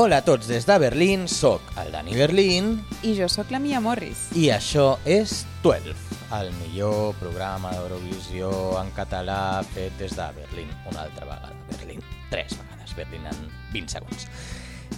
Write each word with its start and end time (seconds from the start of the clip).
Hola 0.00 0.22
a 0.22 0.24
tots 0.24 0.46
des 0.48 0.64
de 0.64 0.78
Berlín, 0.80 1.26
sóc 1.28 1.60
el 1.76 1.90
Dani 1.92 2.14
Berlín 2.16 2.70
I 3.04 3.10
jo 3.18 3.26
sóc 3.28 3.50
la 3.52 3.58
Mia 3.60 3.82
Morris. 3.84 4.30
i 4.32 4.46
això 4.48 4.94
és 5.04 5.42
12, 5.60 5.92
el 6.38 6.48
millor 6.62 7.12
programa 7.20 7.68
d'Eurovisió 7.74 8.48
en 8.80 8.88
català 8.96 9.60
fet 9.74 9.92
des 10.00 10.14
de 10.16 10.28
Berlín, 10.38 10.70
una 10.88 11.02
altra 11.02 11.26
vegada. 11.26 11.52
Berlín, 11.74 12.00
tres 12.30 12.56
vegades, 12.56 12.94
Berlín 12.96 13.26
en 13.28 13.42
20 13.74 13.92
segons. 13.92 14.24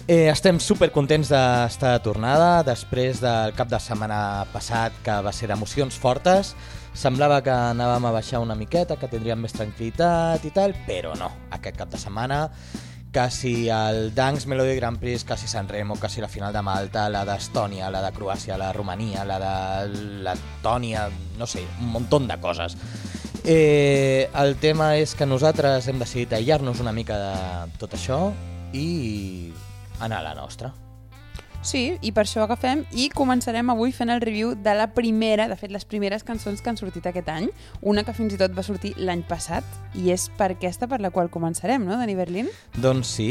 Eh, 0.07 0.29
estem 0.31 0.61
supercontents 0.63 1.33
d'estar 1.35 1.91
de 1.97 1.99
tornada 2.07 2.63
després 2.63 3.19
del 3.19 3.51
cap 3.59 3.67
de 3.67 3.81
setmana 3.83 4.47
passat 4.53 4.95
que 5.03 5.19
va 5.19 5.35
ser 5.35 5.51
d'emocions 5.51 5.99
fortes. 5.99 6.55
Semblava 6.95 7.41
que 7.43 7.51
anàvem 7.51 8.07
a 8.07 8.15
baixar 8.15 8.39
una 8.39 8.55
miqueta, 8.55 8.95
que 8.95 9.11
tindríem 9.11 9.43
més 9.43 9.59
tranquil·litat 9.59 10.47
i 10.47 10.55
tal, 10.55 10.71
però 10.87 11.11
no. 11.19 11.27
Aquest 11.51 11.75
cap 11.83 11.91
de 11.91 11.99
setmana 11.99 12.45
quasi 13.13 13.69
el 13.69 14.13
Danks 14.15 14.47
Melody 14.47 14.75
Grand 14.75 14.99
Prix, 14.99 15.23
quasi 15.23 15.47
San 15.47 15.69
Remo, 15.69 15.95
quasi 15.95 16.19
la 16.19 16.27
final 16.27 16.51
de 16.51 16.61
Malta, 16.61 17.07
la 17.09 17.23
d'Estònia, 17.23 17.91
la 17.93 18.01
de 18.01 18.11
Croàcia, 18.11 18.57
la 18.57 18.71
de 18.71 18.73
Romania, 18.73 19.23
la 19.23 19.39
de 19.39 20.03
Letònia, 20.25 21.07
no 21.37 21.47
sé, 21.47 21.63
un 21.79 21.93
munt 21.93 22.27
de 22.27 22.39
coses. 22.41 22.75
Eh, 23.45 24.29
el 24.33 24.55
tema 24.57 24.95
és 24.97 25.15
que 25.15 25.27
nosaltres 25.27 25.87
hem 25.87 25.99
decidit 25.99 26.33
aïllar-nos 26.33 26.79
una 26.79 26.95
mica 26.95 27.19
de 27.19 27.75
tot 27.77 27.93
això 27.93 28.31
i 28.73 29.51
anar 29.99 30.23
a 30.23 30.29
la 30.31 30.39
nostra. 30.39 30.73
Sí, 31.63 31.97
i 32.03 32.11
per 32.11 32.25
això 32.25 32.41
agafem 32.43 32.81
i 32.99 33.05
començarem 33.15 33.69
avui 33.71 33.93
fent 33.95 34.11
el 34.11 34.19
review 34.19 34.51
de 34.59 34.73
la 34.75 34.89
primera, 34.91 35.45
de 35.47 35.55
fet, 35.55 35.71
les 35.71 35.85
primeres 35.87 36.25
cançons 36.27 36.59
que 36.59 36.67
han 36.69 36.75
sortit 36.75 37.07
aquest 37.07 37.29
any, 37.31 37.47
una 37.79 38.03
que 38.03 38.11
fins 38.13 38.35
i 38.35 38.39
tot 38.41 38.51
va 38.51 38.65
sortir 38.67 38.91
l'any 38.99 39.23
passat, 39.29 39.63
i 39.95 40.11
és 40.11 40.27
per 40.35 40.51
aquesta 40.57 40.89
per 40.91 40.99
la 40.99 41.13
qual 41.15 41.31
començarem, 41.31 41.87
no, 41.87 41.95
Dani 41.95 42.17
Berlín? 42.19 42.51
Doncs 42.75 43.15
sí, 43.15 43.29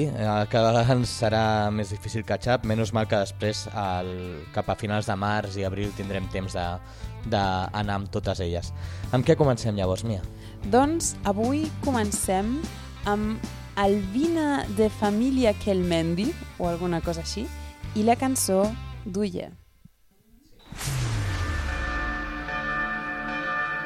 cada 0.49 0.73
vegada 0.73 0.97
ens 0.97 1.13
serà 1.21 1.45
més 1.77 1.93
difícil 1.93 2.25
catch-up, 2.25 2.65
menys 2.65 2.95
mal 2.97 3.07
que 3.11 3.21
després, 3.21 3.67
el, 3.69 4.13
cap 4.57 4.73
a 4.73 4.81
finals 4.81 5.13
de 5.13 5.21
març 5.21 5.61
i 5.61 5.69
abril, 5.69 5.93
tindrem 5.99 6.25
temps 6.33 6.57
de 6.57 6.69
d'anar 7.31 8.01
amb 8.01 8.09
totes 8.11 8.41
elles. 8.43 8.73
Amb 9.15 9.23
què 9.29 9.37
comencem 9.39 9.77
llavors, 9.77 10.03
Mia? 10.09 10.25
Doncs 10.73 11.15
avui 11.29 11.69
comencem 11.85 12.57
amb 13.07 13.45
Albina 13.77 14.65
de 14.77 14.89
Família 14.91 15.53
Kelmendi, 15.55 16.33
o 16.59 16.67
alguna 16.67 17.01
cosa 17.05 17.23
així, 17.23 17.47
i 17.95 18.03
la 18.03 18.17
Duye. 19.05 19.51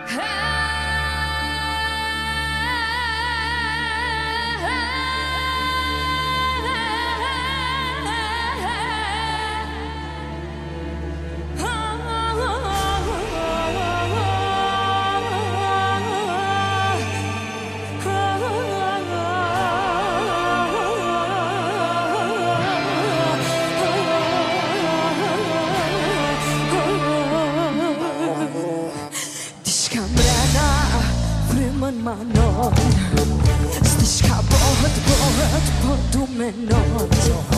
Diska 0.06 0.65
coming 36.52 36.72
on. 36.72 37.12
So 37.12 37.55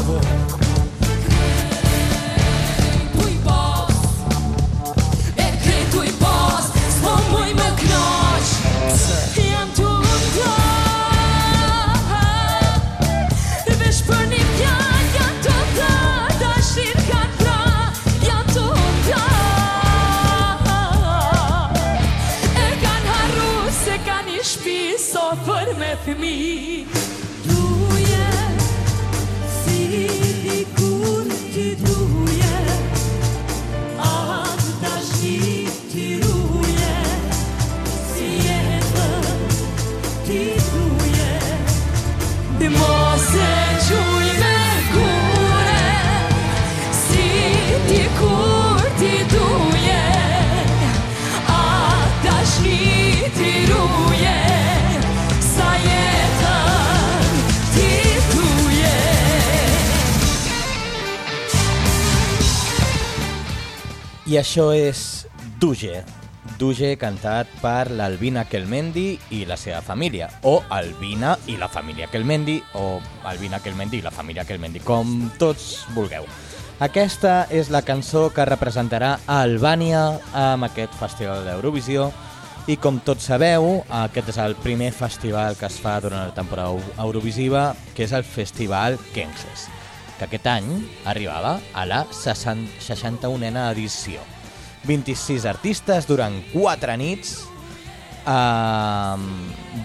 això 64.48 64.70
és 64.72 65.26
Duje. 65.60 65.98
Duje 66.56 66.94
cantat 66.96 67.50
per 67.60 67.90
l'Albina 67.92 68.46
Kelmendi 68.48 69.18
i 69.36 69.42
la 69.44 69.58
seva 69.60 69.82
família, 69.84 70.30
o 70.48 70.62
Albina 70.72 71.34
i 71.52 71.58
la 71.60 71.68
família 71.68 72.06
Kelmendi, 72.08 72.54
o 72.80 72.96
Albina 73.28 73.60
Kelmendi 73.60 73.98
i 73.98 74.06
la 74.06 74.12
família 74.14 74.46
Kelmendi, 74.48 74.80
com 74.80 75.28
tots 75.36 75.82
vulgueu. 75.92 76.24
Aquesta 76.80 77.42
és 77.52 77.68
la 77.68 77.82
cançó 77.84 78.30
que 78.32 78.46
representarà 78.48 79.18
a 79.26 79.42
Albània 79.42 80.06
amb 80.32 80.64
aquest 80.70 80.96
festival 80.96 81.44
d'Eurovisió 81.44 82.08
i 82.72 82.78
com 82.80 83.02
tots 83.04 83.28
sabeu, 83.28 83.82
aquest 84.00 84.32
és 84.32 84.40
el 84.46 84.56
primer 84.64 84.94
festival 84.96 85.60
que 85.60 85.68
es 85.68 85.76
fa 85.76 85.98
durant 86.00 86.24
la 86.24 86.36
temporada 86.38 86.80
Eurovisiva, 87.04 87.74
que 87.92 88.08
és 88.08 88.16
el 88.16 88.24
Festival 88.24 88.96
Kenses, 89.12 89.68
que 90.16 90.24
aquest 90.24 90.48
any 90.56 90.72
arribava 91.04 91.58
a 91.74 91.84
la 91.84 92.06
60 92.08 92.80
61a 92.88 93.68
edició. 93.76 94.37
26 94.86 95.46
artistes 95.48 96.06
durant 96.06 96.36
4 96.52 96.96
nits, 97.00 97.38
eh, 98.26 99.16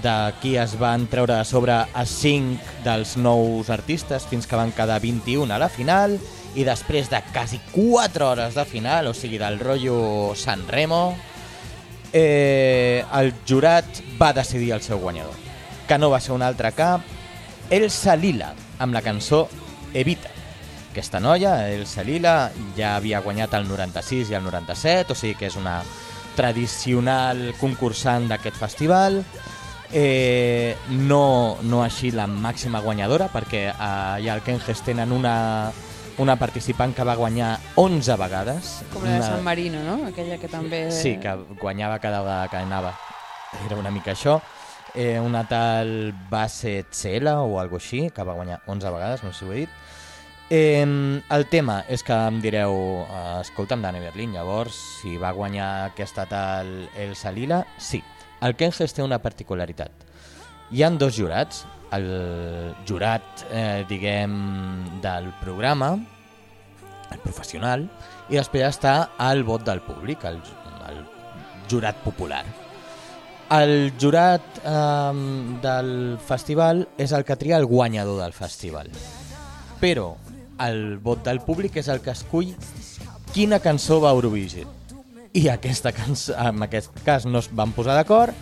d'aquí 0.04 0.56
es 0.58 0.78
van 0.80 1.08
treure 1.08 1.40
de 1.40 1.46
sobre 1.48 1.74
a 1.74 2.06
5 2.06 2.84
dels 2.86 3.18
nous 3.18 3.70
artistes 3.70 4.28
fins 4.30 4.48
que 4.48 4.60
van 4.60 4.74
quedar 4.76 5.00
21 5.02 5.54
a 5.54 5.60
la 5.62 5.70
final 5.70 6.18
i 6.56 6.66
després 6.68 7.10
de 7.10 7.22
quasi 7.34 7.60
4 7.72 8.30
hores 8.30 8.56
de 8.56 8.66
final, 8.66 9.08
o 9.10 9.14
sigui, 9.14 9.40
del 9.42 9.60
rotllo 9.60 10.34
San 10.36 10.68
Remo, 10.68 11.16
eh, 12.14 13.04
el 13.14 13.34
jurat 13.48 13.86
va 14.22 14.34
decidir 14.34 14.72
el 14.76 14.86
seu 14.86 15.00
guanyador, 15.02 15.34
que 15.88 15.98
no 15.98 16.12
va 16.14 16.22
ser 16.22 16.36
un 16.38 16.46
altre 16.46 16.72
cap, 16.78 17.02
Elsa 17.74 18.16
Lila, 18.16 18.54
amb 18.78 18.94
la 18.94 19.02
cançó 19.02 19.48
Evita. 19.94 20.33
Aquesta 20.94 21.18
noia, 21.20 21.56
Elsa 21.74 22.04
Lila, 22.06 22.52
ja 22.78 22.96
havia 23.00 23.18
guanyat 23.26 23.56
el 23.58 23.66
96 23.66 24.30
i 24.30 24.36
el 24.38 24.44
97, 24.46 25.10
o 25.14 25.18
sigui 25.18 25.34
que 25.40 25.48
és 25.50 25.56
una 25.58 25.80
tradicional 26.38 27.54
concursant 27.58 28.28
d'aquest 28.30 28.58
festival, 28.62 29.24
eh, 29.92 30.76
no, 30.94 31.58
no 31.66 31.82
així 31.82 32.12
la 32.14 32.28
màxima 32.30 32.82
guanyadora, 32.86 33.28
perquè 33.34 33.64
eh, 33.72 33.74
allà 33.82 34.36
al 34.38 34.44
Kenges 34.46 34.84
tenen 34.86 35.12
una, 35.14 35.72
una 36.22 36.36
participant 36.38 36.94
que 36.94 37.06
va 37.10 37.18
guanyar 37.18 37.56
11 37.82 38.16
vegades. 38.22 38.74
Com 38.94 39.04
la 39.06 39.16
de 39.16 39.18
Una- 39.18 39.32
San 39.34 39.44
Marino, 39.44 39.82
no? 39.86 39.98
Aquella 40.12 40.38
que 40.38 40.48
també... 40.50 40.92
Sí, 40.94 41.16
que 41.18 41.34
guanyava 41.62 41.98
cada 42.00 42.22
vegada 42.22 42.48
que 42.54 42.58
anava. 42.62 42.94
Era 43.66 43.78
una 43.82 43.90
mica 43.90 44.14
això. 44.14 44.38
Eh, 44.94 45.18
una 45.20 45.42
tal 45.50 46.14
Base 46.30 46.84
Tsela 46.92 47.40
o 47.42 47.58
algo 47.60 47.78
així, 47.82 48.12
que 48.14 48.22
va 48.26 48.38
guanyar 48.38 48.62
11 48.68 48.90
vegades, 48.94 49.24
no 49.26 49.34
sé 49.34 49.40
si 49.40 49.46
ho 49.50 49.54
he 49.54 49.64
dit. 49.66 49.70
Eh, 50.56 50.86
el 50.86 51.46
tema 51.50 51.80
és 51.90 52.04
que 52.06 52.14
em 52.14 52.36
direu, 52.38 52.76
eh, 53.10 53.40
escolta'm, 53.42 53.82
Dani 53.82 53.98
Berlín, 53.98 54.36
llavors, 54.38 54.76
si 55.00 55.16
va 55.18 55.32
guanyar 55.34 55.88
aquesta 55.88 56.28
tal 56.30 56.68
Elsa 56.94 57.32
Lila, 57.34 57.64
sí. 57.82 58.04
El 58.40 58.54
Kenges 58.54 58.94
té 58.94 59.02
una 59.02 59.18
particularitat. 59.18 60.04
Hi 60.70 60.84
han 60.86 61.00
dos 61.02 61.18
jurats, 61.18 61.64
el 61.98 62.06
jurat, 62.86 63.48
eh, 63.50 63.84
diguem, 63.90 65.02
del 65.02 65.32
programa, 65.42 65.96
el 67.10 67.24
professional, 67.24 67.88
i 68.30 68.38
després 68.38 68.76
està 68.76 69.10
el 69.32 69.42
vot 69.44 69.66
del 69.66 69.82
públic, 69.82 70.22
el, 70.30 70.38
el 70.92 71.00
jurat 71.72 71.98
popular. 72.04 72.44
El 73.58 73.92
jurat 73.98 74.62
eh, 74.62 75.26
del 75.66 76.20
festival 76.22 76.86
és 76.96 77.12
el 77.12 77.26
que 77.26 77.40
tria 77.42 77.58
el 77.58 77.66
guanyador 77.66 78.22
del 78.22 78.38
festival. 78.38 78.94
Però 79.82 80.12
el 80.62 80.98
vot 81.00 81.24
del 81.26 81.42
públic 81.42 81.78
és 81.82 81.90
el 81.90 82.02
que 82.04 82.14
escull 82.14 82.54
quina 83.34 83.60
cançó 83.60 84.00
va 84.04 84.12
a 84.12 84.18
Eurovision. 84.18 84.70
I 85.34 85.48
aquesta 85.50 85.92
cançó, 85.96 86.36
en 86.38 86.62
aquest 86.62 86.94
cas 87.06 87.26
no 87.26 87.42
es 87.42 87.50
van 87.50 87.74
posar 87.74 87.96
d'acord 87.98 88.36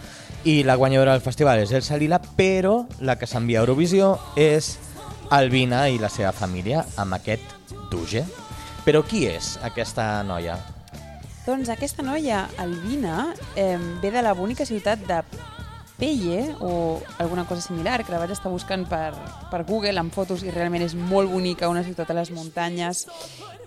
i 0.43 0.63
la 0.67 0.75
guanyadora 0.75 1.13
del 1.13 1.23
festival 1.23 1.61
és 1.61 1.71
Elsa 1.71 1.99
Lila, 2.01 2.19
però 2.19 2.81
la 2.99 3.15
que 3.15 3.29
s'envia 3.29 3.61
a 3.61 3.63
Eurovisió 3.63 4.17
és 4.35 4.75
Albina 5.31 5.85
i 5.87 5.99
la 6.01 6.09
seva 6.11 6.33
família 6.35 6.83
amb 6.99 7.15
aquest 7.15 7.55
Duge. 7.91 8.25
Però 8.83 9.03
qui 9.05 9.25
és 9.29 9.55
aquesta 9.63 10.23
noia? 10.27 10.57
Doncs 11.45 11.71
aquesta 11.73 12.03
noia, 12.03 12.43
Albina, 12.61 13.31
eh, 13.55 13.77
ve 14.01 14.11
de 14.11 14.21
la 14.21 14.33
bonica 14.33 14.65
ciutat 14.65 14.99
de 15.07 15.21
Pelle, 16.01 16.55
o 16.65 16.99
alguna 17.21 17.45
cosa 17.45 17.61
similar, 17.61 18.01
que 18.01 18.09
la 18.09 18.17
vaig 18.17 18.33
estar 18.33 18.49
buscant 18.49 18.87
per, 18.89 19.13
per 19.51 19.61
Google 19.69 20.01
amb 20.01 20.09
fotos 20.09 20.41
i 20.41 20.49
realment 20.49 20.81
és 20.81 20.97
molt 20.97 21.29
bonica, 21.29 21.69
una 21.69 21.85
ciutat 21.85 22.09
a 22.09 22.17
les 22.17 22.33
muntanyes, 22.33 23.05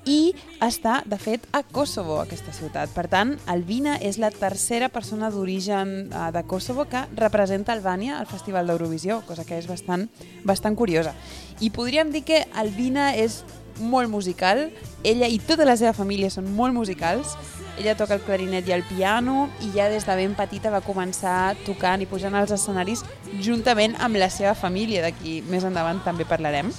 i 0.05 0.35
està, 0.61 0.99
de 1.07 1.17
fet, 1.17 1.47
a 1.55 1.63
Kosovo, 1.63 2.19
aquesta 2.21 2.53
ciutat. 2.53 2.91
Per 2.93 3.07
tant, 3.09 3.35
Albina 3.49 3.95
és 4.03 4.19
la 4.21 4.33
tercera 4.35 4.91
persona 4.93 5.31
d'origen 5.33 5.95
eh, 6.11 6.29
de 6.35 6.43
Kosovo 6.51 6.85
que 6.91 7.07
representa 7.17 7.73
Albània 7.73 8.19
al 8.19 8.27
Festival 8.29 8.67
d'Eurovisió, 8.67 9.23
cosa 9.29 9.47
que 9.49 9.57
és 9.63 9.71
bastant, 9.71 10.09
bastant 10.45 10.77
curiosa. 10.77 11.15
I 11.63 11.71
podríem 11.71 12.13
dir 12.13 12.25
que 12.27 12.45
Albina 12.59 13.13
és 13.15 13.45
molt 13.81 14.11
musical, 14.11 14.69
ella 15.03 15.27
i 15.27 15.41
tota 15.43 15.65
la 15.67 15.79
seva 15.79 15.95
família 15.97 16.31
són 16.31 16.51
molt 16.55 16.75
musicals, 16.75 17.35
ella 17.79 17.97
toca 17.99 18.15
el 18.15 18.23
clarinet 18.23 18.69
i 18.69 18.73
el 18.73 18.85
piano 18.87 19.49
i 19.61 19.71
ja 19.75 19.89
des 19.91 20.07
de 20.07 20.17
ben 20.17 20.35
petita 20.39 20.71
va 20.71 20.83
començar 20.85 21.55
tocant 21.67 22.03
i 22.03 22.07
pujant 22.07 22.35
als 22.39 22.55
escenaris 22.55 23.03
juntament 23.43 23.97
amb 23.99 24.17
la 24.21 24.31
seva 24.31 24.55
família, 24.55 25.03
d'aquí 25.03 25.41
més 25.51 25.65
endavant 25.65 26.03
també 26.05 26.25
parlarem. 26.25 26.71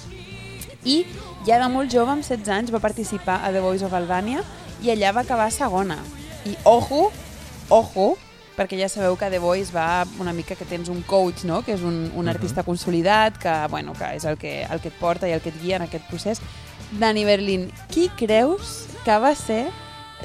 I 0.85 1.03
ja 1.45 1.59
de 1.59 1.69
molt 1.69 1.91
jove, 1.91 2.13
amb 2.13 2.23
16 2.23 2.51
anys, 2.53 2.71
va 2.71 2.79
participar 2.79 3.41
a 3.43 3.51
The 3.51 3.61
Voice 3.61 3.85
of 3.85 3.93
Albania 3.93 4.43
i 4.83 4.91
allà 4.93 5.11
va 5.15 5.25
acabar 5.25 5.51
segona. 5.51 5.97
I 6.45 6.55
ojo, 6.63 7.09
ojo, 7.69 8.15
perquè 8.55 8.79
ja 8.79 8.89
sabeu 8.89 9.17
que 9.19 9.29
The 9.29 9.39
Voice 9.43 9.73
va 9.75 10.05
una 10.21 10.33
mica 10.33 10.55
que 10.55 10.65
tens 10.65 10.89
un 10.89 11.01
coach, 11.01 11.43
no? 11.43 11.61
que 11.65 11.75
és 11.75 11.83
un, 11.83 12.11
un 12.15 12.29
artista 12.29 12.63
consolidat, 12.63 13.37
que, 13.41 13.55
bueno, 13.69 13.93
que 13.97 14.13
és 14.15 14.25
el 14.25 14.37
que, 14.37 14.61
el 14.63 14.81
que 14.81 14.93
et 14.93 14.99
porta 14.99 15.27
i 15.27 15.35
el 15.35 15.41
que 15.43 15.51
et 15.51 15.59
guia 15.61 15.81
en 15.81 15.87
aquest 15.89 16.07
procés. 16.07 16.41
Dani 16.95 17.25
Berlin, 17.25 17.67
qui 17.91 18.07
creus 18.15 18.85
que 19.03 19.17
va 19.19 19.33
ser 19.35 19.65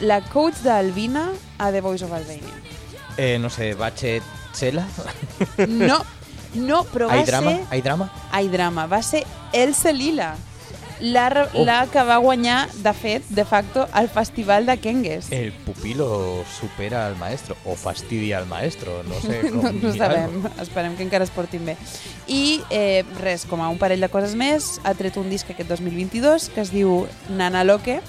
la 0.01 0.21
coach 0.23 0.63
d'Albina 0.65 1.29
a 1.59 1.71
The 1.71 1.81
Voice 1.81 2.05
of 2.05 2.13
Albania? 2.13 2.55
Eh, 3.17 3.39
no 3.39 3.51
sé, 3.51 3.75
Bache 3.75 4.21
Chela? 4.57 4.87
No, 5.69 6.01
no, 6.55 6.85
però 6.85 7.09
va 7.09 7.19
Ai 7.21 7.25
drama? 7.25 7.51
ser... 7.51 7.67
Ai 7.71 7.83
drama? 7.83 8.11
Ai, 8.33 8.49
drama. 8.49 8.87
Va 8.87 9.03
ser 9.03 9.25
Elsa 9.53 9.93
Lila, 9.93 10.37
la, 11.01 11.49
Oh. 11.55 11.65
la 11.65 11.87
que 11.87 12.03
va 12.05 12.17
guanyar, 12.19 12.69
de 12.85 12.93
fet, 12.93 13.25
de 13.29 13.45
facto, 13.45 13.87
al 13.93 14.09
Festival 14.09 14.67
de 14.67 14.77
Kengues. 14.79 15.31
El 15.33 15.53
pupilo 15.53 16.45
supera 16.61 17.07
al 17.07 17.17
maestro 17.17 17.57
o 17.65 17.75
fastidia 17.75 18.39
al 18.39 18.47
maestro, 18.47 19.03
no 19.09 19.21
sé 19.21 19.41
com 19.51 19.63
No, 19.63 19.73
no 19.73 19.95
sabem, 19.95 20.43
esperem 20.61 20.97
que 20.97 21.03
encara 21.07 21.25
es 21.25 21.31
portin 21.31 21.65
bé. 21.65 21.77
I 22.29 22.61
eh, 22.71 23.05
res, 23.21 23.47
com 23.47 23.63
a 23.63 23.69
un 23.71 23.79
parell 23.79 24.01
de 24.01 24.09
coses 24.13 24.35
més, 24.37 24.79
ha 24.85 24.93
tret 24.95 25.17
un 25.17 25.31
disc 25.31 25.49
aquest 25.51 25.69
2022 25.71 26.51
que 26.55 26.61
es 26.67 26.71
diu 26.75 27.07
Nana 27.31 27.65
Loque, 27.65 28.01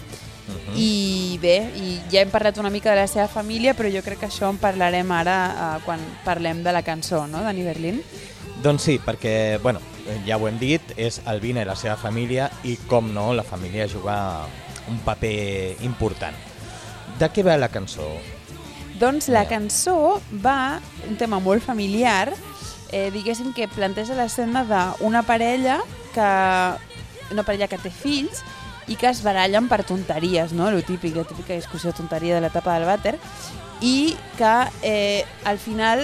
Mhm. 0.48 0.76
i 0.76 1.40
bé, 1.42 1.58
i 1.78 2.02
ja 2.12 2.22
hem 2.22 2.32
parlat 2.32 2.58
una 2.58 2.70
mica 2.70 2.90
de 2.92 3.02
la 3.02 3.08
seva 3.08 3.28
família, 3.28 3.76
però 3.78 3.92
jo 3.94 4.02
crec 4.04 4.20
que 4.20 4.28
això 4.28 4.50
en 4.50 4.58
parlarem 4.58 5.12
ara 5.12 5.38
eh, 5.52 5.84
quan 5.86 6.00
parlem 6.26 6.64
de 6.64 6.72
la 6.72 6.82
cançó, 6.82 7.28
no?, 7.28 7.44
Dani 7.44 7.64
Berlin. 7.64 8.02
Doncs 8.62 8.84
sí, 8.84 9.00
perquè, 9.00 9.60
bueno, 9.62 9.80
ja 10.26 10.38
ho 10.38 10.48
hem 10.48 10.58
dit, 10.60 10.82
és 10.98 11.22
Albina 11.26 11.62
i 11.62 11.66
la 11.66 11.76
seva 11.76 11.96
família 11.98 12.50
i, 12.64 12.76
com 12.88 13.14
no, 13.14 13.32
la 13.34 13.44
família 13.44 13.88
juga 13.88 14.46
un 14.90 15.00
paper 15.06 15.78
important. 15.86 16.36
De 17.20 17.30
què 17.30 17.44
va 17.46 17.58
la 17.58 17.70
cançó? 17.70 18.08
Doncs 19.02 19.30
la 19.34 19.48
cançó 19.50 20.22
va 20.44 20.80
un 21.10 21.18
tema 21.18 21.40
molt 21.40 21.64
familiar, 21.66 22.34
eh, 22.92 23.10
diguéssim 23.14 23.54
que 23.54 23.70
planteja 23.72 24.18
l'escena 24.18 24.64
d'una 24.68 25.24
parella 25.24 25.80
que 26.14 26.28
una 27.32 27.44
parella 27.48 27.70
que 27.72 27.80
té 27.80 27.90
fills 27.90 28.44
i 28.92 28.98
que 29.00 29.08
es 29.08 29.22
barallen 29.24 29.70
per 29.72 29.86
tonteries, 29.88 30.52
no? 30.52 30.70
Lo 30.72 30.82
típic, 30.84 31.16
la 31.16 31.24
típica 31.24 31.56
discussió 31.56 31.94
tonteria 31.96 32.36
de 32.36 32.44
l'etapa 32.44 32.76
del 32.76 32.90
vàter 32.90 33.16
i 33.82 34.18
que 34.38 34.56
eh, 34.84 35.24
al 35.48 35.58
final 35.58 36.04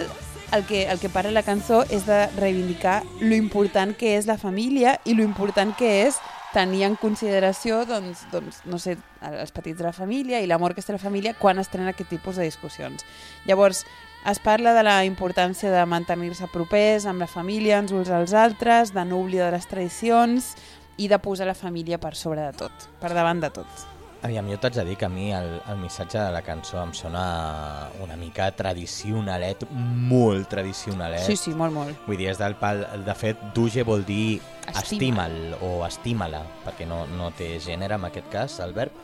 el 0.55 0.63
que, 0.65 0.87
el 0.87 0.99
que 0.99 1.11
parla 1.11 1.33
la 1.35 1.43
cançó 1.43 1.83
és 1.91 2.07
de 2.07 2.25
reivindicar 2.37 3.01
lo 3.19 3.35
important 3.35 3.91
que 3.97 4.15
és 4.15 4.29
la 4.29 4.37
família 4.39 4.95
i 5.03 5.17
lo 5.17 5.25
important 5.27 5.75
que 5.75 6.07
és 6.07 6.21
tenir 6.53 6.85
en 6.87 6.95
consideració 6.95 7.83
doncs, 7.85 8.23
doncs, 8.31 8.63
no 8.65 8.79
sé, 8.79 8.95
els 9.19 9.51
petits 9.51 9.77
de 9.81 9.89
la 9.89 9.93
família 9.93 10.39
i 10.39 10.47
l'amor 10.47 10.73
que 10.73 10.81
a 10.81 10.95
la 10.95 11.01
família 11.01 11.35
quan 11.35 11.59
es 11.59 11.67
tenen 11.67 11.91
aquest 11.91 12.09
tipus 12.09 12.39
de 12.39 12.47
discussions. 12.47 13.03
Llavors, 13.45 13.83
es 14.25 14.39
parla 14.39 14.73
de 14.73 14.83
la 14.83 15.03
importància 15.05 15.69
de 15.71 15.83
mantenir-se 15.85 16.47
propers 16.47 17.05
amb 17.05 17.19
la 17.19 17.27
família, 17.27 17.79
uns 17.83 18.09
als 18.09 18.33
altres, 18.33 18.93
de 18.95 19.03
no 19.05 19.19
oblidar 19.19 19.51
les 19.51 19.67
tradicions 19.67 20.55
i 20.97 21.07
de 21.07 21.19
posar 21.21 21.47
la 21.47 21.55
família 21.55 21.99
per 22.01 22.15
sobre 22.15 22.41
de 22.41 22.57
tot, 22.57 22.89
per 23.01 23.13
davant 23.13 23.41
de 23.43 23.51
tot. 23.53 23.85
Aviam, 24.25 24.47
jo 24.49 24.57
t'haig 24.57 24.73
de 24.79 24.83
dir 24.87 24.95
que 24.97 25.05
a 25.05 25.11
mi 25.13 25.27
el, 25.31 25.59
el 25.69 25.77
missatge 25.77 26.17
de 26.17 26.31
la 26.33 26.41
cançó 26.41 26.79
em 26.81 26.89
sona 26.97 27.21
una 28.01 28.15
mica 28.17 28.49
tradicionalet, 28.57 29.67
molt 29.69 30.49
tradicionalet. 30.49 31.21
Sí, 31.27 31.37
sí, 31.37 31.53
molt, 31.53 31.75
molt. 31.75 32.01
Vull 32.07 32.17
dir, 32.17 32.31
és 32.33 32.41
del 32.41 32.57
pal... 32.57 32.81
De 33.05 33.13
fet, 33.15 33.37
duge 33.55 33.85
vol 33.85 34.01
dir 34.07 34.39
Estima. 34.65 34.81
estima'l 34.81 35.55
o 35.61 35.71
estima-la, 35.85 36.41
perquè 36.65 36.89
no, 36.89 37.03
no 37.13 37.29
té 37.37 37.53
gènere 37.61 38.01
en 38.01 38.09
aquest 38.09 38.33
cas, 38.33 38.57
el 38.65 38.73
verb. 38.73 38.97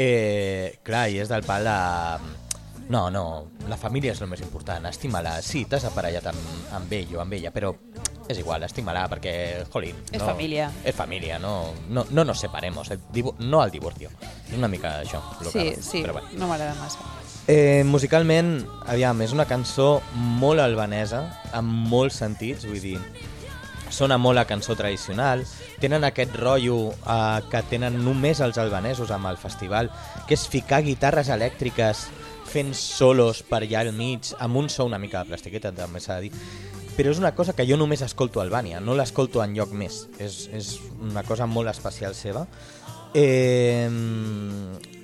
Eh, 0.00 0.78
clar, 0.86 1.08
i 1.12 1.20
és 1.20 1.28
del 1.28 1.44
pal 1.44 1.68
de... 1.68 2.47
No, 2.88 3.10
no, 3.12 3.50
la 3.68 3.76
família 3.76 4.14
és 4.14 4.20
el 4.24 4.30
més 4.30 4.40
important, 4.40 4.86
estima-la. 4.88 5.34
Sí, 5.44 5.66
t'has 5.68 5.84
aparellat 5.84 6.30
amb, 6.30 6.40
amb 6.72 6.92
ell 6.96 7.10
o 7.18 7.20
amb 7.20 7.34
ella, 7.36 7.50
però 7.52 7.74
és 8.28 8.38
igual, 8.40 8.64
estima-la, 8.64 9.06
perquè, 9.12 9.34
jolín... 9.72 9.96
És 10.12 10.20
no, 10.22 10.26
família. 10.30 10.70
És 10.84 10.96
família, 10.96 11.38
no, 11.40 11.74
no, 11.88 12.06
no 12.10 12.24
nos 12.24 12.40
separemos, 12.40 12.88
no 13.40 13.60
al 13.60 13.70
divorcio. 13.72 14.10
És 14.48 14.56
una 14.56 14.68
mica 14.72 14.98
això, 15.02 15.20
lo 15.40 15.50
Sí, 15.52 15.58
que... 15.58 15.82
sí, 15.82 16.02
Però 16.04 16.16
bueno. 16.16 16.28
no 16.40 16.48
m'agrada 16.48 16.74
massa. 16.80 17.04
Eh, 17.48 17.84
musicalment, 17.88 18.58
aviam, 18.86 19.20
és 19.24 19.32
una 19.32 19.46
cançó 19.48 20.02
molt 20.14 20.60
albanesa, 20.60 21.22
amb 21.56 21.88
molts 21.88 22.20
sentits, 22.20 22.66
vull 22.68 22.80
dir, 22.80 22.98
sona 23.88 24.18
molt 24.20 24.36
a 24.40 24.44
cançó 24.44 24.76
tradicional, 24.76 25.44
tenen 25.80 26.04
aquest 26.04 26.36
rotllo 26.36 26.90
eh, 26.92 27.40
que 27.48 27.62
tenen 27.70 27.96
només 28.04 28.40
els 28.44 28.60
albanesos 28.60 29.12
amb 29.16 29.28
el 29.32 29.40
festival, 29.40 29.88
que 30.28 30.36
és 30.36 30.44
ficar 30.48 30.82
guitarres 30.84 31.28
elèctriques 31.32 32.06
fent 32.48 32.74
solos 32.74 33.42
per 33.46 33.62
allà 33.62 33.84
al 33.84 33.92
mig, 33.92 34.32
amb 34.38 34.56
un 34.56 34.68
so 34.72 34.88
una 34.88 34.98
mica 34.98 35.22
de 35.22 35.32
plastiqueta, 35.32 35.72
també 35.72 36.00
s'ha 36.00 36.18
de 36.18 36.28
dir, 36.28 36.32
però 36.98 37.12
és 37.12 37.20
una 37.22 37.34
cosa 37.34 37.54
que 37.54 37.66
jo 37.68 37.76
només 37.78 38.02
escolto 38.02 38.40
a 38.40 38.46
Albània, 38.46 38.80
no 38.82 38.96
l'escolto 38.98 39.42
en 39.44 39.54
lloc 39.54 39.70
més, 39.70 40.06
és, 40.18 40.48
és 40.52 40.74
una 40.98 41.22
cosa 41.22 41.46
molt 41.46 41.70
especial 41.70 42.16
seva. 42.18 42.46
Eh, 43.14 43.88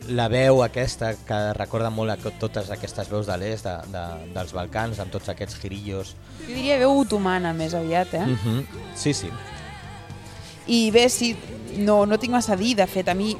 la 0.08 0.26
veu 0.28 0.60
aquesta 0.64 1.14
que 1.24 1.38
recorda 1.56 1.88
molt 1.94 2.12
a 2.12 2.32
totes 2.40 2.70
aquestes 2.74 3.08
veus 3.08 3.28
de 3.30 3.36
l'est, 3.40 3.64
de, 3.64 3.76
de, 3.94 4.04
dels 4.34 4.52
Balcans, 4.52 5.00
amb 5.00 5.14
tots 5.14 5.30
aquests 5.32 5.60
girillos. 5.62 6.14
Jo 6.42 6.50
diria 6.50 6.80
veu 6.82 6.98
otomana 6.98 7.54
més 7.56 7.74
aviat, 7.74 8.14
eh? 8.14 8.26
Mm 8.26 8.38
-hmm. 8.42 8.64
Sí, 8.94 9.14
sí. 9.14 9.30
I 10.66 10.90
bé, 10.90 11.08
sí, 11.08 11.36
no, 11.76 12.06
no 12.06 12.18
tinc 12.18 12.32
massa 12.32 12.54
a 12.54 12.56
dir. 12.56 12.74
De 12.76 12.86
fet, 12.86 13.08
a 13.08 13.14
mi 13.14 13.36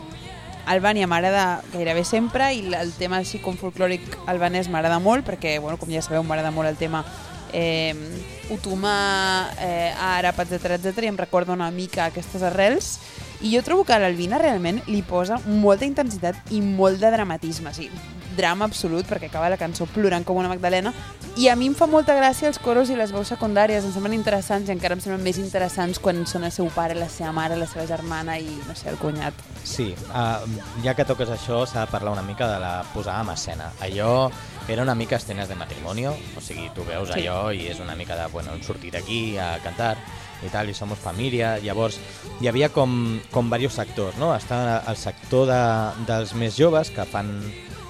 Albània 0.66 1.06
m'agrada 1.06 1.60
gairebé 1.74 2.04
sempre 2.08 2.48
i 2.56 2.64
el 2.72 2.92
tema 2.96 3.18
així 3.20 3.40
com 3.42 3.56
folclòric 3.60 4.16
albanès 4.30 4.70
m'agrada 4.72 4.98
molt 5.02 5.26
perquè, 5.26 5.58
bueno, 5.60 5.76
com 5.76 5.90
ja 5.92 6.02
sabeu, 6.02 6.24
m'agrada 6.24 6.54
molt 6.54 6.70
el 6.70 6.78
tema 6.80 7.04
eh, 7.52 7.94
otomà, 8.50 9.50
eh, 9.60 9.92
àrab, 9.94 10.40
etc 10.40 10.78
etc 10.78 11.04
i 11.04 11.12
em 11.12 11.20
recorda 11.20 11.52
una 11.52 11.70
mica 11.70 12.08
aquestes 12.08 12.42
arrels. 12.42 12.98
I 13.44 13.52
jo 13.52 13.62
trobo 13.66 13.84
que 13.84 13.98
l'Albina 14.00 14.40
realment 14.40 14.80
li 14.88 15.02
posa 15.04 15.38
molta 15.44 15.84
intensitat 15.84 16.52
i 16.54 16.62
molt 16.64 17.00
de 17.02 17.12
dramatisme, 17.12 17.70
o 17.70 17.76
sigui, 17.76 18.04
drama 18.36 18.66
absolut 18.68 19.06
perquè 19.08 19.30
acaba 19.30 19.50
la 19.52 19.58
cançó 19.60 19.86
plorant 19.86 20.24
com 20.24 20.36
una 20.40 20.48
Magdalena 20.50 20.92
i 21.36 21.48
a 21.50 21.56
mi 21.58 21.66
em 21.66 21.74
fa 21.74 21.88
molta 21.90 22.14
gràcia 22.14 22.46
els 22.46 22.60
coros 22.62 22.90
i 22.90 22.96
les 22.98 23.10
veus 23.10 23.26
secundàries, 23.32 23.82
em 23.84 23.90
semblen 23.94 24.14
interessants 24.14 24.68
i 24.68 24.72
encara 24.74 24.94
em 24.94 25.00
semblen 25.02 25.24
més 25.24 25.38
interessants 25.42 25.98
quan 25.98 26.22
són 26.30 26.44
el 26.46 26.52
seu 26.54 26.68
pare, 26.74 26.94
la 26.94 27.08
seva 27.10 27.32
mare, 27.34 27.56
la 27.58 27.66
seva 27.66 27.88
germana 27.90 28.36
i, 28.38 28.46
no 28.68 28.76
sé, 28.78 28.88
el 28.92 28.98
cunyat. 29.02 29.34
Sí, 29.64 29.88
uh, 30.12 30.44
ja 30.84 30.94
que 30.94 31.06
toques 31.08 31.32
això, 31.34 31.64
s'ha 31.66 31.86
de 31.86 31.90
parlar 31.90 32.12
una 32.14 32.22
mica 32.22 32.46
de 32.52 32.60
la 32.62 32.84
posada 32.94 33.24
en 33.24 33.32
escena. 33.34 33.72
Allò 33.82 34.30
era 34.68 34.82
una 34.82 34.94
mica 34.94 35.16
escenes 35.16 35.48
de 35.48 35.56
matrimonio, 35.58 36.14
o 36.36 36.40
sigui, 36.40 36.70
tu 36.74 36.84
veus 36.86 37.10
Sí. 37.10 37.20
allò 37.26 37.50
i 37.52 37.66
és 37.66 37.80
una 37.80 37.96
mica 37.96 38.14
de, 38.16 38.28
bueno, 38.32 38.52
hem 38.54 38.62
sortit 38.62 38.94
aquí 38.94 39.36
a 39.36 39.58
cantar 39.64 39.96
i 40.44 40.48
tal, 40.52 40.68
i 40.68 40.74
somos 40.74 40.98
família. 40.98 41.58
Llavors, 41.58 41.98
hi 42.40 42.48
havia 42.48 42.68
com, 42.68 43.20
com 43.32 43.50
diversos 43.50 43.80
sectors, 43.80 44.16
no? 44.20 44.34
Està 44.36 44.82
el 44.86 44.96
sector 44.96 45.48
de, 45.48 45.60
dels 46.06 46.34
més 46.34 46.56
joves 46.56 46.90
que 46.90 47.04
fan 47.08 47.40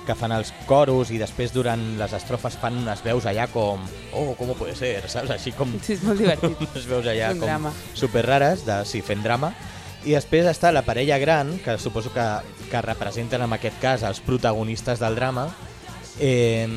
que 0.06 0.14
fan 0.18 0.32
els 0.36 0.52
coros 0.68 1.10
i 1.10 1.18
després 1.20 1.52
durant 1.54 1.80
les 1.98 2.12
estrofes 2.16 2.56
fan 2.60 2.76
unes 2.82 3.00
veus 3.04 3.24
allà 3.26 3.46
com 3.52 3.80
oh, 4.12 4.34
com 4.38 4.52
puede 4.58 4.74
ser, 4.76 4.98
saps? 5.08 5.30
Així 5.34 5.52
com 5.56 5.72
Sí, 5.82 5.94
és 5.96 6.02
molt 6.04 6.20
divertit. 6.20 6.60
unes 6.70 6.86
veus 6.90 7.06
allà 7.06 7.30
Un 7.32 7.40
com 7.40 7.48
drama. 7.48 7.72
super 7.94 8.24
rares, 8.26 8.64
de, 8.66 8.82
sí, 8.88 9.00
fent 9.02 9.22
drama. 9.24 9.52
I 10.04 10.12
després 10.12 10.44
està 10.50 10.68
la 10.72 10.82
parella 10.84 11.16
gran, 11.18 11.54
que 11.64 11.78
suposo 11.80 12.12
que, 12.12 12.24
que 12.70 12.82
representen 12.84 13.40
en 13.46 13.54
aquest 13.56 13.78
cas 13.80 14.02
els 14.04 14.20
protagonistes 14.20 15.00
del 15.00 15.16
drama, 15.16 15.48
eh, 16.18 16.68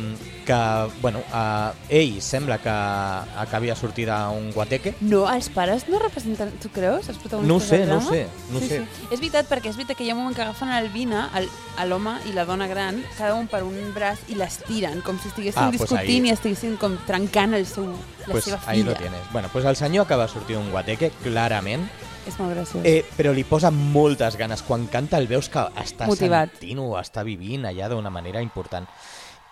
que, 0.46 0.88
bueno, 1.01 1.20
eh, 1.34 1.72
ell 1.89 2.22
sembla 2.22 2.58
que 2.60 2.70
acabi 2.70 3.67
de 3.67 3.75
sortir 3.75 4.08
d'un 4.08 4.51
guateque. 4.53 4.96
No, 5.01 5.25
els 5.32 5.50
pares 5.50 5.88
no 5.89 6.00
representen... 6.00 6.51
Tu 6.62 6.70
creus? 6.70 7.10
Els 7.10 7.17
protagonistes 7.17 7.48
No 7.48 7.56
ho 7.58 7.60
sé, 7.60 7.77
del 7.79 7.89
no 7.89 7.96
ho 7.98 8.00
drama? 8.00 8.12
sé, 8.12 8.27
no 8.51 8.58
ho 8.58 8.62
sí, 8.62 8.67
sé. 8.67 8.79
Sí. 8.79 9.08
És 9.12 9.20
veritat, 9.20 9.50
perquè 9.50 9.70
és 9.70 9.75
veritat 9.77 9.98
que 9.98 10.03
hi 10.06 10.10
ha 10.10 10.15
un 10.15 10.22
moment 10.24 10.36
que 10.36 10.41
agafen 10.46 10.72
el 10.72 10.89
Vina, 10.89 11.29
el- 11.36 11.50
a 11.77 11.86
l'home 11.86 12.15
i 12.29 12.34
la 12.34 12.46
dona 12.46 12.67
gran, 12.67 13.03
cada 13.17 13.36
un 13.36 13.48
per 13.48 13.63
un 13.63 13.75
braç 13.94 14.20
i 14.29 14.36
l'estiren, 14.36 15.01
com 15.01 15.20
si 15.20 15.27
estiguessin 15.27 15.63
Ah, 15.63 15.70
pues 15.70 15.82
discutint 15.82 16.24
ahí- 16.25 16.29
i 16.32 16.34
estiguessin 16.34 16.77
com 16.77 16.98
trencant 17.06 17.53
el 17.53 17.65
seu, 17.67 17.86
la 18.25 18.32
pues 18.32 18.46
seva 18.46 18.60
ahí 18.65 18.82
lo 18.84 18.91
filla. 18.96 18.98
tienes. 19.10 19.32
Bueno, 19.34 19.50
pues 19.51 19.65
el 19.65 19.75
senyor 19.75 20.06
acaba 20.06 20.24
de 20.27 20.29
sortir 20.34 20.56
d'un 20.56 20.72
guateque, 20.72 21.12
clarament, 21.24 21.88
És 22.25 22.38
molt 22.39 22.53
graciós. 22.56 22.84
eh, 22.84 23.06
però 23.15 23.32
li 23.34 23.44
posa 23.46 23.70
moltes 23.72 24.36
ganes. 24.36 24.62
Quan 24.62 24.88
canta 24.88 25.17
el 25.17 25.27
veus 25.27 25.48
que 25.50 25.60
està 25.60 26.08
Motivat. 26.08 26.50
sentint-ho, 26.51 26.98
està 27.00 27.24
vivint 27.24 27.63
allà 27.65 27.88
d'una 27.88 28.10
manera 28.10 28.41
important. 28.41 28.88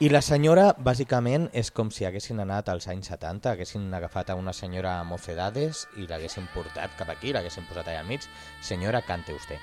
I 0.03 0.09
la 0.11 0.19
senyora, 0.21 0.73
bàsicament, 0.83 1.45
és 1.55 1.69
com 1.71 1.87
si 1.93 2.03
haguessin 2.03 2.41
anat 2.43 2.67
als 2.67 2.89
anys 2.91 3.07
70, 3.13 3.53
haguessin 3.53 3.85
agafat 3.95 4.33
a 4.33 4.35
una 4.35 4.51
senyora 4.53 4.97
a 4.99 5.05
mocedades 5.07 5.85
i 5.95 6.03
l'haguessin 6.09 6.49
portat 6.53 6.97
cap 6.99 7.13
aquí, 7.13 7.31
l'haguessin 7.31 7.63
posat 7.69 7.87
allà 7.87 8.01
al 8.03 8.09
mig. 8.09 8.25
Senyora, 8.61 8.99
cante 9.07 9.31
usted. 9.33 9.61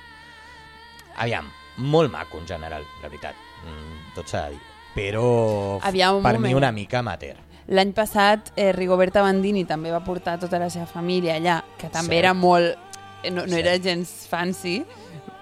Aviam, 1.20 1.50
molt 1.76 2.10
maco 2.10 2.40
en 2.40 2.48
general, 2.48 2.86
la 3.02 3.10
veritat. 3.10 3.36
Mm, 3.66 4.14
tot 4.16 4.32
s'ha 4.32 4.46
de 4.46 4.54
dir. 4.56 4.62
Però 4.94 5.78
Aviam, 5.84 6.16
un 6.16 6.22
per 6.24 6.32
mi 6.38 6.46
moment. 6.48 6.56
una 6.62 6.72
mica 6.72 7.00
amateur. 7.00 7.36
L'any 7.68 7.92
passat, 7.92 8.52
eh, 8.56 8.72
Rigoberta 8.72 9.20
Bandini 9.22 9.66
també 9.68 9.92
va 9.92 10.00
portar 10.04 10.38
tota 10.40 10.58
la 10.58 10.70
seva 10.70 10.86
família 10.86 11.36
allà, 11.36 11.60
que 11.78 11.88
també 11.92 12.16
Cert. 12.16 12.24
era 12.24 12.32
molt... 12.34 12.78
eh, 13.22 13.30
No, 13.30 13.44
no 13.46 13.56
era 13.56 13.76
gens 13.78 14.08
fancy, 14.28 14.82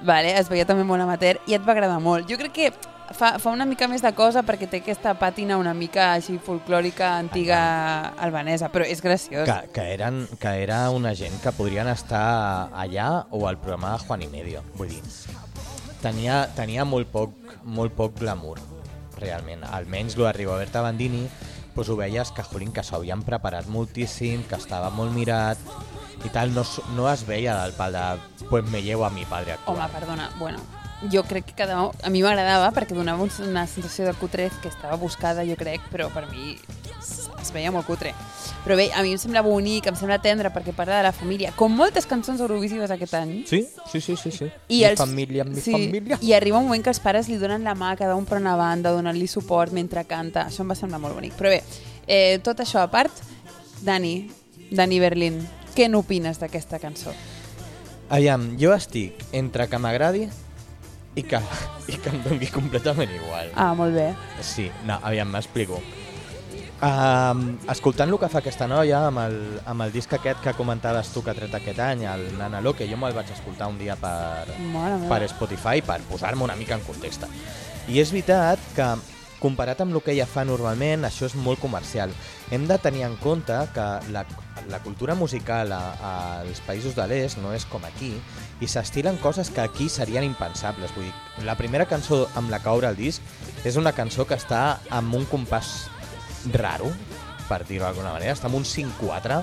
vale? 0.02 0.34
es 0.36 0.48
veia 0.50 0.66
també 0.66 0.82
molt 0.84 1.00
amateur, 1.00 1.38
i 1.46 1.54
et 1.54 1.62
va 1.66 1.72
agradar 1.72 2.00
molt. 2.00 2.28
Jo 2.28 2.36
crec 2.36 2.52
que 2.52 2.72
fa, 3.12 3.38
fa 3.38 3.50
una 3.50 3.66
mica 3.66 3.88
més 3.90 4.02
de 4.04 4.12
cosa 4.16 4.42
perquè 4.46 4.68
té 4.70 4.80
aquesta 4.80 5.14
pàtina 5.18 5.58
una 5.60 5.74
mica 5.74 6.12
així 6.14 6.38
folclòrica 6.42 7.12
antiga 7.18 7.60
albanesa, 8.18 8.70
però 8.72 8.86
és 8.86 9.02
graciós. 9.02 9.48
Que, 9.48 9.72
que, 9.74 9.86
eren, 9.94 10.24
que 10.40 10.54
era 10.62 10.82
una 10.94 11.14
gent 11.18 11.36
que 11.42 11.52
podrien 11.56 11.88
estar 11.90 12.70
allà 12.72 13.26
o 13.30 13.46
al 13.48 13.58
programa 13.58 13.92
de 13.94 14.06
Juan 14.06 14.22
y 14.22 14.28
Medio. 14.28 14.64
Vull 14.78 14.92
dir, 14.94 15.02
tenia, 16.02 16.42
tenia 16.56 16.84
molt, 16.88 17.10
poc, 17.12 17.34
molt 17.64 17.94
poc 17.96 18.18
glamour, 18.20 18.60
realment. 19.20 19.64
Almenys 19.68 20.16
lo 20.16 20.26
de 20.28 20.34
Rigoberta 20.38 20.82
Bandini, 20.84 21.26
doncs 21.74 21.88
ho 21.88 21.96
veies 21.96 22.32
que, 22.36 22.42
jolín, 22.44 22.72
que 22.72 22.82
s'ho 22.84 22.98
havien 22.98 23.22
preparat 23.24 23.68
moltíssim, 23.70 24.42
que 24.48 24.58
estava 24.58 24.90
molt 24.90 25.14
mirat 25.16 25.58
i 26.24 26.28
tal, 26.28 26.50
no, 26.52 26.64
no 26.92 27.06
es 27.08 27.22
veia 27.24 27.54
del 27.62 27.72
pal 27.72 27.94
de 27.96 28.46
pues 28.50 28.66
me 28.68 28.82
llevo 28.82 29.06
a 29.06 29.10
mi 29.10 29.24
padre 29.24 29.54
Home, 29.64 29.80
actual. 29.80 29.90
perdona, 29.90 30.30
bueno, 30.38 30.58
jo 31.08 31.22
crec 31.24 31.46
que 31.46 31.54
cada... 31.54 31.90
A 32.02 32.10
mi 32.10 32.20
m'agradava 32.22 32.72
perquè 32.76 32.94
donava 32.94 33.22
un- 33.22 33.30
una 33.48 33.66
sensació 33.66 34.04
de 34.06 34.12
cutrez 34.14 34.52
que 34.60 34.68
estava 34.68 34.96
buscada, 34.96 35.44
jo 35.48 35.56
crec, 35.56 35.80
però 35.90 36.10
per 36.12 36.26
mi 36.30 36.58
es, 37.00 37.52
veia 37.54 37.70
molt 37.72 37.86
cutre. 37.86 38.12
Però 38.64 38.76
bé, 38.76 38.90
a 38.92 39.00
mi 39.02 39.14
em 39.14 39.18
sembla 39.18 39.40
bonic, 39.40 39.86
em 39.88 39.96
sembla 39.96 40.18
tendre 40.20 40.50
perquè 40.52 40.74
parla 40.76 40.98
de 40.98 41.06
la 41.06 41.12
família, 41.16 41.54
com 41.56 41.72
moltes 41.72 42.04
cançons 42.06 42.40
eurovisives 42.44 42.90
aquest 42.92 43.14
any. 43.16 43.44
Sí, 43.48 43.62
sí, 43.90 44.00
sí, 44.04 44.16
sí. 44.20 44.30
sí. 44.30 44.50
I 44.68 44.76
mi 44.82 44.84
els- 44.84 44.98
família, 45.00 45.44
mi 45.48 45.56
sí, 45.60 45.72
família. 45.72 46.18
I 46.20 46.34
arriba 46.36 46.58
un 46.58 46.66
moment 46.68 46.84
que 46.84 46.90
els 46.92 47.00
pares 47.00 47.28
li 47.32 47.38
donen 47.40 47.64
la 47.64 47.72
mà 47.74 47.94
a 47.94 47.96
cada 47.96 48.14
un 48.16 48.26
per 48.28 48.36
una 48.42 48.56
banda, 48.60 48.92
donant-li 48.92 49.26
suport 49.26 49.72
mentre 49.72 50.04
canta. 50.04 50.44
Això 50.50 50.60
em 50.66 50.70
va 50.70 50.76
semblar 50.76 51.00
molt 51.00 51.14
bonic. 51.16 51.32
Però 51.40 51.48
bé, 51.48 51.62
eh, 52.06 52.38
tot 52.44 52.60
això 52.60 52.82
a 52.84 52.90
part, 52.92 53.12
Dani, 53.80 54.28
Dani 54.70 55.00
Berlín, 55.00 55.40
què 55.74 55.88
n'opines 55.88 56.36
d'aquesta 56.38 56.78
cançó? 56.78 57.14
Aviam, 58.10 58.56
jo 58.58 58.74
estic 58.74 59.14
entre 59.32 59.68
que 59.70 59.78
m'agradi 59.78 60.28
i 61.14 61.24
que, 61.26 61.40
i 61.90 61.96
que 61.98 62.12
em 62.12 62.20
doni 62.24 62.50
completament 62.52 63.10
igual. 63.16 63.50
Ah, 63.54 63.72
molt 63.74 63.96
bé. 63.96 64.12
Sí, 64.46 64.68
no, 64.86 65.00
aviam, 65.02 65.30
m'explico. 65.32 65.80
Um, 66.80 67.58
escoltant 67.68 68.08
el 68.08 68.16
que 68.16 68.28
fa 68.32 68.40
aquesta 68.40 68.64
noia 68.70 69.02
amb 69.10 69.20
el, 69.20 69.34
amb 69.68 69.84
el 69.84 69.90
disc 69.92 70.14
aquest 70.16 70.38
que 70.40 70.54
comentaves 70.56 71.10
tu 71.12 71.20
que 71.20 71.28
ha 71.28 71.36
tret 71.36 71.52
aquest 71.58 71.80
any, 71.84 72.06
el 72.08 72.24
Nana 72.38 72.62
Lo, 72.64 72.72
que 72.72 72.86
jo 72.88 72.96
me'l 72.96 73.12
vaig 73.12 73.28
escoltar 73.34 73.68
un 73.68 73.76
dia 73.76 73.98
per, 74.00 74.48
per 75.10 75.20
Spotify 75.28 75.84
per 75.84 75.98
posar-me 76.08 76.46
una 76.46 76.56
mica 76.56 76.78
en 76.78 76.86
context. 76.86 77.28
I 77.90 78.00
és 78.00 78.14
veritat 78.14 78.62
que 78.76 78.88
comparat 79.40 79.80
amb 79.84 79.92
el 79.96 80.00
que 80.04 80.14
ella 80.14 80.28
fa 80.28 80.46
normalment, 80.48 81.04
això 81.04 81.28
és 81.28 81.36
molt 81.36 81.60
comercial. 81.60 82.12
Hem 82.52 82.64
de 82.68 82.80
tenir 82.80 83.04
en 83.04 83.16
compte 83.20 83.56
que 83.74 83.86
la, 84.14 84.24
la 84.72 84.80
cultura 84.84 85.16
musical 85.16 85.72
a, 85.76 85.82
als 86.40 86.64
països 86.64 86.96
de 86.96 87.06
l'est 87.12 87.40
no 87.44 87.52
és 87.56 87.68
com 87.68 87.84
aquí 87.88 88.14
i 88.60 88.68
s'estilen 88.68 89.16
coses 89.22 89.50
que 89.50 89.62
aquí 89.64 89.88
serien 89.88 90.24
impensables. 90.24 90.92
Vull 90.96 91.08
dir, 91.08 91.46
la 91.46 91.56
primera 91.56 91.88
cançó 91.88 92.26
amb 92.36 92.52
la 92.52 92.60
que 92.60 92.70
obre 92.72 92.90
el 92.90 92.98
disc 92.98 93.64
és 93.64 93.80
una 93.80 93.94
cançó 93.96 94.26
que 94.28 94.36
està 94.36 94.80
amb 94.90 95.16
un 95.16 95.26
compàs 95.30 95.88
raro, 96.52 96.92
per 97.48 97.64
dir-ho 97.66 97.84
d'alguna 97.86 98.14
manera, 98.14 98.36
està 98.36 98.48
amb 98.48 98.60
un 98.60 98.68
5-4 98.68 99.40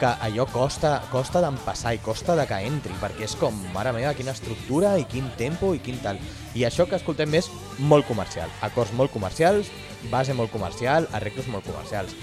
que 0.00 0.08
allò 0.24 0.46
costa, 0.48 0.94
costa 1.12 1.42
d'empassar 1.44 1.92
i 1.94 2.00
costa 2.00 2.34
de 2.38 2.46
que 2.48 2.56
entri, 2.64 2.94
perquè 3.02 3.26
és 3.26 3.36
com, 3.36 3.56
mare 3.74 3.92
meva, 3.92 4.14
quina 4.16 4.32
estructura 4.32 4.94
i 4.98 5.04
quin 5.04 5.28
tempo 5.36 5.74
i 5.76 5.82
quin 5.84 6.00
tal. 6.00 6.18
I 6.56 6.64
això 6.64 6.88
que 6.88 6.96
escoltem 6.96 7.36
és 7.36 7.50
molt 7.78 8.08
comercial, 8.08 8.48
acords 8.64 8.94
molt 8.96 9.12
comercials, 9.12 9.68
base 10.10 10.32
molt 10.34 10.50
comercial, 10.54 11.08
arreglos 11.12 11.50
molt 11.52 11.68
comercials. 11.68 12.16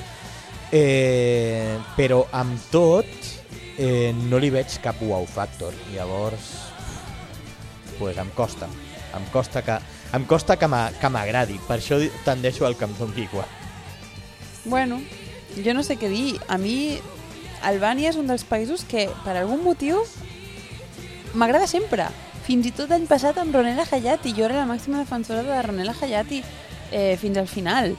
Eh, 0.74 1.77
però 1.96 2.25
amb 2.36 2.58
tot 2.74 3.37
eh, 3.77 4.13
no 4.29 4.39
li 4.39 4.50
veig 4.50 4.79
cap 4.81 5.00
wow 5.01 5.25
factor, 5.25 5.74
llavors 5.93 6.51
pues 8.00 8.17
em 8.17 8.29
costa, 8.38 8.67
em 9.17 9.25
costa 9.34 9.62
que 9.65 9.77
em 10.13 10.24
costa 10.25 10.55
que 10.57 10.67
m'a- 10.67 10.91
que 11.01 11.10
m'agradi, 11.10 11.57
per 11.67 11.79
això 11.79 11.98
tendeixo 12.24 12.65
al 12.65 12.77
que 12.77 12.86
em 12.86 12.93
doni 12.98 13.24
igual. 13.24 13.48
Bueno, 14.65 15.01
jo 15.63 15.74
no 15.74 15.84
sé 15.84 15.98
què 15.98 16.07
dir. 16.07 16.39
A 16.48 16.57
mi, 16.57 17.00
Albània 17.62 18.10
és 18.12 18.15
un 18.15 18.27
dels 18.27 18.46
països 18.48 18.86
que, 18.88 19.10
per 19.25 19.36
algun 19.36 19.63
motiu, 19.63 20.00
m'agrada 21.34 21.67
sempre. 21.67 22.07
Fins 22.48 22.65
i 22.69 22.72
tot 22.72 22.89
l'any 22.89 23.07
passat 23.07 23.38
amb 23.41 23.53
Ronela 23.55 23.84
Hayati. 23.89 24.31
Jo 24.38 24.46
era 24.46 24.62
la 24.62 24.65
màxima 24.69 25.00
defensora 25.01 25.43
de 25.43 25.62
Ronela 25.62 25.96
Hayati 26.00 26.41
eh, 26.91 27.17
fins 27.19 27.38
al 27.38 27.48
final. 27.48 27.96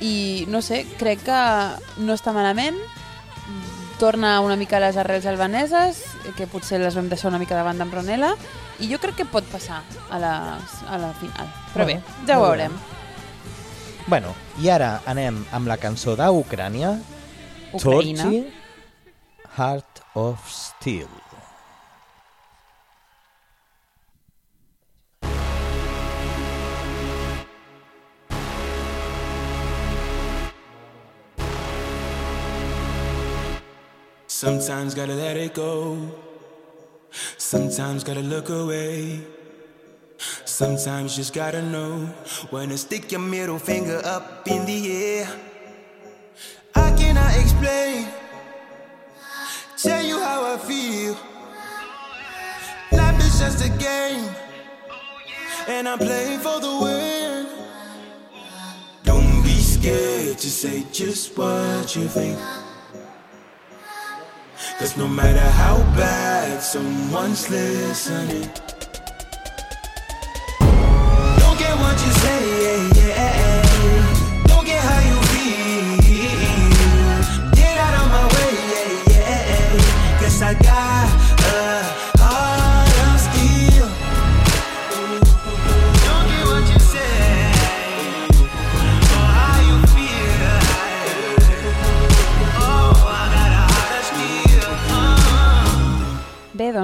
I, 0.00 0.44
no 0.48 0.60
sé, 0.62 0.84
crec 0.98 1.22
que 1.28 1.40
no 2.02 2.14
està 2.18 2.32
malament. 2.34 2.74
Torna 3.98 4.40
una 4.42 4.56
mica 4.56 4.76
a 4.76 4.82
les 4.82 4.96
arrels 4.98 5.26
albaneses, 5.30 6.02
que 6.36 6.48
potser 6.50 6.80
les 6.82 6.96
vam 6.98 7.08
deixar 7.08 7.30
una 7.30 7.38
mica 7.38 7.56
de 7.56 7.62
banda 7.66 7.86
amb 7.86 7.94
Ronela, 7.94 8.34
i 8.82 8.90
jo 8.90 8.98
crec 9.02 9.20
que 9.22 9.28
pot 9.30 9.46
passar 9.52 9.82
a 10.10 10.18
la, 10.18 10.34
a 10.90 10.98
la 10.98 11.12
final. 11.20 11.50
Però 11.72 11.86
bé, 11.86 12.00
ja 12.26 12.40
ho 12.40 12.46
veurem. 12.46 12.74
Bueno, 14.06 14.34
i 14.60 14.68
ara 14.68 14.98
anem 15.08 15.44
amb 15.54 15.70
la 15.70 15.78
cançó 15.80 16.16
d'Ucrània, 16.18 16.96
Ucraïna. 17.72 18.26
Torchi, 18.26 18.44
Heart 19.56 20.02
of 20.20 20.50
Steel. 20.50 21.23
Sometimes 34.44 34.94
gotta 34.94 35.14
let 35.14 35.38
it 35.38 35.54
go. 35.54 35.96
Sometimes 37.38 38.04
gotta 38.04 38.20
look 38.20 38.50
away. 38.50 39.22
Sometimes 40.44 41.16
just 41.16 41.32
gotta 41.32 41.62
know 41.62 42.00
when 42.50 42.68
to 42.68 42.76
stick 42.76 43.10
your 43.10 43.22
middle 43.22 43.58
finger 43.58 44.02
up 44.04 44.46
in 44.46 44.66
the 44.66 44.92
air. 44.92 45.28
I 46.74 46.94
cannot 46.94 47.34
explain, 47.38 48.06
tell 49.78 50.04
you 50.04 50.20
how 50.20 50.54
I 50.54 50.58
feel. 50.58 51.16
Life 52.92 53.20
is 53.24 53.40
just 53.40 53.64
a 53.64 53.70
game, 53.78 54.28
and 55.68 55.88
I'm 55.88 55.98
playing 55.98 56.40
for 56.40 56.60
the 56.60 56.80
win. 56.82 57.46
Don't 59.04 59.42
be 59.42 59.56
scared 59.56 60.36
to 60.36 60.50
say 60.50 60.84
just 60.92 61.34
what 61.38 61.96
you 61.96 62.06
think. 62.08 62.38
Cause 64.78 64.96
no 64.96 65.06
matter 65.06 65.38
how 65.38 65.78
bad 65.96 66.60
someone's 66.60 67.48
listening, 67.48 68.50
don't 71.38 71.58
get 71.58 71.74
what 71.78 71.96
you 72.04 72.12
say, 72.24 72.43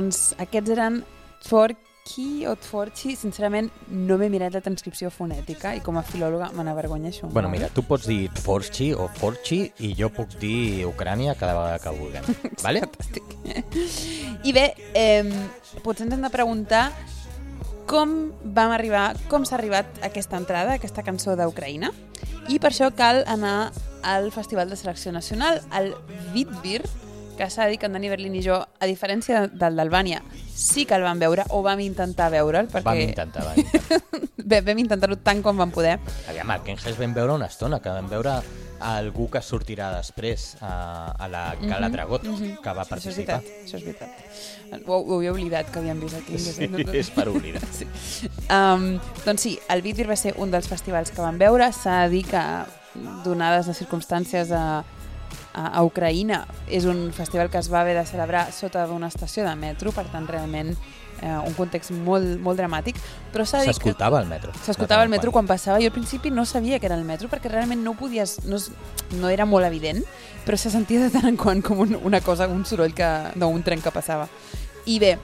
doncs 0.00 0.32
aquests 0.40 0.72
eren 0.72 1.02
Tforki 1.44 2.46
o 2.48 2.54
Tforchi. 2.56 3.14
Sincerament, 3.18 3.68
no 3.92 4.16
m'he 4.20 4.30
mirat 4.32 4.56
la 4.56 4.62
transcripció 4.64 5.10
fonètica 5.12 5.74
i 5.76 5.82
com 5.84 5.98
a 6.00 6.04
filòloga 6.06 6.50
me 6.56 6.64
n'avergonyeixo. 6.64 7.28
Bueno, 7.28 7.48
molt. 7.48 7.58
mira, 7.58 7.68
tu 7.74 7.84
pots 7.86 8.08
dir 8.08 8.30
Forchi 8.40 8.90
o 8.94 9.08
Forchi 9.20 9.62
i 9.84 9.92
jo 9.98 10.10
puc 10.14 10.38
dir 10.40 10.86
Ucrània 10.88 11.36
cada 11.38 11.56
vegada 11.58 11.78
que 11.84 11.94
vulguem. 11.98 12.28
vale? 12.64 12.84
I 14.44 14.54
bé, 14.56 14.66
eh, 14.96 15.28
potser 15.84 16.08
ens 16.08 16.16
hem 16.16 16.24
de 16.24 16.32
preguntar 16.32 16.88
com 17.90 18.30
vam 18.56 18.72
arribar, 18.72 19.16
com 19.28 19.44
s'ha 19.44 19.58
arribat 19.58 20.00
a 20.00 20.08
aquesta 20.08 20.38
entrada, 20.38 20.76
a 20.76 20.80
aquesta 20.80 21.04
cançó 21.04 21.34
d'Ucraïna. 21.36 21.90
I 22.48 22.60
per 22.62 22.70
això 22.70 22.88
cal 22.96 23.24
anar 23.28 23.72
al 24.06 24.30
Festival 24.32 24.70
de 24.70 24.78
Selecció 24.78 25.12
Nacional, 25.12 25.60
al 25.74 25.92
Vitbir, 26.32 26.84
que 27.40 27.48
s'ha 27.48 27.64
dir 27.70 27.78
que 27.80 27.88
en 27.88 27.94
Dani 27.96 28.10
Berlín 28.12 28.34
i 28.36 28.42
jo, 28.44 28.58
a 28.60 28.86
diferència 28.88 29.46
del 29.48 29.78
d'Albània, 29.80 30.20
sí 30.52 30.84
que 30.84 30.94
el 30.98 31.06
vam 31.06 31.18
veure, 31.22 31.46
o 31.56 31.62
vam 31.64 31.80
intentar 31.80 32.28
veure'l, 32.32 32.68
perquè 32.68 32.84
Vam 32.84 33.00
intentar, 33.00 33.44
vam 33.48 33.56
intentar. 33.64 34.02
Bé, 34.50 34.60
vam 34.66 34.78
intentar-ho 34.82 35.16
tant 35.24 35.40
com 35.44 35.56
vam 35.56 35.70
poder. 35.72 35.96
Aviam, 36.28 36.50
al 36.52 36.60
Kenges 36.66 36.98
vam 37.00 37.14
veure 37.16 37.38
una 37.38 37.48
estona, 37.48 37.78
que 37.80 37.88
vam 37.88 38.10
veure 38.10 38.34
algú 38.80 39.26
que 39.32 39.40
sortirà 39.44 39.90
després 39.92 40.54
a, 40.64 41.12
a 41.12 41.28
la 41.28 41.42
Gala 41.60 41.90
Dragot, 41.92 42.22
que 42.24 42.30
va 42.30 42.36
Mhm, 42.36 42.60
Això 42.60 42.80
és 42.82 42.88
participar. 42.88 43.40
veritat, 43.40 43.64
això 43.64 43.76
és 43.76 43.84
veritat. 43.84 44.86
Ho, 44.86 44.98
ho 45.00 45.16
havia 45.18 45.32
oblidat 45.32 45.70
que 45.72 45.78
havíem 45.80 46.00
vist 46.00 46.16
aquí. 46.16 46.38
Sí, 46.38 46.68
és 47.02 47.10
per 47.12 47.28
oblidar. 47.28 47.60
Sí. 47.72 47.88
Um, 48.48 48.98
doncs 49.24 49.42
sí, 49.48 49.58
el 49.68 49.82
Bitir 49.84 50.08
va 50.08 50.16
ser 50.16 50.34
un 50.36 50.50
dels 50.50 50.68
festivals 50.68 51.10
que 51.12 51.20
vam 51.24 51.38
veure. 51.38 51.72
S'ha 51.76 52.02
de 52.04 52.14
dir 52.16 52.24
que, 52.28 52.44
donades 53.24 53.68
les 53.70 53.78
circumstàncies 53.78 54.50
a, 54.52 54.82
a, 55.54 55.66
a 55.78 55.82
Ucraïna, 55.86 56.44
és 56.68 56.86
un 56.86 57.10
festival 57.12 57.50
que 57.50 57.58
es 57.58 57.70
va 57.72 57.82
haver 57.82 57.96
de 57.98 58.06
celebrar 58.06 58.50
sota 58.52 58.86
d'una 58.86 59.08
estació 59.10 59.44
de 59.46 59.54
metro, 59.58 59.92
per 59.92 60.06
tant, 60.12 60.28
realment 60.28 60.74
eh, 61.22 61.38
un 61.46 61.54
context 61.54 61.92
molt, 61.92 62.38
molt 62.42 62.58
dramàtic. 62.60 62.98
Però 63.32 63.44
s'ha 63.46 63.62
que 63.64 63.74
S'escoltava 63.74 64.20
el 64.22 64.28
metro. 64.28 64.52
s'escoltava 64.64 65.02
el 65.04 65.10
metro 65.12 65.32
quan 65.32 65.46
passava. 65.46 65.80
Jo 65.80 65.90
al 65.90 65.96
principi 65.96 66.30
no 66.30 66.44
sabia 66.44 66.78
que 66.78 66.86
era 66.86 66.96
el 66.96 67.04
metro 67.04 67.28
perquè 67.28 67.50
realment 67.50 67.82
no 67.84 67.94
podies... 67.94 68.40
No, 68.46 68.58
no 69.18 69.28
era 69.28 69.44
molt 69.44 69.66
evident, 69.66 70.04
però 70.46 70.56
se 70.56 70.70
sentia 70.70 71.00
de 71.00 71.10
tant 71.10 71.26
en 71.26 71.36
quant 71.36 71.62
com 71.62 71.80
un, 71.82 71.96
una 72.04 72.20
cosa, 72.20 72.48
un 72.48 72.64
soroll 72.64 72.94
que, 72.94 73.08
d'un 73.34 73.62
tren 73.62 73.82
que 73.82 73.90
passava. 73.90 74.28
I 74.86 74.98
bé, 75.02 75.16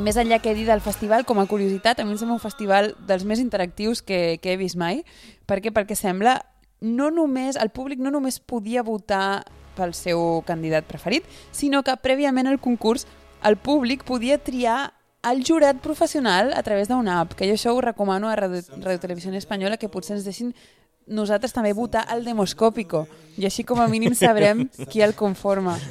més 0.00 0.16
enllà 0.16 0.40
que 0.40 0.50
he 0.50 0.56
dit 0.56 0.66
del 0.68 0.80
festival, 0.80 1.26
com 1.28 1.38
a 1.38 1.46
curiositat, 1.46 2.00
a 2.00 2.04
mi 2.04 2.14
em 2.14 2.18
sembla 2.18 2.38
un 2.38 2.42
festival 2.42 2.94
dels 3.06 3.26
més 3.28 3.42
interactius 3.42 4.02
que, 4.02 4.38
que 4.42 4.54
he 4.54 4.56
vist 4.56 4.80
mai. 4.80 5.04
Per 5.46 5.60
què? 5.60 5.72
Perquè 5.74 5.96
sembla 5.98 6.40
no 6.82 7.10
només, 7.14 7.56
el 7.56 7.70
públic 7.70 8.02
no 8.02 8.10
només 8.10 8.40
podia 8.40 8.82
votar 8.82 9.44
pel 9.76 9.94
seu 9.96 10.42
candidat 10.44 10.84
preferit, 10.84 11.24
sinó 11.54 11.80
que 11.86 11.94
prèviament 12.02 12.50
al 12.50 12.60
concurs 12.60 13.06
el 13.46 13.56
públic 13.56 14.04
podia 14.04 14.36
triar 14.38 14.92
el 15.30 15.44
jurat 15.46 15.78
professional 15.80 16.52
a 16.52 16.62
través 16.66 16.90
d'una 16.90 17.20
app, 17.22 17.36
que 17.38 17.46
jo 17.46 17.54
això 17.54 17.72
ho 17.72 17.80
recomano 17.80 18.28
a 18.28 18.36
Radio, 18.36 18.60
Radio 18.82 19.00
Televisió 19.00 19.32
Espanyola, 19.38 19.78
que 19.78 19.88
potser 19.88 20.16
ens 20.18 20.26
deixin 20.26 20.50
nosaltres 21.06 21.54
també 21.54 21.72
votar 21.74 22.04
el 22.14 22.24
demoscòpico, 22.26 23.06
i 23.38 23.46
així 23.46 23.64
com 23.64 23.80
a 23.80 23.88
mínim 23.90 24.14
sabrem 24.18 24.66
qui 24.90 25.02
el 25.02 25.14
conforma. 25.14 25.78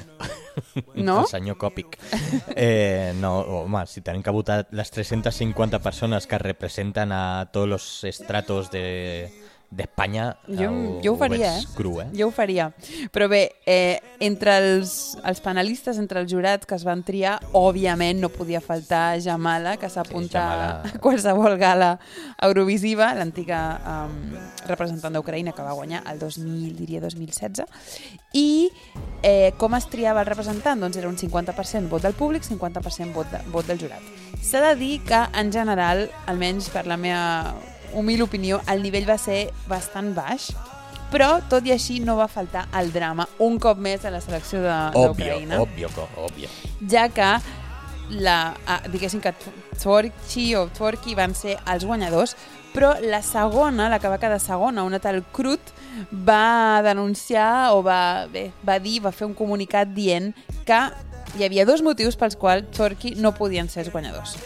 No? 0.95 1.21
El 1.21 1.27
senyor 1.31 1.55
Còpic. 1.55 1.93
Eh, 2.59 3.13
no, 3.15 3.29
home, 3.61 3.85
si 3.87 4.01
tenim 4.03 4.19
que 4.21 4.33
votar 4.35 4.65
les 4.75 4.91
350 4.91 5.79
persones 5.79 6.27
que 6.27 6.37
representen 6.41 7.13
a 7.15 7.47
tots 7.53 7.71
els 7.71 7.85
estratos 8.11 8.67
de 8.69 9.31
d'Espanya, 9.71 10.35
Jo, 10.51 10.99
jo 10.99 11.13
ho 11.13 11.17
faria, 11.17 11.53
eh? 11.57 11.63
Cru, 11.77 11.93
eh? 12.03 12.07
Jo 12.11 12.27
ho 12.27 12.31
faria. 12.35 12.67
Però 13.15 13.29
bé, 13.31 13.55
eh, 13.65 14.01
entre 14.19 14.57
els, 14.59 15.15
els 15.23 15.39
panelistes, 15.39 15.97
entre 16.01 16.19
el 16.19 16.27
jurat 16.27 16.65
que 16.67 16.75
es 16.75 16.83
van 16.83 17.05
triar, 17.07 17.37
òbviament 17.55 18.19
no 18.19 18.29
podia 18.29 18.59
faltar 18.59 19.21
Jamala, 19.23 19.77
que 19.79 19.87
s'apunta 19.89 20.43
Jamala. 20.43 20.91
a 20.91 20.99
qualsevol 20.99 21.55
gala 21.61 21.93
eurovisiva, 22.43 23.13
l'antiga 23.15 23.61
um, 23.79 24.19
representant 24.67 25.15
d'Ucraïna 25.15 25.55
que 25.55 25.63
va 25.63 25.77
guanyar 25.77 26.03
el 26.11 26.19
2000, 26.19 26.75
diria 26.75 26.99
2016. 26.99 27.63
I 28.35 28.69
eh, 29.23 29.53
com 29.57 29.79
es 29.79 29.87
triava 29.87 30.25
el 30.25 30.27
representant? 30.27 30.83
Doncs 30.83 30.99
era 30.99 31.07
un 31.07 31.15
50% 31.15 31.87
vot 31.87 32.03
del 32.03 32.17
públic, 32.17 32.43
50% 32.43 33.15
vot, 33.15 33.31
de, 33.31 33.39
vot 33.55 33.71
del 33.71 33.79
jurat. 33.79 34.03
S'ha 34.43 34.59
de 34.67 34.75
dir 34.75 34.95
que, 35.07 35.23
en 35.37 35.51
general, 35.53 36.09
almenys 36.27 36.67
per 36.73 36.89
la 36.89 36.99
meva 36.99 37.55
humil 37.93 38.21
opinió, 38.23 38.61
el 38.67 38.81
nivell 38.83 39.07
va 39.09 39.17
ser 39.17 39.51
bastant 39.67 40.13
baix, 40.15 40.51
però, 41.11 41.41
tot 41.49 41.65
i 41.67 41.71
així, 41.73 41.99
no 41.99 42.15
va 42.15 42.27
faltar 42.31 42.67
el 42.79 42.91
drama 42.93 43.27
un 43.39 43.57
cop 43.59 43.77
més 43.77 44.05
a 44.05 44.11
la 44.11 44.21
selecció 44.21 44.61
de- 44.61 44.69
Òbvio, 44.93 45.09
d'Ucraïna, 45.13 45.59
òbvio, 45.59 45.89
co- 45.95 46.07
òbvio. 46.23 46.47
ja 46.89 47.09
que 47.09 47.31
la, 48.11 48.53
ah, 48.67 48.81
diguéssim 48.91 49.19
que 49.21 49.33
Tvorchi 49.79 50.55
o 50.55 50.67
Tvorki 50.67 51.15
van 51.15 51.33
ser 51.35 51.57
els 51.65 51.83
guanyadors, 51.85 52.35
però 52.73 52.93
la 53.01 53.21
segona, 53.21 53.89
la 53.89 53.99
que 53.99 54.07
va 54.07 54.17
quedar 54.17 54.39
segona, 54.39 54.83
una 54.83 54.99
tal 54.99 55.23
Krut, 55.33 55.59
va 56.11 56.81
denunciar 56.83 57.71
o 57.73 57.81
va, 57.83 58.27
bé, 58.31 58.51
va 58.67 58.79
dir, 58.79 59.01
va 59.03 59.11
fer 59.11 59.27
un 59.27 59.33
comunicat 59.33 59.87
dient 59.93 60.33
que 60.65 60.79
hi 61.37 61.43
havia 61.43 61.65
dos 61.65 61.81
motius 61.81 62.15
pels 62.15 62.35
quals 62.39 62.71
Tvorki 62.71 63.15
no 63.15 63.33
podien 63.33 63.67
ser 63.69 63.83
els 63.85 63.91
guanyadors. 63.91 64.37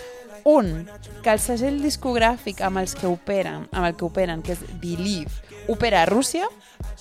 Un, 0.46 0.86
que 1.26 1.32
el 1.34 1.40
segell 1.42 1.80
discogràfic 1.82 2.60
amb 2.62 2.78
els 2.78 2.94
que 2.94 3.08
operen, 3.10 3.64
amb 3.74 3.88
el 3.88 3.96
que 3.98 4.06
operen, 4.06 4.44
que 4.46 4.54
és 4.54 4.60
Believe, 4.82 5.32
opera 5.74 6.04
a 6.04 6.06
Rússia, 6.06 6.46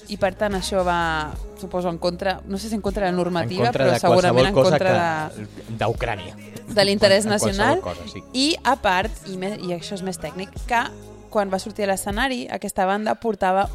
i 0.09 0.17
per 0.17 0.31
tant 0.41 0.57
això 0.57 0.81
va, 0.87 1.35
suposo, 1.61 1.91
en 1.93 1.99
contra, 2.01 2.39
no 2.49 2.57
sé 2.57 2.71
si 2.71 2.79
en 2.79 2.81
contra 2.81 3.05
de 3.05 3.13
la 3.13 3.17
normativa, 3.19 3.67
contra 3.69 3.85
però 3.85 3.93
de 3.93 4.01
segurament 4.01 4.49
en 4.49 4.55
contra 4.57 4.95
de, 4.97 5.45
que- 5.45 5.77
d'Ucrània. 5.83 6.35
de 6.73 6.85
l'interès 6.89 7.27
nacional 7.29 7.83
Cosa, 7.85 8.09
sí. 8.09 8.23
i 8.33 8.47
a 8.65 8.77
part, 8.81 9.13
i, 9.29 9.37
més, 9.37 9.59
i 9.61 9.77
això 9.77 9.99
és 9.99 10.03
més 10.03 10.17
tècnic, 10.17 10.49
que 10.67 10.81
quan 11.29 11.53
va 11.53 11.59
sortir 11.61 11.85
a 11.85 11.91
l'escenari 11.93 12.47
aquesta 12.49 12.87
banda 12.89 13.13
portava 13.21 13.69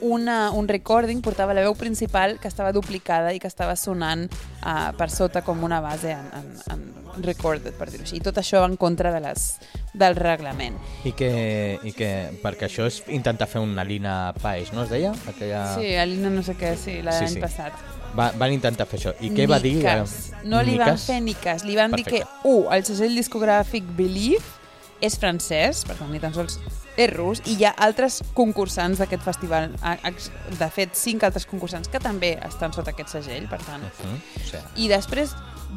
una, 0.00 0.50
un 0.52 0.68
recording, 0.68 1.20
portava 1.22 1.54
la 1.54 1.62
veu 1.66 1.74
principal 1.74 2.38
que 2.40 2.48
estava 2.48 2.72
duplicada 2.72 3.32
i 3.34 3.40
que 3.42 3.48
estava 3.50 3.74
sonant 3.76 4.26
uh, 4.62 4.92
per 4.98 5.10
sota 5.10 5.42
com 5.42 5.62
una 5.64 5.80
base 5.80 6.12
en, 6.14 6.28
en, 6.38 6.48
en 6.72 7.22
recorded, 7.24 7.74
per 7.78 7.88
dir-ho 7.90 8.04
així. 8.06 8.16
I 8.18 8.22
tot 8.24 8.38
això 8.38 8.60
va 8.62 8.68
en 8.70 8.76
contra 8.78 9.10
de 9.14 9.20
les, 9.24 9.46
del 9.94 10.14
reglament. 10.16 10.76
I 11.08 11.12
que, 11.18 11.30
I 11.82 11.92
que, 11.96 12.10
perquè 12.42 12.68
això 12.68 12.86
és 12.86 13.00
intentar 13.08 13.48
fer 13.50 13.60
una 13.64 13.84
Lina 13.84 14.32
Paix, 14.42 14.72
no 14.72 14.84
es 14.84 14.90
deia? 14.92 15.12
Aquella... 15.30 15.64
Sí, 15.78 15.94
Alina 15.98 16.30
no 16.30 16.42
sé 16.46 16.54
què, 16.58 16.74
sí, 16.78 17.00
l'any 17.02 17.26
Sí, 17.26 17.34
sí. 17.38 17.42
passat. 17.42 17.72
Va, 18.18 18.30
van 18.40 18.52
intentar 18.54 18.86
fer 18.88 18.98
això. 19.02 19.12
I 19.20 19.28
què 19.36 19.44
va 19.50 19.58
dir? 19.60 19.76
eh, 19.84 19.98
No 20.48 20.62
li 20.64 20.78
van 20.80 20.96
fer 20.98 21.18
ni 21.22 21.34
cas. 21.36 21.64
Li 21.68 21.74
van 21.76 21.92
dir 21.92 22.04
Perfecte. 22.06 22.24
que, 22.42 22.48
un, 22.48 22.64
el 22.72 22.86
segell 22.88 23.14
discogràfic 23.18 23.84
Believe 23.98 24.40
és 25.04 25.14
francès, 25.20 25.84
per 25.86 25.94
tant, 25.98 26.08
ni 26.10 26.18
tan 26.22 26.32
sols 26.34 26.56
és 26.98 27.12
rus, 27.14 27.40
i 27.46 27.54
hi 27.54 27.66
ha 27.68 27.74
altres 27.86 28.20
concursants 28.34 28.98
d'aquest 28.98 29.22
festival. 29.22 29.70
De 30.58 30.70
fet, 30.74 30.96
cinc 30.98 31.22
altres 31.28 31.46
concursants 31.46 31.90
que 31.90 32.02
també 32.02 32.34
estan 32.46 32.74
sota 32.74 32.92
aquest 32.94 33.14
segell, 33.14 33.46
per 33.50 33.60
tant. 33.62 33.86
Mhm, 33.86 34.18
o 34.18 34.46
sigui, 34.50 34.64
I 34.84 34.88
després, 34.90 35.34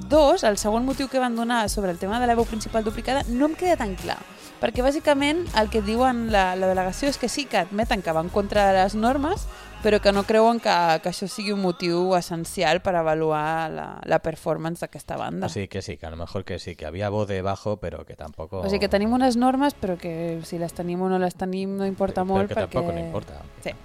dos, 0.10 0.43
el 0.43 0.57
segon 0.57 0.86
motiu 0.86 1.07
que 1.07 1.19
van 1.19 1.36
donar 1.36 1.69
sobre 1.69 1.91
el 1.91 1.99
tema 1.99 2.19
de 2.19 2.27
la 2.27 2.36
veu 2.36 2.45
principal 2.45 2.84
duplicada 2.84 3.23
no 3.27 3.45
em 3.45 3.55
queda 3.55 3.77
tan 3.77 3.95
clar. 3.95 4.17
Perquè 4.62 4.84
bàsicament 4.86 5.47
el 5.57 5.69
que 5.73 5.81
diuen 5.81 6.31
la, 6.31 6.55
la 6.55 6.69
delegació 6.69 7.10
és 7.10 7.17
que 7.17 7.29
sí 7.29 7.45
que 7.45 7.57
admeten 7.57 8.01
que 8.01 8.13
va 8.13 8.21
en 8.21 8.29
contra 8.29 8.67
de 8.67 8.73
les 8.77 8.95
normes, 8.95 9.47
però 9.82 10.00
que 10.02 10.12
no 10.13 10.24
creuen 10.24 10.60
que, 10.62 10.74
que 11.04 11.12
això 11.12 11.28
sigui 11.30 11.52
un 11.54 11.62
motiu 11.63 12.13
essencial 12.17 12.82
per 12.86 12.96
avaluar 13.00 13.70
la, 13.74 13.88
la 14.06 14.20
performance 14.24 14.86
d'aquesta 14.86 15.17
banda. 15.20 15.48
O 15.48 15.54
sigui 15.54 15.67
que 15.67 15.82
sí, 15.82 15.98
que 15.98 16.06
a 16.06 16.13
lo 16.13 16.17
mejor 16.17 16.46
que 16.46 16.60
sí, 16.60 16.76
que 16.76 16.86
había 16.86 17.10
voz 17.10 17.28
de 17.28 17.41
bajo, 17.41 17.78
pero 17.78 18.06
que 18.06 18.15
tampoco... 18.15 18.62
O 18.62 18.70
sigui 18.70 18.80
que 18.80 18.91
tenim 18.91 19.13
unes 19.13 19.38
normes, 19.38 19.74
però 19.74 19.98
que 19.98 20.39
si 20.46 20.62
les 20.62 20.74
tenim 20.78 21.02
o 21.02 21.10
no 21.10 21.20
les 21.20 21.36
tenim 21.36 21.78
no 21.78 21.86
importa 21.89 22.22
Però 22.24 22.34
molt 22.34 22.50
que 22.50 22.58
perquè... 22.58 22.70
tampoc 22.72 22.94
no 22.94 23.00
importa. 23.02 23.41
Sí. 23.65 23.76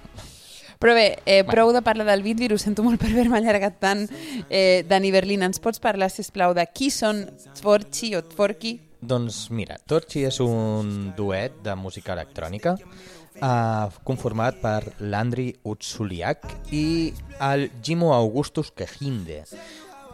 Però 0.78 0.92
bé, 0.92 1.06
eh, 1.24 1.42
prou 1.48 1.72
de 1.72 1.80
parlar 1.80 2.04
del 2.04 2.22
Bitbir, 2.22 2.52
ho 2.52 2.58
sento 2.60 2.84
molt 2.84 3.00
per 3.00 3.08
haver-me 3.08 3.38
allargat 3.38 3.78
tant. 3.80 4.04
Eh, 4.50 4.84
Dani 4.88 5.10
Berlín, 5.10 5.42
ens 5.46 5.60
pots 5.62 5.80
parlar, 5.80 6.10
si 6.12 6.24
plau 6.32 6.52
de 6.56 6.66
qui 6.68 6.90
són 6.92 7.24
Tvorchi 7.56 8.12
o 8.18 8.20
Tvorki? 8.28 8.76
Doncs 9.00 9.50
mira, 9.52 9.76
Torchi 9.86 10.24
és 10.24 10.38
un 10.40 11.12
duet 11.16 11.58
de 11.64 11.74
música 11.76 12.14
electrònica 12.16 12.76
uh, 12.76 13.92
conformat 14.08 14.60
per 14.62 14.94
l'Andri 15.00 15.50
Utsuliak 15.68 16.46
i 16.72 17.12
el 17.44 17.68
Jimo 17.84 18.14
Augustus 18.16 18.72
Kehinde, 18.72 19.42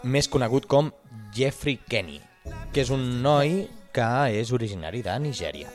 més 0.03 0.29
conegut 0.29 0.66
com 0.66 0.90
Jeffrey 1.37 1.79
Kenny, 1.88 2.18
que 2.73 2.83
és 2.83 2.90
un 2.90 3.23
noi 3.23 3.62
que 3.95 4.11
és 4.35 4.53
originari 4.53 5.03
de 5.05 5.14
Nigèria. 5.23 5.71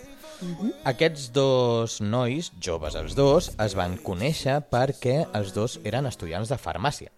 Aquests 0.85 1.31
dos 1.33 1.97
nois, 2.01 2.51
joves 2.61 2.97
els 2.99 3.15
dos, 3.17 3.49
es 3.63 3.73
van 3.77 3.97
conèixer 3.97 4.59
perquè 4.69 5.23
els 5.37 5.53
dos 5.55 5.79
eren 5.85 6.05
estudiants 6.09 6.51
de 6.51 6.59
farmàcia. 6.61 7.09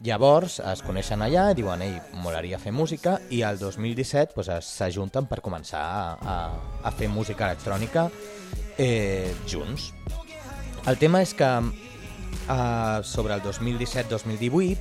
Llavors 0.00 0.60
es 0.64 0.80
coneixen 0.80 1.20
allà 1.20 1.50
i 1.52 1.56
diuen 1.58 1.82
ei, 1.84 1.98
molaria 2.24 2.56
fer 2.58 2.72
música 2.72 3.18
i 3.28 3.42
el 3.44 3.58
2017 3.60 4.32
pues, 4.34 4.48
es- 4.48 4.70
s'ajunten 4.78 5.26
per 5.28 5.42
començar 5.44 5.82
a, 5.84 6.14
a, 6.16 6.36
a 6.88 6.92
fer 6.96 7.08
música 7.12 7.50
electrònica 7.50 8.06
eh, 8.78 9.34
junts. 9.44 9.90
El 10.88 10.96
tema 10.96 11.20
és 11.20 11.34
que 11.36 11.50
eh, 11.60 13.02
sobre 13.04 13.34
el 13.36 13.42
2017-2018 13.44 14.78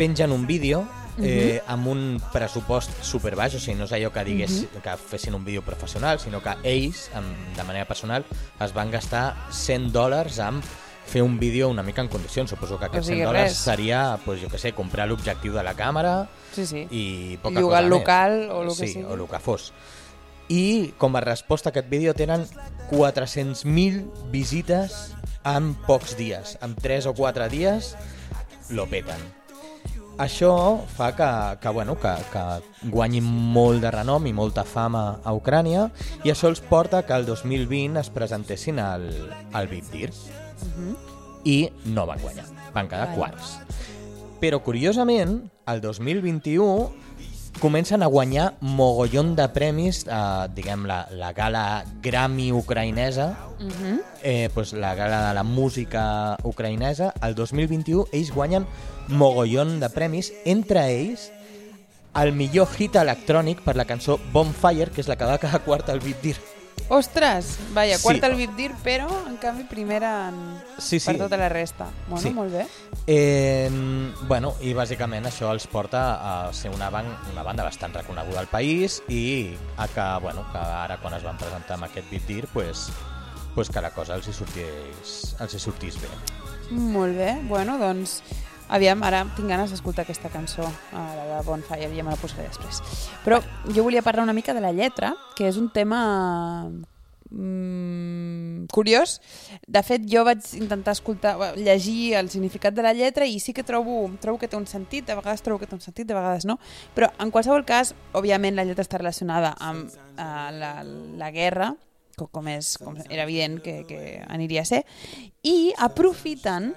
pengen 0.00 0.32
un 0.32 0.46
vídeo 0.48 0.86
eh, 1.20 1.60
amb 1.68 1.90
un 1.92 2.02
pressupost 2.32 2.94
superbaix, 3.04 3.58
o 3.58 3.60
sigui, 3.60 3.76
no 3.76 3.84
és 3.84 3.92
allò 3.92 4.08
que 4.14 4.24
digués 4.24 4.62
que 4.80 4.96
fessin 4.96 5.34
un 5.36 5.44
vídeo 5.44 5.60
professional, 5.66 6.16
sinó 6.22 6.40
que 6.40 6.54
ells, 6.64 7.10
amb, 7.18 7.28
de 7.58 7.64
manera 7.68 7.84
personal, 7.84 8.24
es 8.56 8.72
van 8.72 8.88
gastar 8.94 9.34
100 9.52 9.90
dòlars 9.92 10.38
amb 10.40 10.64
fer 11.10 11.22
un 11.26 11.38
vídeo 11.40 11.68
una 11.68 11.82
mica 11.82 12.00
en 12.00 12.08
condicions. 12.08 12.48
Suposo 12.50 12.78
que 12.78 12.86
aquests 12.86 13.06
O 13.06 13.10
sigui, 13.10 13.20
100 13.24 13.28
dòlars 13.28 13.50
res. 13.50 13.58
seria, 13.58 14.02
pues, 14.24 14.40
jo 14.40 14.48
què 14.48 14.58
sé, 14.62 14.72
comprar 14.72 15.08
l'objectiu 15.10 15.52
de 15.52 15.62
la 15.66 15.74
càmera 15.74 16.28
Sí, 16.54 16.64
sí. 16.66 16.86
i 16.90 17.36
poca 17.42 17.58
Llogar 17.60 17.82
cosa 17.82 17.84
el 17.84 17.90
més. 17.90 17.98
local 17.98 18.36
o 18.50 18.62
el 18.62 18.68
que 18.68 18.74
sí, 18.74 18.92
sigui. 18.94 19.04
o 19.04 19.14
el 19.18 19.26
que 19.28 19.38
fos. 19.42 19.72
I 20.50 20.94
com 20.98 21.14
a 21.14 21.20
resposta 21.22 21.68
a 21.68 21.70
aquest 21.70 21.88
vídeo 21.90 22.14
tenen 22.14 22.46
400.000 22.90 24.06
visites 24.30 25.14
en 25.44 25.74
pocs 25.86 26.16
dies. 26.18 26.58
En 26.62 26.74
3 26.74 27.06
o 27.06 27.14
4 27.14 27.48
dies 27.48 27.94
lo 28.70 28.86
peten. 28.86 29.18
Això 30.20 30.82
fa 30.96 31.14
que, 31.16 31.28
que, 31.62 31.68
bueno, 31.72 31.94
que, 31.98 32.12
que 32.32 32.88
guanyin 32.92 33.24
molt 33.24 33.80
de 33.80 33.90
renom 33.94 34.26
i 34.28 34.34
molta 34.36 34.66
fama 34.68 35.20
a 35.24 35.32
Ucrània 35.32 35.86
i 36.24 36.30
això 36.34 36.50
els 36.50 36.60
porta 36.60 37.00
que 37.08 37.14
el 37.16 37.24
2020 37.24 37.96
es 38.02 38.10
presentessin 38.12 38.78
al, 38.84 39.06
al 39.56 39.70
Dir 39.70 40.10
i 41.44 41.70
no 41.84 42.06
van 42.06 42.20
guanyar, 42.20 42.44
van 42.74 42.88
quedar 42.88 43.06
Vaja. 43.08 43.16
quarts. 43.16 43.58
Però, 44.40 44.62
curiosament, 44.62 45.50
el 45.66 45.80
2021 45.80 46.90
comencen 47.60 48.02
a 48.02 48.06
guanyar 48.06 48.54
mogollon 48.60 49.34
de 49.36 49.48
premis, 49.52 50.06
eh, 50.06 50.46
diguem, 50.54 50.86
la, 50.86 51.06
la 51.12 51.32
gala 51.32 51.84
Grammy 52.02 52.52
ucraïnesa, 52.52 53.36
Mhm. 53.60 54.00
eh, 54.22 54.48
pues 54.54 54.72
la 54.72 54.94
gala 54.94 55.28
de 55.28 55.34
la 55.34 55.42
música 55.42 56.38
ucraïnesa, 56.42 57.12
el 57.22 57.34
2021 57.34 58.06
ells 58.12 58.30
guanyen 58.32 58.66
mogollon 59.08 59.78
de 59.80 59.90
premis, 59.90 60.32
entre 60.44 60.86
ells 60.90 61.30
el 62.14 62.32
millor 62.32 62.66
hit 62.68 62.96
electrònic 62.96 63.60
per 63.62 63.76
la 63.76 63.84
cançó 63.84 64.18
Bonfire, 64.32 64.90
que 64.90 65.00
és 65.00 65.08
la 65.08 65.16
que 65.16 65.24
va 65.24 65.38
quedar 65.38 65.60
quarta 65.62 65.92
al 65.92 66.00
Beat 66.00 66.22
Dir. 66.22 66.36
Ostres, 66.90 67.56
vaja, 67.72 67.96
Sí. 67.98 68.02
quarta 68.02 68.26
al 68.26 68.34
VIP 68.34 68.56
Dir, 68.56 68.72
però 68.82 69.06
en 69.28 69.36
canvi 69.38 69.62
primera 69.62 70.28
en... 70.28 70.60
Sí, 70.78 70.98
sí. 70.98 71.06
per 71.06 71.18
tota 71.18 71.36
la 71.36 71.48
resta. 71.48 71.86
Bueno, 72.08 72.20
Sí. 72.20 72.30
molt 72.34 72.52
bé. 72.52 72.66
Eh, 73.06 73.70
bueno, 74.26 74.56
i 74.60 74.72
bàsicament 74.74 75.24
això 75.24 75.52
els 75.52 75.68
porta 75.68 76.02
a 76.48 76.52
ser 76.52 76.72
una, 76.74 76.90
ban 76.90 77.06
una 77.32 77.44
banda 77.46 77.62
bastant 77.62 77.94
reconeguda 77.94 78.40
al 78.40 78.48
país 78.48 79.04
i 79.08 79.54
a 79.76 79.86
que, 79.86 80.08
bueno, 80.20 80.44
que 80.50 80.58
ara 80.58 80.98
quan 80.98 81.14
es 81.14 81.22
van 81.22 81.38
presentar 81.38 81.74
amb 81.78 81.84
aquest 81.84 82.10
Beat 82.10 82.26
Dir, 82.26 82.48
pues, 82.52 82.88
pues 83.54 83.70
que 83.70 83.80
la 83.80 83.90
cosa 83.94 84.16
els 84.16 84.26
hi 84.26 84.32
sortís, 84.32 85.36
els 85.38 85.54
hi 85.54 85.58
sortís 85.60 85.94
bé. 86.02 86.08
Molt 86.72 87.16
bé. 87.16 87.40
Bueno, 87.46 87.78
doncs, 87.78 88.20
aviam, 88.70 89.02
ara 89.02 89.24
tinc 89.36 89.48
ganes 89.50 89.70
d'escoltar 89.74 90.04
aquesta 90.06 90.30
cançó, 90.30 90.62
eh, 90.62 90.96
la 90.96 91.26
de 91.36 91.42
Bonfire, 91.46 91.90
ja 91.96 92.04
me 92.06 92.10
la 92.14 92.20
posaré 92.20 92.46
després. 92.48 92.80
Però 93.24 93.40
jo 93.74 93.82
volia 93.84 94.02
parlar 94.02 94.22
una 94.24 94.32
mica 94.36 94.54
de 94.54 94.60
la 94.64 94.72
lletra, 94.72 95.14
que 95.36 95.48
és 95.50 95.56
un 95.58 95.68
tema 95.74 96.00
mm, 97.30 98.66
curiós. 98.72 99.20
De 99.66 99.82
fet, 99.86 100.04
jo 100.10 100.24
vaig 100.26 100.44
intentar 100.58 100.94
escoltar, 100.96 101.36
llegir 101.56 102.14
el 102.18 102.30
significat 102.30 102.74
de 102.74 102.82
la 102.84 102.92
lletra 102.94 103.26
i 103.26 103.38
sí 103.40 103.52
que 103.56 103.64
trobo, 103.66 104.08
trobo 104.22 104.38
que 104.38 104.48
té 104.48 104.56
un 104.58 104.66
sentit, 104.70 105.06
de 105.06 105.16
vegades 105.18 105.42
trobo 105.42 105.58
que 105.62 105.66
té 105.70 105.74
un 105.76 105.80
sentit, 105.84 106.06
de 106.08 106.14
vegades 106.16 106.46
no, 106.48 106.58
però 106.94 107.10
en 107.18 107.30
qualsevol 107.30 107.64
cas, 107.68 107.94
òbviament 108.12 108.56
la 108.58 108.64
lletra 108.68 108.84
està 108.86 108.98
relacionada 109.00 109.54
amb 109.58 109.90
eh, 109.90 110.50
la, 110.58 110.72
la 110.84 111.30
guerra, 111.34 111.72
co- 112.16 112.28
com, 112.28 112.48
és, 112.52 112.74
com 112.82 112.98
era 113.08 113.24
evident 113.26 113.60
que, 113.64 113.80
que 113.88 114.00
aniria 114.28 114.62
a 114.62 114.68
ser, 114.68 114.84
i 115.42 115.72
aprofiten 115.78 116.74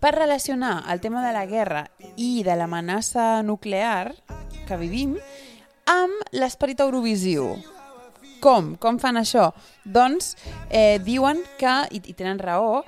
per 0.00 0.14
relacionar 0.14 0.84
el 0.92 1.00
tema 1.00 1.24
de 1.26 1.32
la 1.32 1.46
guerra 1.46 1.86
i 2.16 2.42
de 2.44 2.56
l'amenaça 2.56 3.42
nuclear 3.42 4.12
que 4.66 4.76
vivim 4.76 5.16
amb 5.86 6.36
l'esperit 6.36 6.80
eurovisiu. 6.82 7.54
Com? 8.42 8.74
Com 8.76 8.98
fan 9.00 9.16
això? 9.16 9.48
Doncs 9.84 10.34
eh, 10.68 10.98
diuen 11.02 11.40
que, 11.60 11.76
i, 11.90 12.02
i 12.04 12.14
tenen 12.14 12.42
raó, 12.42 12.82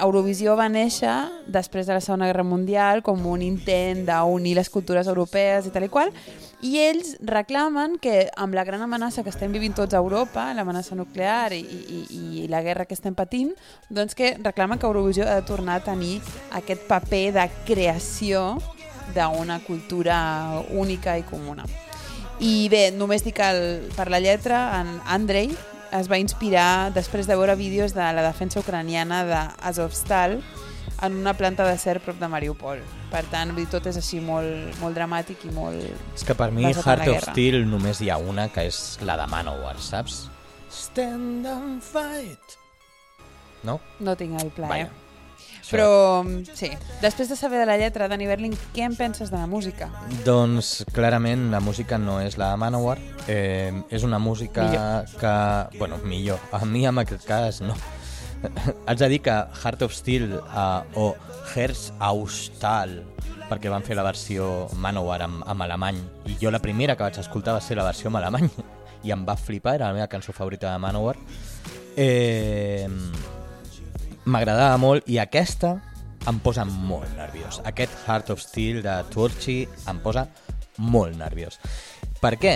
Eurovisió 0.00 0.54
va 0.58 0.68
néixer 0.68 1.12
després 1.46 1.86
de 1.86 1.94
la 1.96 2.02
Segona 2.02 2.26
Guerra 2.28 2.44
Mundial 2.46 3.02
com 3.06 3.22
un 3.30 3.42
intent 3.42 4.04
d'unir 4.08 4.54
les 4.58 4.70
cultures 4.70 5.08
europees 5.10 5.66
i 5.68 5.72
tal 5.74 5.86
i 5.86 5.90
qual, 5.92 6.12
i 6.64 6.78
ells 6.80 7.14
reclamen 7.24 7.98
que 8.00 8.30
amb 8.40 8.56
la 8.56 8.64
gran 8.64 8.82
amenaça 8.82 9.22
que 9.22 9.32
estem 9.32 9.52
vivint 9.52 9.74
tots 9.76 9.94
a 9.94 10.00
Europa, 10.00 10.46
l'amenaça 10.56 10.96
nuclear 10.96 11.52
i, 11.52 11.60
i, 11.60 12.00
i 12.44 12.46
la 12.48 12.62
guerra 12.64 12.86
que 12.88 12.96
estem 12.96 13.14
patint, 13.14 13.52
doncs 13.90 14.16
que 14.16 14.34
reclamen 14.40 14.80
que 14.80 14.88
Eurovisió 14.88 15.26
ha 15.28 15.36
de 15.40 15.46
tornar 15.46 15.80
a 15.80 15.84
tenir 15.84 16.20
aquest 16.52 16.86
paper 16.88 17.26
de 17.36 17.48
creació 17.68 18.46
d'una 19.14 19.60
cultura 19.66 20.62
única 20.72 21.18
i 21.18 21.26
comuna. 21.28 21.68
I 22.40 22.66
bé, 22.72 22.88
només 22.96 23.22
dic 23.22 23.38
el, 23.44 23.84
per 23.94 24.08
la 24.10 24.18
lletra, 24.18 24.64
en 24.80 24.96
Andrei 25.06 25.52
es 25.94 26.10
va 26.10 26.18
inspirar 26.18 26.90
després 26.94 27.28
de 27.30 27.36
veure 27.38 27.54
vídeos 27.58 27.94
de 27.94 28.04
la 28.16 28.22
defensa 28.26 28.60
ucraniana 28.60 29.22
d'Azovstal 29.28 30.40
en 31.02 31.16
una 31.20 31.34
planta 31.34 31.66
de 31.68 31.76
ser 31.78 32.00
prop 32.02 32.18
de 32.18 32.28
Mariupol. 32.30 32.80
Per 33.12 33.22
tant, 33.30 33.52
vull 33.54 33.62
dir, 33.64 33.70
tot 33.70 33.86
és 33.90 33.98
així 34.00 34.20
molt, 34.22 34.74
molt 34.80 34.96
dramàtic 34.96 35.46
i 35.46 35.52
molt... 35.54 35.84
És 36.16 36.26
que 36.26 36.34
per 36.38 36.50
mi 36.54 36.66
Heart 36.70 37.08
of. 37.12 37.28
Steel 37.30 37.62
només 37.68 38.02
hi 38.02 38.10
ha 38.10 38.18
una, 38.18 38.48
que 38.50 38.66
és 38.70 38.80
la 39.06 39.18
de 39.20 39.28
Manowar, 39.30 39.76
saps? 39.82 40.24
Stand 40.74 41.46
and 41.46 41.82
fight. 41.84 42.58
No? 43.64 43.78
No 44.02 44.16
tinc 44.18 44.40
el 44.42 44.50
pla, 44.54 44.68
Vaja. 44.72 44.90
Però, 45.70 46.24
sí, 46.52 46.70
després 47.00 47.30
de 47.30 47.36
saber 47.36 47.58
de 47.62 47.66
la 47.66 47.76
lletra, 47.80 48.08
Dani 48.08 48.26
Berling, 48.28 48.54
què 48.74 48.84
en 48.84 48.96
penses 48.98 49.30
de 49.32 49.38
la 49.38 49.46
música? 49.48 49.88
Doncs 50.26 50.84
clarament 50.92 51.48
la 51.54 51.60
música 51.64 51.98
no 51.98 52.18
és 52.20 52.36
la 52.40 52.52
Manowar, 52.60 52.98
eh, 53.28 53.72
és 53.88 54.04
una 54.04 54.18
música 54.18 54.68
Millor. 54.68 55.16
que... 55.20 55.78
Bueno, 55.78 55.98
millor. 56.04 56.40
A 56.52 56.64
mi 56.64 56.84
en 56.86 57.00
aquest 57.00 57.24
cas 57.26 57.62
no. 57.64 57.76
Haig 58.86 58.98
de 59.00 59.08
dir 59.08 59.22
que 59.24 59.32
Heart 59.32 59.86
of 59.86 59.94
Steel 59.96 60.34
eh, 60.36 61.00
o 61.00 61.14
Herz 61.54 61.92
Austal 61.98 63.02
perquè 63.48 63.70
van 63.72 63.84
fer 63.84 63.96
la 63.96 64.04
versió 64.04 64.68
Manowar 64.80 65.20
amb, 65.24 65.42
amb 65.48 65.64
alemany 65.64 66.00
i 66.32 66.36
jo 66.40 66.52
la 66.52 66.62
primera 66.64 66.96
que 66.96 67.04
vaig 67.04 67.18
escoltar 67.20 67.56
va 67.56 67.62
ser 67.64 67.76
la 67.76 67.84
versió 67.84 68.10
en 68.10 68.16
alemany 68.20 68.48
i 69.04 69.12
em 69.12 69.24
va 69.24 69.36
flipar, 69.36 69.76
era 69.76 69.90
la 69.90 69.96
meva 69.96 70.08
cançó 70.12 70.32
favorita 70.32 70.72
de 70.72 70.80
Manowar 70.80 71.16
eh, 71.96 72.88
m'agradava 74.26 74.76
molt 74.80 75.08
i 75.10 75.18
aquesta 75.20 75.76
em 76.28 76.38
posa 76.40 76.64
molt 76.64 77.10
nerviós. 77.16 77.60
Aquest 77.68 77.92
Heart 78.06 78.32
of 78.34 78.42
Steel 78.42 78.80
de 78.84 78.94
Torchi 79.12 79.58
em 79.90 80.00
posa 80.04 80.26
molt 80.78 81.16
nerviós. 81.18 81.58
Per 82.20 82.34
què? 82.40 82.54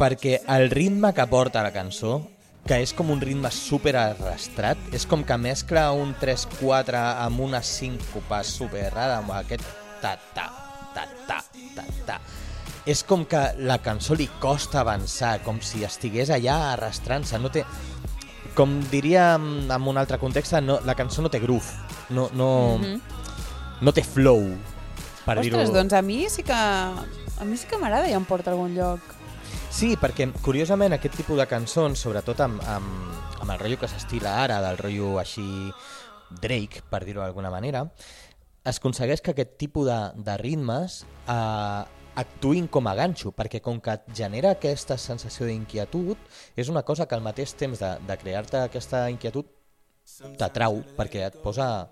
Perquè 0.00 0.40
el 0.50 0.70
ritme 0.72 1.12
que 1.14 1.26
porta 1.30 1.62
la 1.62 1.74
cançó, 1.74 2.22
que 2.64 2.80
és 2.80 2.94
com 2.96 3.12
un 3.12 3.20
ritme 3.20 3.50
super 3.52 3.94
arrastrat, 4.00 4.80
és 4.96 5.04
com 5.06 5.22
que 5.26 5.36
mescla 5.36 5.90
un 5.92 6.14
3-4 6.20 6.96
amb 7.26 7.44
una 7.44 7.60
síncopa 7.62 8.40
super 8.42 8.88
rara, 8.94 9.20
amb 9.20 9.34
aquest 9.36 9.66
ta-ta, 10.00 10.48
ta-ta, 10.96 11.42
ta-ta. 11.76 12.18
És 12.88 13.04
com 13.04 13.22
que 13.28 13.40
la 13.64 13.78
cançó 13.84 14.16
li 14.16 14.26
costa 14.40 14.80
avançar, 14.82 15.38
com 15.44 15.60
si 15.64 15.84
estigués 15.84 16.32
allà 16.32 16.56
arrastrant-se. 16.72 17.38
No 17.40 17.52
té, 17.52 17.62
com 18.54 18.80
diria 18.90 19.34
en 19.34 19.88
un 19.88 19.98
altre 19.98 20.18
context, 20.18 20.54
no, 20.62 20.78
la 20.84 20.94
cançó 20.94 21.22
no 21.22 21.30
té 21.30 21.40
groove, 21.42 21.66
no, 22.10 22.28
no, 22.32 22.78
Mhm. 22.78 23.00
no 23.82 23.92
té 23.92 24.02
flow, 24.04 24.56
per 25.24 25.40
dir-ho. 25.40 25.58
Ostres, 25.58 25.72
doncs 25.74 25.92
a 25.92 26.02
mi 26.02 26.28
sí 26.30 26.42
que... 26.42 26.52
A 26.54 27.44
mi 27.44 27.56
sí 27.56 27.66
que 27.66 27.76
m'agrada 27.78 28.08
i 28.08 28.12
em 28.14 28.24
porta 28.24 28.50
a 28.50 28.54
algun 28.54 28.74
lloc. 28.76 29.00
Sí, 29.70 29.96
perquè 29.98 30.28
curiosament 30.40 30.92
aquest 30.94 31.16
tipus 31.16 31.36
de 31.36 31.46
cançons, 31.50 31.98
sobretot 31.98 32.38
amb, 32.40 32.62
amb, 32.62 32.86
amb 33.40 33.50
el 33.50 33.58
rotllo 33.58 33.78
que 33.80 33.88
s'estila 33.88 34.36
ara, 34.44 34.60
del 34.62 34.78
rotllo 34.78 35.18
així 35.18 35.72
Drake, 36.30 36.82
per 36.88 37.04
dir-ho 37.04 37.20
d'alguna 37.22 37.50
manera, 37.50 37.88
es 38.64 38.78
aconsegueix 38.78 39.20
que 39.20 39.32
aquest 39.32 39.58
tipus 39.58 39.86
de, 39.86 39.98
de 40.14 40.36
ritmes 40.38 41.04
eh, 41.28 41.82
actuïn 42.20 42.68
com 42.70 42.86
a 42.86 42.94
ganxo, 42.94 43.32
perquè 43.34 43.60
com 43.62 43.80
que 43.82 43.96
genera 44.14 44.54
aquesta 44.54 44.96
sensació 45.00 45.48
d'inquietud, 45.48 46.18
és 46.56 46.70
una 46.70 46.84
cosa 46.86 47.06
que 47.06 47.16
al 47.16 47.24
mateix 47.24 47.54
temps 47.58 47.80
de, 47.80 47.90
de 48.06 48.16
crear-te 48.20 48.62
aquesta 48.62 49.08
inquietud 49.10 49.50
t'atrau, 50.38 50.82
perquè 50.98 51.24
et 51.28 51.38
posa, 51.42 51.88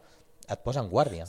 et 0.47 0.63
posa 0.65 0.83
en 0.85 0.91
guàrdia. 0.93 1.27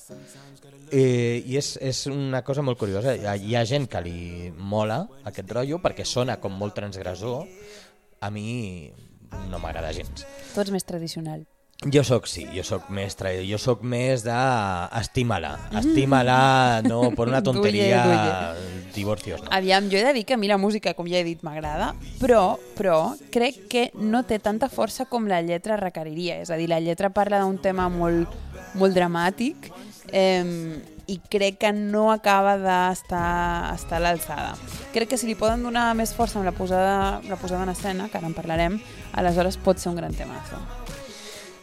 Eh, 0.91 1.41
I 1.45 1.57
és, 1.57 1.73
és 1.81 2.03
una 2.11 2.43
cosa 2.45 2.65
molt 2.65 2.79
curiosa. 2.79 3.15
Hi 3.15 3.25
ha, 3.25 3.37
hi 3.37 3.55
ha 3.55 3.63
gent 3.65 3.87
que 3.89 4.03
li 4.03 4.51
mola 4.57 5.03
aquest 5.29 5.55
rotllo 5.55 5.81
perquè 5.83 6.05
sona 6.05 6.37
com 6.43 6.53
molt 6.59 6.77
transgressor. 6.77 7.47
A 8.23 8.29
mi 8.31 8.91
no 9.49 9.59
m'agrada 9.59 9.91
gens. 9.95 10.27
Tu 10.53 10.61
ets 10.61 10.71
més 10.71 10.85
tradicional. 10.87 11.47
Jo 11.91 12.03
sóc, 12.07 12.27
sí, 12.31 12.45
jo 12.55 12.63
sóc 12.63 12.87
més 12.93 13.15
traïdor. 13.19 13.43
Jo 13.49 13.57
sóc 13.59 13.81
més 13.83 14.23
de 14.23 14.35
estima-la. 14.99 15.55
Estima-la, 15.81 16.81
no, 16.85 17.09
per 17.15 17.27
una 17.27 17.41
tonteria, 17.47 18.53
divorcios, 18.95 19.41
no. 19.43 19.51
Aviam, 19.51 19.89
jo 19.91 19.99
he 19.99 20.05
de 20.05 20.13
dir 20.15 20.23
que 20.25 20.37
a 20.37 20.39
mi 20.39 20.47
la 20.47 20.59
música, 20.61 20.93
com 20.95 21.09
ja 21.09 21.19
he 21.19 21.25
dit, 21.27 21.43
m'agrada, 21.43 21.91
però, 22.21 22.57
però 22.77 23.15
crec 23.33 23.65
que 23.71 23.89
no 23.99 24.23
té 24.29 24.39
tanta 24.39 24.69
força 24.71 25.09
com 25.11 25.27
la 25.27 25.41
lletra 25.43 25.77
requeriria. 25.81 26.39
És 26.43 26.53
a 26.53 26.59
dir, 26.59 26.69
la 26.71 26.79
lletra 26.79 27.11
parla 27.11 27.41
d'un 27.43 27.59
tema 27.59 27.89
molt, 27.91 28.31
molt 28.79 28.95
dramàtic 28.95 29.71
eh, 30.13 30.79
i 31.07 31.19
crec 31.29 31.59
que 31.65 31.73
no 31.75 32.11
acaba 32.13 32.55
d'estar 32.61 33.73
estar 33.75 33.99
a 33.99 34.03
l'alçada. 34.05 34.53
Crec 34.93 35.11
que 35.11 35.19
si 35.19 35.27
li 35.27 35.35
poden 35.35 35.65
donar 35.65 35.89
més 35.99 36.15
força 36.15 36.39
amb 36.39 36.47
la 36.47 36.55
posada, 36.55 37.19
la 37.27 37.39
posada 37.41 37.67
en 37.67 37.73
escena, 37.75 38.07
que 38.07 38.21
ara 38.21 38.29
en 38.29 38.37
parlarem, 38.37 38.79
aleshores 39.11 39.59
pot 39.59 39.81
ser 39.81 39.91
un 39.91 39.99
gran 39.99 40.15
temazo. 40.15 40.61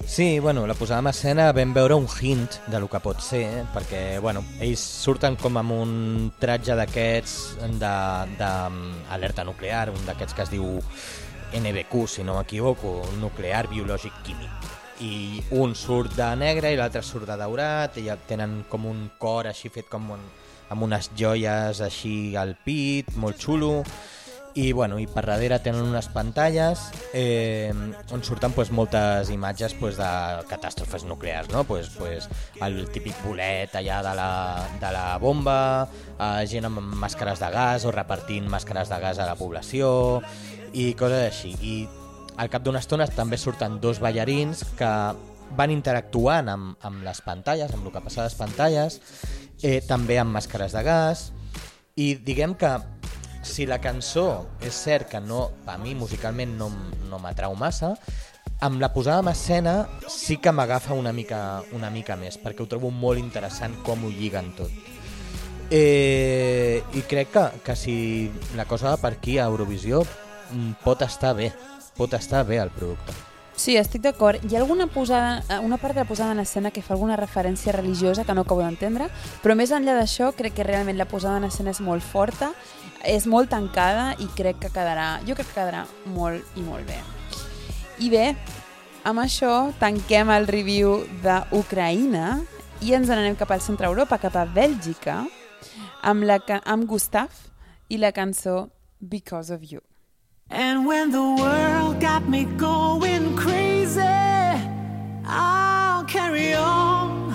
Sí, 0.07 0.39
bueno, 0.41 0.67
la 0.67 0.75
posada 0.75 1.01
en 1.01 1.07
escena 1.07 1.53
vam 1.53 1.73
veure 1.75 1.95
un 1.95 2.09
hint 2.21 2.57
de 2.67 2.81
lo 2.81 2.89
que 2.91 2.99
pot 3.01 3.21
ser, 3.23 3.43
eh? 3.61 3.65
perquè, 3.75 4.19
bueno, 4.19 4.43
ells 4.61 4.83
surten 4.83 5.37
com 5.39 5.61
amb 5.61 5.75
un 5.77 5.93
tratge 6.41 6.75
d'aquests 6.75 7.37
d'alerta 7.79 9.45
nuclear, 9.47 9.91
un 9.95 10.03
d'aquests 10.09 10.35
que 10.35 10.45
es 10.47 10.53
diu 10.53 10.67
NBQ, 11.55 12.07
si 12.09 12.25
no 12.27 12.39
m'equivoco, 12.39 12.99
nuclear 13.21 13.69
biològic 13.71 14.23
químic. 14.27 14.69
I 15.01 15.41
un 15.57 15.77
surt 15.79 16.17
de 16.19 16.29
negre 16.37 16.73
i 16.73 16.79
l'altre 16.81 17.05
surt 17.07 17.29
de 17.31 17.39
daurat, 17.39 17.97
i 17.97 18.11
tenen 18.29 18.65
com 18.69 18.89
un 18.91 19.07
cor 19.19 19.49
així 19.49 19.71
fet 19.73 19.89
com 19.89 20.11
un, 20.17 20.27
amb 20.71 20.87
unes 20.87 21.11
joies 21.17 21.81
així 21.87 22.35
al 22.37 22.57
pit, 22.65 23.15
molt 23.17 23.39
xulo, 23.41 23.81
i, 24.55 24.73
bueno, 24.73 24.99
i 24.99 25.07
per 25.07 25.25
darrere 25.29 25.61
tenen 25.63 25.85
unes 25.87 26.09
pantalles 26.11 26.81
eh, 27.15 27.73
on 28.11 28.25
surten 28.27 28.53
pues, 28.53 28.73
moltes 28.75 29.31
imatges 29.31 29.75
pues, 29.79 29.99
de 30.01 30.11
catàstrofes 30.51 31.05
nuclears, 31.07 31.51
no? 31.55 31.65
pues, 31.65 31.91
pues, 31.99 32.29
el 32.61 32.83
típic 32.91 33.15
bolet 33.25 33.75
allà 33.79 34.01
de 34.03 34.15
la, 34.19 34.31
de 34.83 34.93
la 34.95 35.07
bomba, 35.23 35.89
eh, 36.19 36.45
gent 36.51 36.67
amb 36.67 36.83
màscares 37.01 37.43
de 37.43 37.51
gas 37.55 37.87
o 37.87 37.95
repartint 37.95 38.51
màscares 38.51 38.91
de 38.91 39.01
gas 39.03 39.23
a 39.23 39.29
la 39.31 39.39
població 39.39 40.21
i 40.73 40.93
coses 40.99 41.27
així. 41.31 41.55
I 41.63 41.75
al 42.41 42.51
cap 42.51 42.65
d'una 42.65 42.83
estona 42.83 43.07
també 43.11 43.39
surten 43.39 43.79
dos 43.81 44.01
ballarins 44.03 44.65
que 44.79 44.93
van 45.57 45.75
interactuant 45.75 46.49
amb, 46.51 46.79
amb 46.87 47.05
les 47.07 47.23
pantalles, 47.27 47.75
amb 47.75 47.87
el 47.87 47.95
que 47.95 48.03
passa 48.03 48.23
a 48.23 48.29
les 48.29 48.39
pantalles, 48.39 49.01
eh, 49.63 49.81
també 49.87 50.19
amb 50.19 50.35
màscares 50.35 50.75
de 50.75 50.83
gas, 50.87 51.31
i 51.99 52.15
diguem 52.15 52.55
que 52.57 52.71
si 53.43 53.67
la 53.67 53.81
cançó 53.81 54.47
és 54.65 54.75
cert 54.77 55.09
que 55.11 55.21
no, 55.21 55.49
a 55.67 55.79
mi 55.81 55.95
musicalment 55.95 56.57
no, 56.59 56.71
no 57.09 57.21
m'atrau 57.23 57.57
massa, 57.57 57.95
amb 58.61 58.81
la 58.81 58.93
posada 58.93 59.25
en 59.25 59.31
escena 59.33 59.75
sí 60.09 60.37
que 60.37 60.53
m'agafa 60.53 60.95
una 60.95 61.13
mica, 61.13 61.63
una 61.73 61.91
mica 61.91 62.17
més, 62.21 62.37
perquè 62.41 62.65
ho 62.65 62.69
trobo 62.69 62.91
molt 62.93 63.21
interessant 63.21 63.79
com 63.87 64.05
ho 64.05 64.13
lliguen 64.13 64.53
tot. 64.59 64.71
Eh, 65.71 66.83
I 66.99 67.03
crec 67.09 67.31
que, 67.33 67.47
que 67.65 67.77
si 67.79 67.97
la 68.59 68.67
cosa 68.67 68.91
va 68.91 69.01
per 69.01 69.15
aquí 69.17 69.39
a 69.39 69.47
Eurovisió 69.49 70.03
mm, 70.05 70.81
pot 70.85 71.07
estar 71.07 71.33
bé, 71.39 71.53
pot 71.97 72.15
estar 72.19 72.45
bé 72.45 72.59
el 72.61 72.75
producte. 72.75 73.30
Sí, 73.57 73.77
estic 73.77 74.03
d'acord. 74.03 74.41
Hi 74.45 74.57
ha 74.57 74.61
alguna 74.61 74.87
posada, 74.87 75.43
eh, 75.49 75.59
una 75.59 75.77
part 75.77 75.95
de 75.95 76.01
la 76.01 76.09
posada 76.09 76.33
en 76.33 76.41
escena 76.41 76.71
que 76.71 76.83
fa 76.83 76.95
alguna 76.95 77.17
referència 77.17 77.73
religiosa 77.73 78.25
que 78.25 78.35
no 78.35 78.43
acabo 78.43 78.63
d'entendre, 78.63 79.11
però 79.43 79.55
més 79.55 79.71
enllà 79.71 79.99
d'això 79.99 80.33
crec 80.37 80.55
que 80.55 80.65
realment 80.65 80.97
la 80.97 81.05
posada 81.05 81.37
en 81.37 81.45
escena 81.45 81.71
és 81.71 81.81
molt 81.81 82.03
forta, 82.03 82.53
és 83.05 83.27
molt 83.27 83.51
tancada 83.51 84.15
i 84.19 84.29
crec 84.37 84.61
que 84.61 84.73
quedarà, 84.73 85.21
jo 85.27 85.35
crec 85.35 85.53
que 85.53 85.61
quedarà 85.61 85.85
molt 86.07 86.57
i 86.57 86.65
molt 86.65 86.87
bé. 86.89 87.01
I 88.01 88.09
bé, 88.09 88.25
amb 89.05 89.21
això 89.21 89.73
tanquem 89.81 90.31
el 90.33 90.49
review 90.49 91.05
d'Ucraïna 91.21 92.41
i 92.81 92.95
ens 92.97 93.13
n'anem 93.13 93.37
cap 93.37 93.53
al 93.53 93.61
centre 93.61 93.89
Europa, 93.89 94.19
cap 94.19 94.37
a 94.41 94.47
Bèlgica, 94.49 95.27
amb, 96.03 96.25
la, 96.25 96.41
amb 96.65 96.89
Gustav 96.89 97.29
i 97.89 98.01
la 98.01 98.13
cançó 98.13 98.71
Because 99.01 99.53
of 99.53 99.65
You. 99.65 99.90
And 100.53 100.85
when 100.85 101.13
the 101.13 101.23
world 101.23 102.01
got 102.01 102.29
me 102.29 102.45
going 102.45 103.37
crazy, 103.37 104.01
I'll 105.25 106.05
carry 106.05 106.55
on. 106.55 107.33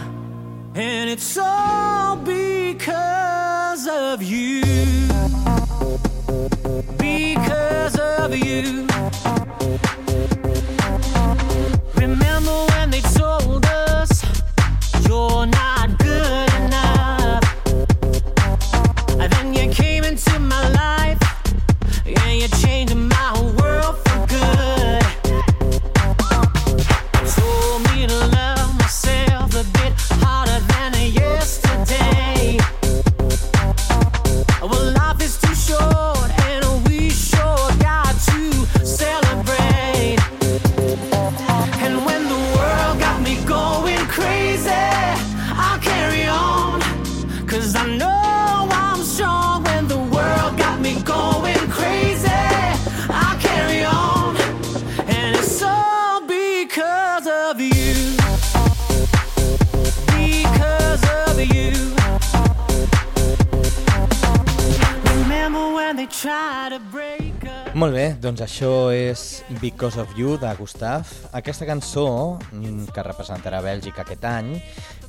And 0.76 1.10
it's 1.10 1.38
all 1.38 2.18
because 2.18 3.88
of 3.88 4.22
you. 4.22 4.62
Because 6.98 7.98
of 7.98 8.36
you. 8.36 8.86
Remember 11.96 12.66
when 12.74 12.90
they 12.90 13.02
told 13.02 13.66
us 13.66 14.12
you're 15.08 15.46
not 15.46 15.98
good 16.00 16.54
enough? 16.56 17.44
And 19.18 19.32
then 19.32 19.54
you 19.54 19.74
came 19.74 20.04
into 20.04 20.38
my 20.38 20.70
life. 20.70 21.05
Because 69.62 70.00
of 70.00 70.14
You 70.18 70.38
de 70.38 70.54
Gustav. 70.56 71.06
Aquesta 71.32 71.66
cançó, 71.66 72.40
mm, 72.52 72.92
que 72.94 73.04
representarà 73.04 73.62
Bèlgica 73.62 74.02
aquest 74.04 74.24
any, 74.26 74.62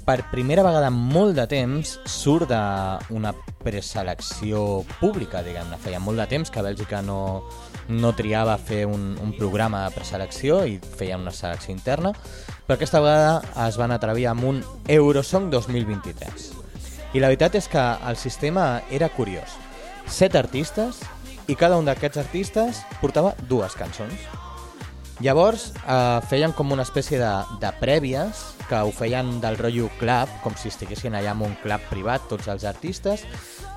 per 0.07 0.31
primera 0.31 0.63
vegada 0.63 0.87
en 0.87 0.95
molt 0.95 1.35
de 1.35 1.47
temps 1.51 1.97
surt 2.07 2.49
d'una 2.49 3.33
preselecció 3.65 4.85
pública, 5.01 5.43
diguem-ne. 5.43 5.79
Feia 5.83 5.99
molt 5.99 6.23
de 6.23 6.27
temps 6.31 6.51
que 6.51 6.63
Bèlgica 6.63 7.03
no, 7.03 7.49
no 7.89 8.13
triava 8.15 8.57
fer 8.59 8.85
un, 8.87 9.17
un 9.23 9.33
programa 9.39 9.85
de 9.87 9.95
preselecció 9.97 10.65
i 10.67 10.79
feia 10.79 11.19
una 11.19 11.35
selecció 11.35 11.75
interna, 11.75 12.15
però 12.67 12.79
aquesta 12.79 13.03
vegada 13.03 13.67
es 13.67 13.77
van 13.77 13.95
atrevir 13.95 14.29
amb 14.31 14.45
un 14.45 14.63
Eurosong 14.87 15.51
2023. 15.51 16.53
I 17.15 17.23
la 17.23 17.31
veritat 17.33 17.59
és 17.59 17.67
que 17.69 17.83
el 18.07 18.17
sistema 18.17 18.83
era 18.91 19.09
curiós. 19.09 19.59
Set 20.07 20.37
artistes 20.39 21.01
i 21.47 21.55
cada 21.55 21.79
un 21.79 21.87
d'aquests 21.87 22.21
artistes 22.25 22.83
portava 23.01 23.35
dues 23.49 23.77
cançons. 23.79 24.27
Llavors 25.25 25.71
eh, 25.73 26.21
feien 26.29 26.53
com 26.53 26.75
una 26.75 26.85
espècie 26.85 27.17
de, 27.17 27.33
de 27.63 27.71
prèvies 27.81 28.43
que 28.69 28.81
ho 28.85 28.91
feien 28.93 29.39
del 29.41 29.57
rotllo 29.57 29.89
club, 30.01 30.33
com 30.43 30.57
si 30.61 30.69
estiguessin 30.69 31.17
allà 31.17 31.33
en 31.33 31.47
un 31.47 31.55
club 31.63 31.87
privat 31.89 32.27
tots 32.29 32.51
els 32.53 32.67
artistes, 32.69 33.25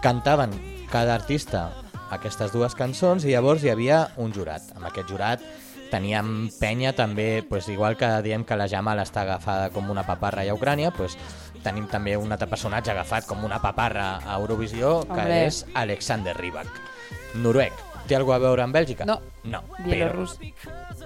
cantaven 0.03 0.51
cada 0.91 1.15
artista 1.15 1.69
aquestes 2.11 2.51
dues 2.51 2.75
cançons 2.75 3.23
i 3.23 3.31
llavors 3.31 3.63
hi 3.63 3.71
havia 3.71 4.07
un 4.17 4.33
jurat. 4.35 4.73
Amb 4.75 4.89
aquest 4.89 5.07
jurat 5.13 5.45
teníem 5.93 6.49
penya 6.59 6.91
també, 6.97 7.45
pues, 7.47 7.69
igual 7.69 7.95
que 7.97 8.09
diem 8.25 8.43
que 8.43 8.57
la 8.57 8.67
Jamal 8.67 8.99
està 9.01 9.23
agafada 9.23 9.69
com 9.73 9.89
una 9.89 10.05
paparra 10.05 10.43
a 10.43 10.53
Ucrània, 10.53 10.91
pues, 10.91 11.17
tenim 11.63 11.87
també 11.87 12.17
un 12.17 12.31
altre 12.31 12.49
personatge 12.49 12.91
agafat 12.91 13.25
com 13.25 13.43
una 13.43 13.61
paparra 13.61 14.19
a 14.25 14.37
Eurovisió, 14.37 15.01
que 15.07 15.21
Hombre. 15.21 15.45
és 15.47 15.65
Alexander 15.73 16.35
Rybak. 16.37 16.88
Noruec. 17.35 17.73
Té 18.09 18.17
alguna 18.17 18.39
a 18.39 18.43
veure 18.47 18.63
amb 18.65 18.73
Bèlgica? 18.73 19.05
No. 19.05 19.19
No. 19.43 19.61
Bielorrus. 19.85 20.37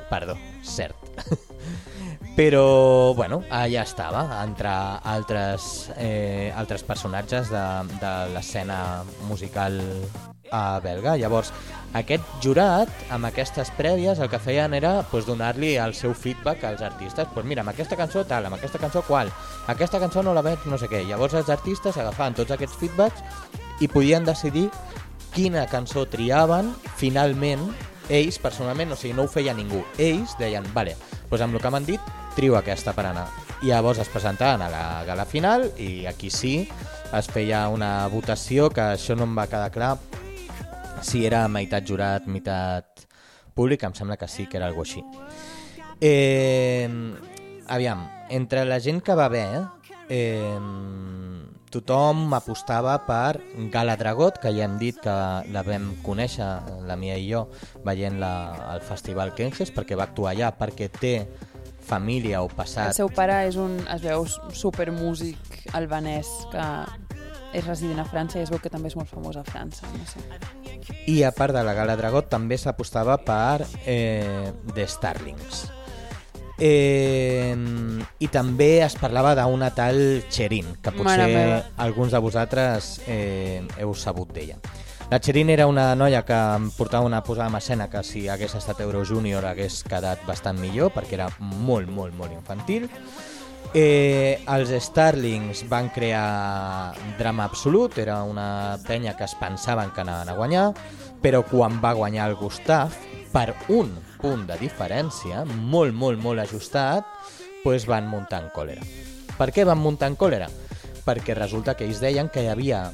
Perdó, 0.09 0.37
cert. 0.63 0.95
Però, 2.37 3.13
bueno, 3.13 3.43
allà 3.53 3.83
estava, 3.83 4.23
entre 4.41 4.71
altres, 4.71 5.91
eh, 5.97 6.51
altres 6.55 6.81
personatges 6.87 7.51
de, 7.53 7.63
de 8.01 8.13
l'escena 8.33 8.77
musical 9.27 9.77
a 10.53 10.79
belga. 10.81 11.13
Llavors, 11.17 11.51
aquest 11.97 12.25
jurat, 12.41 12.89
amb 13.13 13.27
aquestes 13.29 13.69
prèvies, 13.77 14.17
el 14.17 14.31
que 14.31 14.39
feien 14.41 14.73
era 14.73 14.95
pues, 15.11 15.27
donar-li 15.29 15.75
el 15.81 15.93
seu 15.97 16.15
feedback 16.17 16.63
als 16.65 16.81
artistes. 16.81 17.27
Pues 17.35 17.45
mira, 17.45 17.61
amb 17.61 17.73
aquesta 17.73 17.97
cançó 17.99 18.23
tal, 18.25 18.47
amb 18.49 18.57
aquesta 18.57 18.81
cançó 18.81 19.03
qual, 19.05 19.29
aquesta 19.67 20.01
cançó 20.01 20.23
no 20.23 20.33
la 20.33 20.45
veig 20.45 20.65
no 20.69 20.79
sé 20.81 20.89
què. 20.89 21.03
Llavors 21.09 21.37
els 21.37 21.53
artistes 21.53 21.97
agafaven 21.97 22.37
tots 22.39 22.55
aquests 22.55 22.79
feedbacks 22.81 23.21
i 23.81 23.89
podien 23.89 24.25
decidir 24.25 24.69
quina 25.33 25.65
cançó 25.67 26.05
triaven 26.09 26.71
finalment 26.99 27.67
ells 28.09 28.37
personalment, 28.39 28.93
o 28.93 28.97
sigui, 28.99 29.13
no 29.15 29.25
ho 29.25 29.31
feia 29.31 29.53
ningú. 29.55 29.83
Ells 29.97 30.35
deien, 30.39 30.65
vale, 30.75 30.95
doncs 31.29 31.45
amb 31.45 31.55
el 31.55 31.63
que 31.63 31.71
m'han 31.73 31.87
dit 31.87 32.11
trio 32.35 32.57
aquesta 32.57 32.93
per 32.93 33.07
anar. 33.09 33.27
I 33.63 33.71
llavors 33.71 34.01
es 34.03 34.09
presentaven 34.11 34.65
a 34.65 34.69
la 34.71 34.83
gala 35.07 35.25
final 35.25 35.69
i 35.79 36.05
aquí 36.09 36.29
sí 36.33 36.67
es 37.13 37.29
feia 37.31 37.67
una 37.71 38.07
votació 38.11 38.67
que 38.73 38.83
això 38.95 39.15
no 39.15 39.27
em 39.27 39.37
va 39.37 39.47
quedar 39.47 39.71
clar 39.71 39.93
si 41.03 41.25
era 41.27 41.45
meitat 41.51 41.85
jurat, 41.87 42.27
meitat 42.27 43.05
públic, 43.53 43.83
em 43.83 43.93
sembla 43.95 44.17
que 44.17 44.27
sí, 44.27 44.47
que 44.47 44.57
era 44.57 44.67
algo 44.67 44.83
així. 44.83 45.03
Eh, 46.01 46.89
aviam, 47.67 48.07
entre 48.29 48.65
la 48.65 48.79
gent 48.83 49.01
que 49.03 49.15
va 49.15 49.25
haver, 49.25 49.63
eh, 50.09 50.57
tothom 51.73 52.33
apostava 52.37 52.95
per 53.07 53.41
Gala 53.73 53.95
Dragot, 53.99 54.39
que 54.41 54.53
ja 54.55 54.67
hem 54.67 54.77
dit 54.81 54.99
que 55.01 55.15
la 55.53 55.63
vam 55.65 55.91
conèixer, 56.05 56.47
la 56.87 56.97
Mia 56.99 57.17
i 57.17 57.27
jo, 57.31 57.47
veient 57.85 58.19
la, 58.21 58.33
el 58.75 58.85
Festival 58.85 59.33
Kenges, 59.37 59.73
perquè 59.73 59.97
va 59.99 60.07
actuar 60.09 60.33
allà, 60.33 60.53
perquè 60.57 60.89
té 60.93 61.15
família 61.83 62.41
o 62.41 62.47
El 62.47 62.55
passat 62.55 62.95
seu 62.95 63.09
pare 63.11 63.41
és 63.49 63.57
un, 63.59 63.75
es 63.91 64.03
veu, 64.05 64.23
supermúsic 64.55 65.73
albanès 65.75 66.29
que 66.53 66.67
és 67.53 67.65
resident 67.67 68.01
a 68.01 68.07
França 68.07 68.39
i 68.39 68.45
es 68.45 68.51
veu 68.53 68.61
que 68.61 68.71
també 68.73 68.89
és 68.89 68.97
molt 68.97 69.11
famós 69.11 69.37
a 69.37 69.43
França. 69.45 69.85
No 69.93 70.07
sé. 70.09 70.23
I 71.11 71.21
a 71.27 71.31
part 71.35 71.53
de 71.53 71.61
la 71.63 71.75
Gala 71.77 71.95
Dragot 71.99 72.31
també 72.31 72.57
s'apostava 72.57 73.19
per 73.21 73.67
eh, 73.85 74.51
The 74.73 74.87
Starlings. 74.89 75.67
Eh, 76.59 77.55
I 78.19 78.27
també 78.29 78.83
es 78.85 78.95
parlava 79.01 79.33
d'una 79.37 79.71
tal 79.73 80.23
Cherin, 80.29 80.75
que 80.83 80.93
potser 80.93 81.63
alguns 81.81 82.13
de 82.13 82.21
vosaltres 82.21 82.95
eh, 83.07 83.63
heu 83.81 83.93
sabut 83.97 84.33
d'ella. 84.33 84.59
La 85.09 85.19
Cherin 85.19 85.49
era 85.49 85.67
una 85.67 85.91
noia 85.95 86.23
que 86.25 86.33
em 86.33 86.69
portava 86.73 87.05
una 87.05 87.23
posada 87.23 87.49
en 87.49 87.57
escena 87.59 87.89
que 87.89 88.03
si 88.07 88.27
hagués 88.29 88.55
estat 88.55 88.79
Euro 88.81 89.03
Júnior 89.05 89.45
hagués 89.45 89.83
quedat 89.83 90.23
bastant 90.25 90.57
millor 90.57 90.93
perquè 90.95 91.19
era 91.19 91.27
molt, 91.39 91.89
molt, 91.91 92.15
molt 92.17 92.33
infantil. 92.33 92.87
Eh, 93.73 94.39
els 94.53 94.69
Starlings 94.85 95.63
van 95.69 95.89
crear 95.89 96.93
drama 97.17 97.45
absolut, 97.49 97.97
era 97.97 98.21
una 98.23 98.77
penya 98.87 99.17
que 99.17 99.25
es 99.25 99.33
pensaven 99.35 99.89
que 99.91 100.01
anaven 100.01 100.29
a 100.29 100.37
guanyar, 100.37 100.65
però 101.21 101.41
quan 101.45 101.81
va 101.81 101.95
guanyar 101.97 102.29
el 102.29 102.35
Gustaf, 102.37 102.97
per 103.33 103.55
un 103.73 103.89
punt 104.23 104.47
de 104.47 104.57
diferència, 104.61 105.43
molt, 105.45 105.93
molt, 105.93 106.21
molt 106.23 106.43
ajustat, 106.45 107.07
doncs 107.63 107.87
van 107.87 108.07
muntar 108.07 108.43
en 108.45 108.51
còlera. 108.55 108.83
Per 109.37 109.49
què 109.51 109.67
van 109.67 109.81
muntar 109.81 110.09
en 110.11 110.17
còlera? 110.19 110.47
Perquè 111.03 111.35
resulta 111.35 111.75
que 111.75 111.85
ells 111.87 111.99
deien 111.99 112.31
que 112.31 112.43
hi 112.43 112.51
havia 112.51 112.85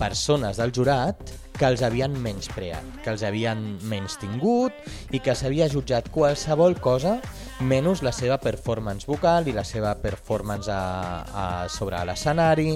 persones 0.00 0.56
del 0.56 0.72
jurat 0.72 1.20
que 1.60 1.68
els 1.68 1.82
havien 1.84 2.14
menyspreat, 2.24 3.02
que 3.04 3.12
els 3.12 3.20
havien 3.26 3.60
menys 3.84 4.16
tingut 4.22 4.72
i 5.12 5.20
que 5.20 5.34
s'havia 5.36 5.68
jutjat 5.68 6.08
qualsevol 6.14 6.78
cosa 6.80 7.18
menys 7.60 8.00
la 8.00 8.14
seva 8.16 8.38
performance 8.40 9.04
vocal 9.04 9.50
i 9.50 9.52
la 9.52 9.66
seva 9.68 9.92
performance 10.00 10.72
a, 10.72 10.80
a, 11.20 11.44
sobre 11.68 12.00
l'escenari 12.08 12.72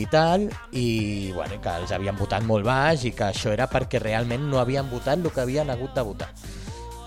i 0.00 0.08
tal, 0.10 0.48
i 0.72 1.32
bueno, 1.36 1.60
que 1.60 1.76
els 1.82 1.92
havien 1.92 2.16
votat 2.16 2.48
molt 2.48 2.64
baix 2.64 3.04
i 3.04 3.12
que 3.12 3.28
això 3.28 3.52
era 3.52 3.68
perquè 3.68 4.00
realment 4.00 4.48
no 4.48 4.62
havien 4.62 4.88
votat 4.88 5.20
el 5.20 5.28
que 5.30 5.44
havien 5.44 5.70
hagut 5.70 5.92
de 5.94 6.08
votar. 6.08 6.32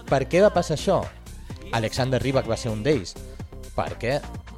Per 0.07 0.23
què 0.31 0.41
va 0.43 0.51
passar 0.55 0.77
això? 0.77 1.01
Alexander 1.75 2.21
Rybak 2.23 2.47
va 2.47 2.57
ser 2.59 2.71
un 2.71 2.83
d'ells. 2.83 3.15
Perquè 3.75 4.17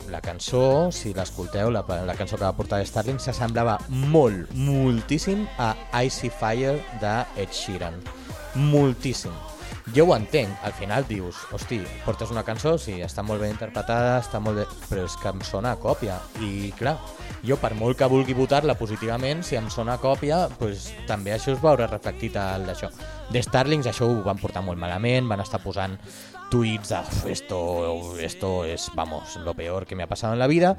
la 0.09 0.21
cançó, 0.21 0.89
si 0.93 1.13
l'escolteu, 1.13 1.71
la, 1.73 1.83
la 2.05 2.15
cançó 2.17 2.37
que 2.37 2.45
va 2.45 2.55
portar 2.57 2.81
Starling, 2.85 3.19
s'assemblava 3.21 3.77
molt, 3.89 4.53
moltíssim 4.53 5.45
a 5.57 5.73
Icy 6.05 6.31
Fire 6.33 6.77
de 7.01 7.15
Ed 7.41 7.53
Sheeran. 7.53 7.97
Moltíssim. 8.55 9.33
Jo 9.95 10.05
ho 10.05 10.13
entenc, 10.15 10.51
al 10.63 10.73
final 10.77 11.05
dius, 11.07 11.35
hosti, 11.51 11.79
portes 12.05 12.29
una 12.29 12.43
cançó, 12.45 12.75
sí, 12.77 12.99
està 13.01 13.23
molt 13.25 13.41
ben 13.41 13.53
interpretada, 13.55 14.19
està 14.21 14.41
molt 14.43 14.59
bé, 14.61 14.65
però 14.89 15.05
és 15.07 15.15
que 15.17 15.31
em 15.31 15.41
sona 15.41 15.71
a 15.73 15.79
còpia. 15.81 16.19
I 16.45 16.69
clar, 16.77 16.97
jo 17.45 17.57
per 17.57 17.73
molt 17.79 17.97
que 17.97 18.09
vulgui 18.11 18.35
votar-la 18.37 18.77
positivament, 18.77 19.41
si 19.43 19.57
em 19.57 19.69
sona 19.73 19.97
a 19.97 20.01
còpia, 20.03 20.43
pues, 20.59 20.91
també 21.07 21.33
això 21.33 21.55
es 21.55 21.63
veurà 21.63 21.87
reflectit 21.89 22.37
al 22.37 22.67
d'això. 22.69 22.91
De 23.33 23.41
Starlings 23.41 23.89
això 23.89 24.05
ho 24.05 24.21
van 24.25 24.37
portar 24.37 24.61
molt 24.65 24.77
malament, 24.77 25.27
van 25.29 25.41
estar 25.41 25.61
posant 25.63 25.97
tuits 26.51 26.89
de 26.89 26.99
"Uf, 26.99 27.25
esto, 27.27 28.17
esto 28.19 28.65
es, 28.65 28.91
vamos, 28.95 29.37
lo 29.37 29.53
peor 29.53 29.85
que 29.85 29.95
me 29.95 30.03
ha 30.03 30.07
pasado 30.07 30.33
en 30.33 30.39
la 30.39 30.47
vida, 30.47 30.77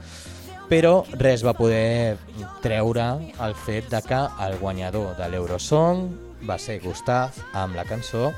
però 0.69 1.05
res 1.19 1.45
va 1.45 1.55
poder 1.55 2.17
treure 2.63 3.35
el 3.41 3.55
fet 3.55 3.89
de 3.91 4.03
que 4.03 4.21
el 4.47 4.59
guanyador 4.59 5.17
de 5.17 5.29
l'Eurosong 5.29 6.11
va 6.49 6.59
ser 6.59 6.81
Gustav 6.81 7.31
amb 7.53 7.75
la 7.77 7.85
cançó 7.85 8.33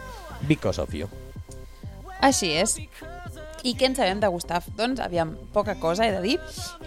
Because 0.49 0.83
of 0.83 0.95
You. 0.95 1.11
Així 2.23 2.53
és. 2.55 2.79
I 3.63 3.77
què 3.79 3.87
en 3.87 3.95
sabem 3.95 4.19
de 4.23 4.31
Gustaf? 4.31 4.67
Doncs, 4.79 4.99
aviam, 5.03 5.37
poca 5.55 5.77
cosa 5.79 6.07
he 6.07 6.13
de 6.15 6.23
dir. 6.25 6.39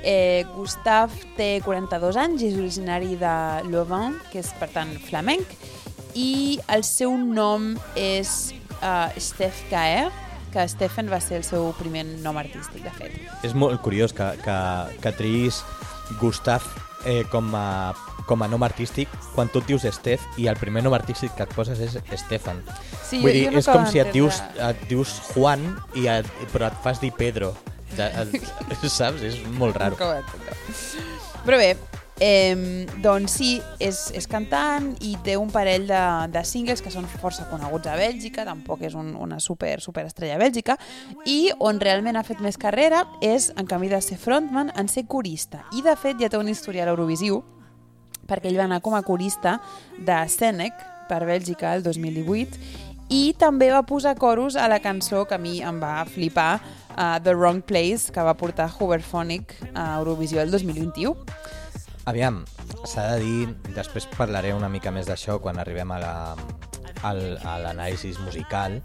Eh, 0.03 0.43
Gustaf 0.55 1.15
té 1.37 1.61
42 1.63 2.19
anys 2.19 2.43
i 2.43 2.51
és 2.51 2.59
originari 2.59 3.15
de 3.19 3.35
Louvain, 3.71 4.17
que 4.31 4.41
és, 4.43 4.51
per 4.59 4.67
tant, 4.73 4.91
flamenc, 5.07 5.55
i 6.15 6.59
el 6.71 6.83
seu 6.87 7.15
nom 7.15 7.73
és 7.99 8.53
uh, 8.81 9.11
Steph 9.19 9.65
Caer, 9.71 10.09
que 10.51 10.63
Stephen 10.71 11.11
va 11.11 11.19
ser 11.23 11.41
el 11.41 11.47
seu 11.47 11.71
primer 11.79 12.05
nom 12.23 12.39
artístic, 12.39 12.83
de 12.83 12.91
fet. 12.95 13.15
És 13.43 13.55
molt 13.55 13.81
curiós 13.83 14.15
que, 14.15 14.29
que, 14.43 14.59
que 15.03 15.15
triïs 15.15 15.61
Gustav 16.21 16.63
eh, 17.05 17.23
com, 17.31 17.51
a, 17.55 17.91
com 18.25 18.41
a 18.43 18.47
nom 18.51 18.63
artístic 18.65 19.09
quan 19.35 19.49
tu 19.51 19.59
et 19.61 19.67
dius 19.69 19.85
Steph 19.95 20.25
i 20.41 20.47
el 20.51 20.57
primer 20.57 20.83
nom 20.83 20.93
artístic 20.97 21.35
que 21.37 21.43
et 21.45 21.53
poses 21.55 21.79
és 21.79 21.97
Stefan. 22.19 22.61
Sí, 23.05 23.21
Vull 23.21 23.31
jo- 23.31 23.33
dir, 23.37 23.45
jo 23.45 23.51
no 23.51 23.59
és 23.63 23.69
com 23.69 23.85
si 23.87 23.99
et 24.01 24.11
dius, 24.13 24.41
et 24.57 24.85
dius 24.89 25.15
Juan 25.33 25.65
i 25.95 26.07
et, 26.11 26.25
però 26.53 26.67
et 26.71 26.79
fas 26.83 26.99
dir 27.01 27.11
Pedro. 27.15 27.53
De, 27.95 28.07
et, 28.21 28.89
saps? 28.89 29.21
És 29.23 29.37
molt 29.59 29.77
raro. 29.77 29.95
Però 31.45 31.57
bé, 31.61 31.75
eh, 32.19 32.85
doncs 33.03 33.35
sí, 33.37 33.49
és, 33.79 33.99
és 34.17 34.25
cantant 34.27 34.89
i 35.05 35.13
té 35.23 35.35
un 35.37 35.51
parell 35.53 35.85
de, 35.87 36.01
de 36.33 36.43
singles 36.47 36.81
que 36.81 36.91
són 36.91 37.05
força 37.21 37.45
coneguts 37.51 37.87
a 37.91 37.95
Bèlgica, 37.99 38.45
tampoc 38.47 38.81
és 38.87 38.95
un, 38.97 39.13
una 39.15 39.39
super, 39.39 39.77
super 39.83 40.05
estrella 40.09 40.35
a 40.39 40.41
Bèlgica, 40.41 40.77
i 41.29 41.51
on 41.59 41.79
realment 41.79 42.17
ha 42.17 42.23
fet 42.27 42.41
més 42.43 42.57
carrera 42.57 43.05
és 43.21 43.51
en 43.55 43.67
camí 43.69 43.87
de 43.93 44.01
ser 44.01 44.17
frontman, 44.17 44.73
en 44.75 44.89
ser 44.89 45.05
corista. 45.07 45.65
I 45.77 45.85
de 45.85 45.95
fet 45.95 46.19
ja 46.19 46.31
té 46.31 46.41
un 46.41 46.49
historial 46.49 46.89
eurovisiu, 46.95 47.43
perquè 48.27 48.51
ell 48.51 48.59
va 48.59 48.67
anar 48.69 48.81
com 48.85 48.95
a 48.97 49.03
corista 49.05 49.59
de 49.97 50.17
Senec 50.31 50.73
per 51.09 51.23
Bèlgica 51.27 51.75
el 51.75 51.85
2018 51.85 52.83
i 53.13 53.35
també 53.37 53.69
va 53.69 53.83
posar 53.85 54.15
coros 54.17 54.55
a 54.57 54.65
la 54.67 54.79
cançó 54.81 55.25
que 55.29 55.37
a 55.37 55.41
mi 55.41 55.59
em 55.61 55.77
va 55.81 56.05
flipar, 56.09 56.59
uh, 56.97 57.19
The 57.21 57.35
Wrong 57.35 57.61
Place, 57.61 58.11
que 58.11 58.23
va 58.25 58.33
portar 58.33 58.69
Hooverphonic 58.79 59.53
a 59.75 59.97
Eurovisió 59.99 60.41
el 60.41 60.49
2021. 60.51 61.13
Aviam, 62.09 62.43
s'ha 62.85 63.05
de 63.13 63.21
dir, 63.21 63.73
després 63.77 64.07
parlaré 64.17 64.53
una 64.53 64.69
mica 64.69 64.93
més 64.93 65.05
d'això 65.09 65.37
quan 65.41 65.61
arribem 65.61 65.93
a 65.93 65.99
la, 66.01 66.15
al, 67.05 67.21
a 67.45 67.57
l'anàlisi 67.61 68.13
musical, 68.25 68.81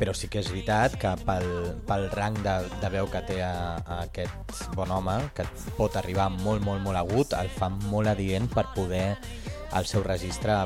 però 0.00 0.14
sí 0.16 0.30
que 0.32 0.40
és 0.40 0.48
veritat 0.48 0.96
que 1.00 1.10
pel, 1.28 1.46
pel 1.84 2.06
rang 2.16 2.38
de, 2.40 2.56
de 2.80 2.90
veu 2.94 3.08
que 3.12 3.20
té 3.28 3.42
a, 3.44 3.52
a 3.84 3.98
aquest 4.06 4.64
bon 4.72 4.88
home, 4.96 5.18
que 5.36 5.44
pot 5.76 5.98
arribar 6.00 6.30
molt, 6.32 6.64
molt, 6.64 6.80
molt 6.86 6.96
agut, 7.02 7.36
el 7.36 7.52
fa 7.52 7.68
molt 7.68 8.08
adient 8.08 8.48
per 8.54 8.70
poder 8.72 9.10
al 9.76 9.84
seu 9.86 10.02
registre 10.06 10.56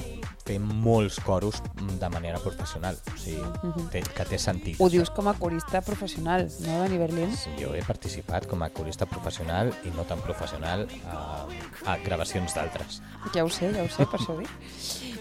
fer 0.44 0.59
molts 0.61 1.16
coros 1.24 1.62
de 1.75 2.08
manera 2.12 2.38
professional, 2.42 2.98
o 3.08 3.16
sigui, 3.21 3.85
té, 3.92 4.02
que 4.04 4.27
té 4.29 4.38
sentit. 4.40 4.77
Ho 4.81 4.90
dius 4.92 5.10
com 5.14 5.29
a 5.31 5.35
corista 5.38 5.81
professional, 5.85 6.46
no, 6.66 6.79
Dani 6.83 7.00
Berlín? 7.00 7.33
Jo 7.60 7.73
he 7.75 7.83
participat 7.87 8.48
com 8.50 8.62
a 8.62 8.68
corista 8.75 9.08
professional 9.08 9.73
i 9.88 9.92
no 9.96 10.04
tan 10.08 10.21
professional 10.25 10.85
a, 11.08 11.46
a 11.88 11.96
gravacions 12.04 12.56
d'altres. 12.56 13.00
Ja 13.35 13.46
ho 13.46 13.48
sé, 13.52 13.73
ja 13.73 13.87
ho 13.87 13.88
sé, 13.88 14.04
per 14.04 14.21
això 14.21 14.37
ho 14.37 14.42
dic. 14.42 14.52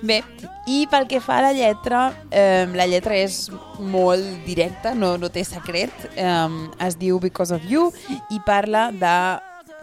Bé, 0.04 0.20
i 0.68 0.84
pel 0.92 1.08
que 1.08 1.22
fa 1.24 1.40
a 1.40 1.46
la 1.48 1.54
lletra, 1.56 2.04
eh, 2.28 2.68
la 2.76 2.90
lletra 2.92 3.16
és 3.16 3.48
molt 3.80 4.44
directa, 4.44 4.92
no, 4.92 5.16
no 5.18 5.32
té 5.32 5.46
secret. 5.48 5.94
Eh, 6.20 6.68
es 6.84 7.00
diu 7.00 7.24
Because 7.24 7.56
of 7.56 7.64
You 7.70 7.88
i 8.28 8.44
parla 8.44 8.90
de 8.92 9.16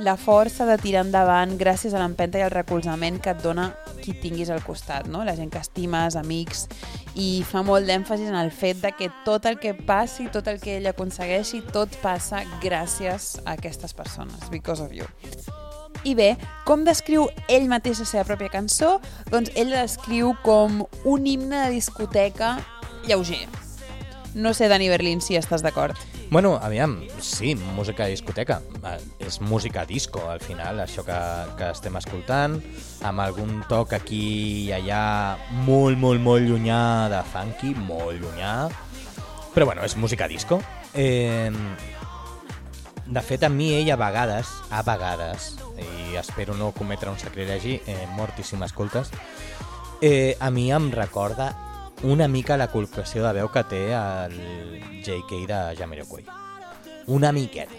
la 0.01 0.17
força 0.17 0.65
de 0.65 0.79
tirar 0.81 1.05
endavant 1.05 1.59
gràcies 1.61 1.93
a 1.93 2.01
l'empenta 2.01 2.41
i 2.41 2.45
al 2.47 2.53
recolzament 2.55 3.19
que 3.21 3.35
et 3.35 3.43
dona 3.45 3.69
qui 4.01 4.15
tinguis 4.17 4.49
al 4.49 4.63
costat, 4.65 5.11
no? 5.13 5.23
la 5.29 5.37
gent 5.37 5.53
que 5.53 5.61
estimes, 5.61 6.17
amics, 6.17 6.65
i 7.21 7.43
fa 7.45 7.61
molt 7.67 7.85
d'èmfasis 7.85 8.33
en 8.33 8.39
el 8.41 8.49
fet 8.51 8.81
de 8.81 8.95
que 8.97 9.11
tot 9.27 9.45
el 9.45 9.61
que 9.61 9.75
passi, 9.75 10.31
tot 10.33 10.49
el 10.49 10.61
que 10.63 10.79
ell 10.79 10.89
aconsegueixi, 10.89 11.61
tot 11.75 12.01
passa 12.01 12.41
gràcies 12.65 13.35
a 13.45 13.59
aquestes 13.59 13.93
persones, 13.93 14.49
because 14.49 14.81
of 14.81 14.97
you. 14.97 15.05
I 16.09 16.15
bé, 16.17 16.31
com 16.65 16.87
descriu 16.87 17.29
ell 17.53 17.69
mateix 17.69 18.01
la 18.01 18.09
seva 18.09 18.25
pròpia 18.25 18.55
cançó? 18.57 18.95
Doncs 19.29 19.53
ell 19.53 19.69
la 19.75 19.85
descriu 19.85 20.33
com 20.47 20.87
un 21.05 21.27
himne 21.29 21.67
de 21.67 21.75
discoteca 21.77 22.57
lleuger. 23.05 23.70
No 24.35 24.55
sé, 24.55 24.69
Dani 24.69 24.89
Berlín, 24.89 25.21
si 25.21 25.35
estàs 25.35 25.63
d'acord. 25.63 25.99
Bueno, 26.31 26.55
aviam, 26.63 27.01
sí, 27.19 27.57
música 27.57 28.05
de 28.05 28.15
discoteca. 28.15 28.61
Eh, 28.87 28.99
És 29.27 29.41
música 29.41 29.85
disco, 29.85 30.23
al 30.31 30.41
final, 30.41 30.79
això 30.81 31.03
que, 31.07 31.17
que 31.59 31.71
estem 31.75 31.97
escoltant, 31.99 32.61
amb 33.03 33.23
algun 33.23 33.65
toc 33.69 33.95
aquí 33.99 34.69
i 34.69 34.73
allà 34.75 35.37
molt, 35.67 35.99
molt, 35.99 36.23
molt 36.23 36.47
llunyà 36.47 37.09
de 37.11 37.23
funky, 37.33 37.75
molt 37.75 38.23
llunyà. 38.23 38.55
Però 39.55 39.67
bueno, 39.67 39.83
és 39.83 39.97
música 39.99 40.29
disco. 40.31 40.61
Eh, 40.95 41.51
de 43.07 43.23
fet, 43.27 43.43
a 43.43 43.51
mi 43.51 43.73
ell 43.75 43.91
a 43.91 43.99
vegades, 43.99 44.53
a 44.71 44.85
vegades, 44.87 45.57
i 45.81 46.15
espero 46.19 46.55
no 46.55 46.71
cometre 46.71 47.11
un 47.11 47.19
sacrilegi, 47.19 47.81
eh, 47.87 48.07
mortíssim 48.15 48.63
escoltes, 48.63 49.11
eh, 50.01 50.37
a 50.39 50.51
mi 50.51 50.71
em 50.73 50.91
recorda 50.95 51.51
una 52.03 52.29
mica 52.29 52.57
la 52.57 52.71
col·locació 52.73 53.25
de 53.27 53.33
veu 53.37 53.51
que 53.53 53.63
té 53.69 53.83
el 53.97 54.37
JK 55.05 55.45
de 55.51 55.61
Jamiroquai. 55.79 56.25
Una 57.13 57.33
miqueta. 57.33 57.77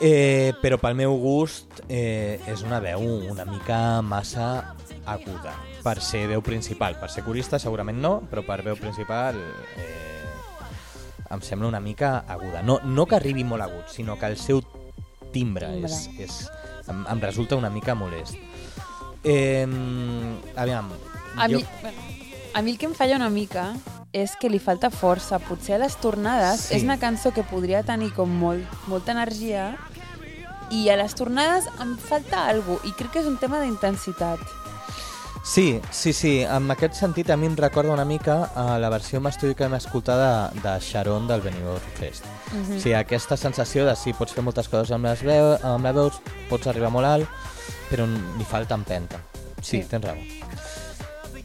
Eh, 0.00 0.54
però 0.62 0.78
pel 0.80 0.96
meu 0.96 1.12
gust 1.20 1.82
eh, 1.84 2.40
és 2.48 2.62
una 2.64 2.78
veu 2.80 3.02
una 3.28 3.44
mica 3.44 4.00
massa 4.00 4.74
aguda 5.04 5.52
per 5.84 5.98
ser 6.00 6.24
veu 6.30 6.40
principal. 6.40 6.96
Per 6.96 7.10
ser 7.12 7.24
corista 7.26 7.60
segurament 7.60 8.00
no, 8.00 8.14
però 8.30 8.44
per 8.46 8.62
veu 8.64 8.78
principal 8.80 9.36
eh, 9.36 10.24
em 11.28 11.44
sembla 11.44 11.68
una 11.68 11.84
mica 11.84 12.24
aguda. 12.26 12.62
No, 12.62 12.80
no 12.84 13.04
que 13.06 13.20
arribi 13.20 13.44
molt 13.44 13.68
agut, 13.68 13.92
sinó 13.92 14.16
que 14.18 14.32
el 14.32 14.38
seu 14.40 14.62
timbre, 14.64 14.80
Timbre. 15.30 15.68
És, 15.86 16.08
és, 16.18 16.38
em, 16.88 17.04
em 17.06 17.20
resulta 17.22 17.58
una 17.58 17.70
mica 17.70 17.94
molest. 17.94 18.34
Eh, 19.22 19.66
aviam, 20.56 20.90
A 21.36 21.46
jo, 21.46 21.58
mi, 21.58 21.66
bueno, 21.82 22.29
a 22.54 22.62
mi 22.62 22.72
el 22.72 22.78
que 22.78 22.86
em 22.86 22.94
falla 22.94 23.16
una 23.16 23.30
mica 23.30 23.74
és 24.12 24.32
que 24.40 24.48
li 24.50 24.58
falta 24.58 24.90
força. 24.90 25.38
Potser 25.38 25.76
a 25.76 25.78
les 25.84 25.96
tornades 25.96 26.60
Sí. 26.60 26.76
és 26.76 26.82
una 26.82 26.98
cançó 26.98 27.32
que 27.32 27.42
podria 27.44 27.82
tenir 27.82 28.12
com 28.14 28.28
molt, 28.28 28.64
molta 28.86 29.12
energia 29.12 29.76
i 30.70 30.88
a 30.88 30.96
les 30.96 31.14
tornades 31.14 31.66
em 31.80 31.96
falta 31.98 32.46
alguna 32.48 32.78
cosa 32.78 32.88
i 32.88 32.92
crec 32.92 33.10
que 33.12 33.20
és 33.20 33.26
un 33.26 33.38
tema 33.38 33.60
d'intensitat. 33.60 34.38
Sí, 35.42 35.80
sí, 35.90 36.12
sí. 36.12 36.42
En 36.42 36.70
aquest 36.70 36.94
sentit 36.94 37.30
a 37.30 37.36
mi 37.36 37.46
em 37.46 37.56
recorda 37.56 37.90
una 37.92 38.04
mica 38.04 38.50
a 38.54 38.78
la 38.78 38.90
versió 38.90 39.18
en 39.18 39.26
estudi 39.26 39.54
que 39.54 39.64
vam 39.64 39.74
escoltar 39.74 40.18
de, 40.52 40.60
de 40.60 40.74
Sharon 40.80 41.26
del 41.26 41.40
Benidorm 41.40 41.80
Fest. 41.98 42.24
Mm 42.52 42.56
Mhm. 42.58 42.66
-hmm. 42.72 42.76
O 42.76 42.80
sigui, 42.80 42.94
aquesta 42.94 43.36
sensació 43.36 43.86
de 43.86 43.96
sí, 43.96 44.12
pots 44.12 44.32
fer 44.32 44.44
moltes 44.44 44.68
coses 44.68 44.90
amb 44.90 45.04
les, 45.06 45.22
veu, 45.22 45.56
amb 45.62 45.84
les 45.84 45.94
veus, 45.94 46.20
pots 46.48 46.66
arribar 46.66 46.90
molt 46.90 47.06
alt, 47.06 47.28
però 47.90 48.06
li 48.38 48.44
falta 48.44 48.74
empenta. 48.74 49.16
Sí, 49.62 49.82
Sí. 49.82 49.88
tens 49.88 50.04
raó. 50.04 50.16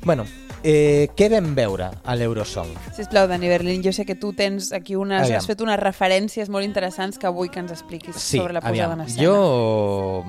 Bueno, 0.03 0.25
eh, 0.63 1.09
què 1.15 1.29
vam 1.31 1.53
veure 1.57 1.89
a 2.03 2.15
l'Eurosong? 2.15 2.71
Sisplau, 2.95 3.27
Dani 3.27 3.47
Berlín, 3.49 3.83
jo 3.83 3.91
sé 3.93 4.05
que 4.05 4.15
tu 4.15 4.33
tens 4.33 4.71
aquí 4.73 4.95
unes, 4.95 5.23
Aviam. 5.27 5.37
has 5.37 5.47
fet 5.47 5.61
unes 5.61 5.79
referències 5.79 6.49
molt 6.49 6.65
interessants 6.65 7.17
que 7.21 7.29
vull 7.29 7.49
que 7.51 7.59
ens 7.59 7.71
expliquis 7.75 8.15
Sí, 8.15 8.37
sobre 8.39 8.53
la 8.53 8.61
posada 8.61 8.93
aviam, 8.93 8.99
en 9.01 9.05
escena. 9.07 9.23
jo 9.23 10.25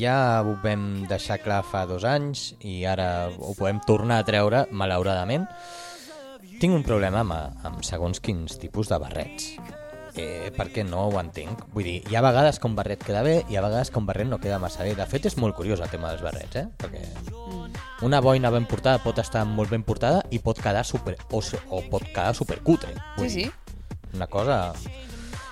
ja 0.00 0.40
ho 0.40 0.54
vam 0.62 1.04
deixar 1.10 1.40
clar 1.44 1.62
fa 1.62 1.84
dos 1.86 2.04
anys 2.08 2.54
i 2.64 2.84
ara 2.88 3.28
ho 3.36 3.52
podem 3.58 3.80
tornar 3.84 4.22
a 4.22 4.24
treure, 4.24 4.62
malauradament. 4.72 5.44
Tinc 6.60 6.72
un 6.74 6.82
problema 6.84 7.20
amb, 7.20 7.34
amb 7.64 7.84
segons 7.84 8.20
quins 8.20 8.58
tipus 8.60 8.88
de 8.88 8.98
barrets. 9.00 9.50
Eh, 10.16 10.50
perquè 10.56 10.82
no 10.84 11.04
ho 11.06 11.20
entenc. 11.20 11.66
Vull 11.72 11.84
dir, 11.86 11.98
hi 12.10 12.16
ha 12.16 12.22
vegades 12.24 12.58
que 12.58 12.66
un 12.66 12.74
barret 12.74 13.04
queda 13.04 13.22
bé 13.22 13.44
i 13.48 13.52
hi 13.52 13.56
ha 13.56 13.62
vegades 13.62 13.90
que 13.92 13.98
un 14.00 14.06
barret 14.08 14.26
no 14.26 14.40
queda 14.40 14.58
massa 14.58 14.82
bé. 14.82 14.94
De 14.98 15.06
fet, 15.06 15.28
és 15.30 15.36
molt 15.38 15.54
curiós 15.54 15.80
el 15.80 15.88
tema 15.92 16.10
dels 16.10 16.24
barrets, 16.24 16.56
eh? 16.56 16.66
Perquè 16.80 17.04
una 18.02 18.20
boina 18.20 18.50
ben 18.50 18.66
portada 18.66 19.00
pot 19.02 19.18
estar 19.20 19.44
molt 19.44 19.70
ben 19.70 19.84
portada 19.84 20.22
i 20.30 20.40
pot 20.40 20.60
quedar 20.60 20.84
super... 20.88 21.16
o, 21.30 21.42
o 21.68 21.82
pot 21.90 22.06
quedar 22.08 22.34
supercutre. 22.34 22.94
Sí, 23.18 23.30
sí. 23.30 23.50
Una 24.14 24.26
cosa... 24.26 24.72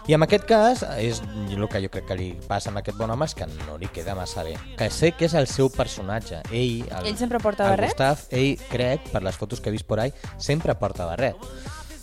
I 0.08 0.14
en 0.16 0.24
aquest 0.24 0.46
cas, 0.48 0.80
és 0.96 1.18
el 1.20 1.66
que 1.68 1.82
jo 1.84 1.90
crec 1.92 2.06
que 2.08 2.16
li 2.16 2.28
passa 2.48 2.70
a 2.72 2.78
aquest 2.80 2.96
bon 2.96 3.10
home 3.12 3.26
és 3.28 3.34
que 3.36 3.44
no 3.66 3.74
li 3.76 3.90
queda 3.92 4.14
massa 4.16 4.40
bé. 4.46 4.54
Que 4.78 4.88
sé 4.88 5.10
que 5.12 5.26
és 5.28 5.34
el 5.36 5.44
seu 5.52 5.68
personatge. 5.68 6.40
Ell, 6.48 6.86
el, 6.88 7.10
Ell 7.10 7.18
sempre 7.20 7.36
porta 7.44 7.66
el 7.66 7.74
barret? 7.74 7.92
Gustav, 7.92 8.22
ell, 8.32 8.56
crec, 8.70 9.10
per 9.12 9.20
les 9.26 9.36
fotos 9.36 9.60
que 9.60 9.68
he 9.68 9.76
vist 9.76 9.84
por 9.84 10.00
ahí, 10.00 10.14
sempre 10.40 10.72
porta 10.80 11.04
barret. 11.04 11.36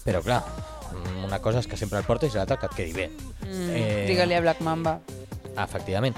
Però 0.06 0.22
clar, 0.22 0.44
una 1.26 1.42
cosa 1.42 1.66
és 1.66 1.72
que 1.72 1.82
sempre 1.82 1.98
el 1.98 2.06
portes 2.06 2.30
i 2.36 2.38
l'altra 2.38 2.60
que 2.62 2.70
et 2.70 2.78
quedi 2.78 2.94
bé. 2.94 3.10
Mm, 3.42 4.06
Digue-li 4.12 4.38
a 4.38 4.46
Black 4.46 4.62
Mamba. 4.62 5.00
Efectivament. 5.58 6.14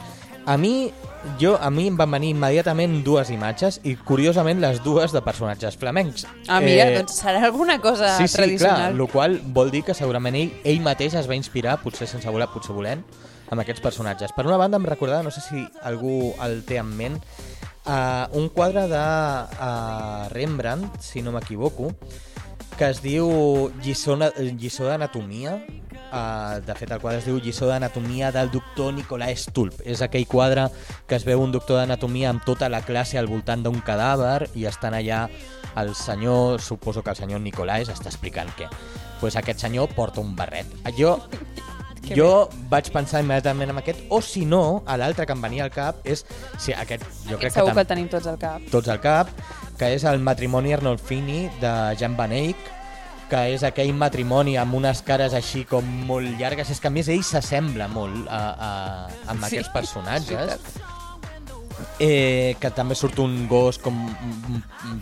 A 0.47 0.55
mi, 0.55 0.93
jo, 1.41 1.57
a 1.59 1.67
mi 1.69 1.89
em 1.91 1.97
van 1.99 2.13
venir 2.15 2.29
immediatament 2.31 3.01
dues 3.03 3.27
imatges 3.35 3.81
i, 3.83 3.97
curiosament, 4.07 4.61
les 4.63 4.79
dues 4.79 5.11
de 5.11 5.19
personatges 5.25 5.75
flamencs. 5.75 6.23
Ah, 6.47 6.61
mira, 6.63 6.85
doncs 6.95 7.17
serà 7.19 7.41
alguna 7.43 7.81
cosa 7.83 8.13
sí, 8.15 8.29
sí, 8.29 8.37
tradicional. 8.37 8.93
clar, 8.93 9.01
el 9.03 9.11
qual 9.11 9.35
vol 9.43 9.73
dir 9.73 9.83
que 9.83 9.95
segurament 9.97 10.37
ell, 10.39 10.53
ell 10.63 10.79
mateix 10.85 11.17
es 11.19 11.27
va 11.27 11.35
inspirar, 11.35 11.81
potser 11.83 12.07
sense 12.07 12.31
voler, 12.31 12.47
potser 12.53 12.77
volent, 12.77 13.03
amb 13.51 13.59
aquests 13.59 13.83
personatges. 13.83 14.31
Per 14.37 14.47
una 14.47 14.55
banda, 14.61 14.79
em 14.79 14.87
recordava, 14.87 15.25
no 15.27 15.35
sé 15.35 15.43
si 15.43 15.65
algú 15.83 16.31
el 16.47 16.61
té 16.67 16.79
en 16.79 16.95
ment, 16.95 17.19
uh, 17.83 18.31
un 18.39 18.47
quadre 18.47 18.87
de 18.87 19.03
uh, 19.03 20.29
Rembrandt, 20.31 21.01
si 21.03 21.23
no 21.27 21.35
m'equivoco, 21.35 21.91
que 22.77 22.87
es 22.93 23.03
diu 23.03 23.27
lliçó 23.83 24.15
d'anatomia. 24.15 25.57
Uh, 26.07 26.61
de 26.63 26.75
fet, 26.77 26.91
el 26.91 27.01
quadre 27.03 27.19
es 27.19 27.25
diu 27.27 27.39
Lliçó 27.43 27.67
d'anatomia 27.67 28.31
del 28.31 28.51
doctor 28.53 28.93
Nicolai 28.95 29.35
Stulp. 29.35 29.81
És 29.83 30.01
aquell 30.05 30.27
quadre 30.29 30.69
que 31.07 31.17
es 31.19 31.25
veu 31.27 31.41
un 31.43 31.51
doctor 31.51 31.81
d'anatomia 31.81 32.31
amb 32.31 32.45
tota 32.47 32.69
la 32.71 32.81
classe 32.87 33.19
al 33.19 33.27
voltant 33.27 33.65
d'un 33.65 33.81
cadàver 33.83 34.47
i 34.55 34.65
estan 34.69 34.95
allà 34.95 35.25
el 35.77 35.93
senyor, 35.95 36.61
suposo 36.61 37.03
que 37.03 37.11
el 37.11 37.19
senyor 37.19 37.43
Nicolai 37.43 37.83
està 37.83 38.07
explicant 38.07 38.49
què. 38.57 38.69
pues 39.19 39.35
aquest 39.35 39.59
senyor 39.59 39.89
porta 39.95 40.21
un 40.21 40.35
barret. 40.35 40.67
Jo 40.97 41.17
Que 42.07 42.15
jo 42.15 42.47
vaig 42.71 42.87
pensar 42.93 43.19
immediatament 43.19 43.73
en 43.73 43.81
aquest, 43.81 44.05
o 44.09 44.21
si 44.23 44.45
no, 44.45 44.83
a 44.87 44.95
l'altre 44.95 45.25
que 45.27 45.35
em 45.35 45.41
venia 45.43 45.65
al 45.65 45.73
cap 45.73 46.05
és... 46.07 46.23
Sí, 46.55 46.71
aquest, 46.71 47.03
jo 47.27 47.35
crec 47.35 47.49
Aquest 47.49 47.57
segur 47.59 47.73
que, 47.73 47.75
que 47.75 47.83
el 47.83 47.89
tenim 47.89 48.07
tots 48.07 48.29
al 48.31 48.37
cap. 48.39 48.63
tots 48.71 48.87
al 48.93 49.01
cap, 49.03 49.33
que 49.77 49.89
és 49.97 50.05
el 50.07 50.21
matrimoni 50.23 50.71
Arnolfini 50.77 51.47
de 51.59 51.73
Jan 51.99 52.15
Van 52.15 52.31
Eyck, 52.31 52.69
que 53.29 53.41
és 53.53 53.63
aquell 53.67 53.93
matrimoni 53.93 54.55
amb 54.57 54.77
unes 54.79 55.01
cares 55.05 55.33
així 55.37 55.65
com 55.67 55.85
molt 56.07 56.37
llargues. 56.39 56.69
És 56.71 56.79
que 56.79 56.87
a 56.87 56.93
més 56.93 57.09
ell 57.11 57.23
s'assembla 57.27 57.87
molt 57.91 58.27
a, 58.29 58.41
a, 58.53 58.71
amb 59.33 59.43
Sí, 59.43 59.57
aquests 59.57 59.73
personatges. 59.73 60.37
veritat. 60.37 60.93
Eh, 61.99 62.55
que 62.59 62.71
també 62.73 62.95
surt 62.97 63.19
un 63.21 63.47
gos 63.49 63.77
com 63.77 63.97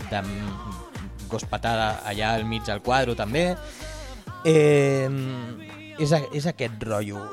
de 0.10 0.22
gos 1.32 1.46
patada 1.50 2.02
allà 2.06 2.34
al 2.36 2.46
mig 2.46 2.64
del 2.68 2.82
quadre 2.84 3.16
també. 3.16 3.56
Eh, 4.46 5.10
és, 5.98 6.12
a, 6.12 6.20
és 6.36 6.46
aquest 6.52 6.84
rotllo. 6.84 7.24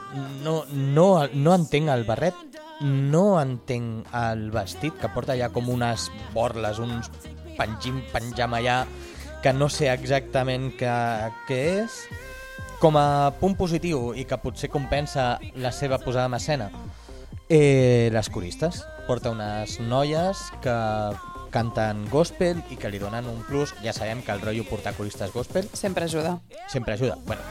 No, 0.44 0.62
no, 0.72 1.26
no 1.34 1.54
entenc 1.54 1.90
el 1.92 2.04
barret, 2.08 2.38
no 2.82 3.40
entenc 3.40 4.08
el 4.18 4.48
vestit, 4.54 4.94
que 4.98 5.10
porta 5.14 5.34
allà 5.36 5.50
com 5.54 5.68
unes 5.70 6.08
borles, 6.34 6.78
uns 6.82 7.10
penjim, 7.58 8.00
penjam 8.14 8.54
allà, 8.56 8.82
que 9.42 9.52
no 9.52 9.68
sé 9.68 9.90
exactament 9.92 10.70
què, 10.78 11.58
és. 11.58 11.98
Com 12.82 12.96
a 12.98 13.32
punt 13.38 13.54
positiu 13.58 14.10
i 14.18 14.24
que 14.26 14.38
potser 14.42 14.70
compensa 14.70 15.36
la 15.54 15.70
seva 15.74 15.98
posada 16.02 16.26
en 16.30 16.34
escena, 16.38 16.70
eh, 17.48 18.08
les 18.12 18.30
coristes. 18.30 18.82
Porta 19.06 19.30
unes 19.30 19.78
noies 19.80 20.40
que 20.62 20.74
canten 21.52 22.06
gospel 22.10 22.62
i 22.72 22.78
que 22.80 22.90
li 22.90 22.98
donen 23.02 23.28
un 23.28 23.42
plus. 23.46 23.74
Ja 23.84 23.92
sabem 23.92 24.22
que 24.22 24.32
el 24.32 24.40
rotllo 24.40 24.64
portar 24.64 24.94
coristes 24.94 25.32
gospel 25.34 25.68
Sempre 25.74 26.06
ajuda. 26.06 26.40
sempre 26.68 26.94
ajuda. 26.94 27.18
Bueno, 27.26 27.42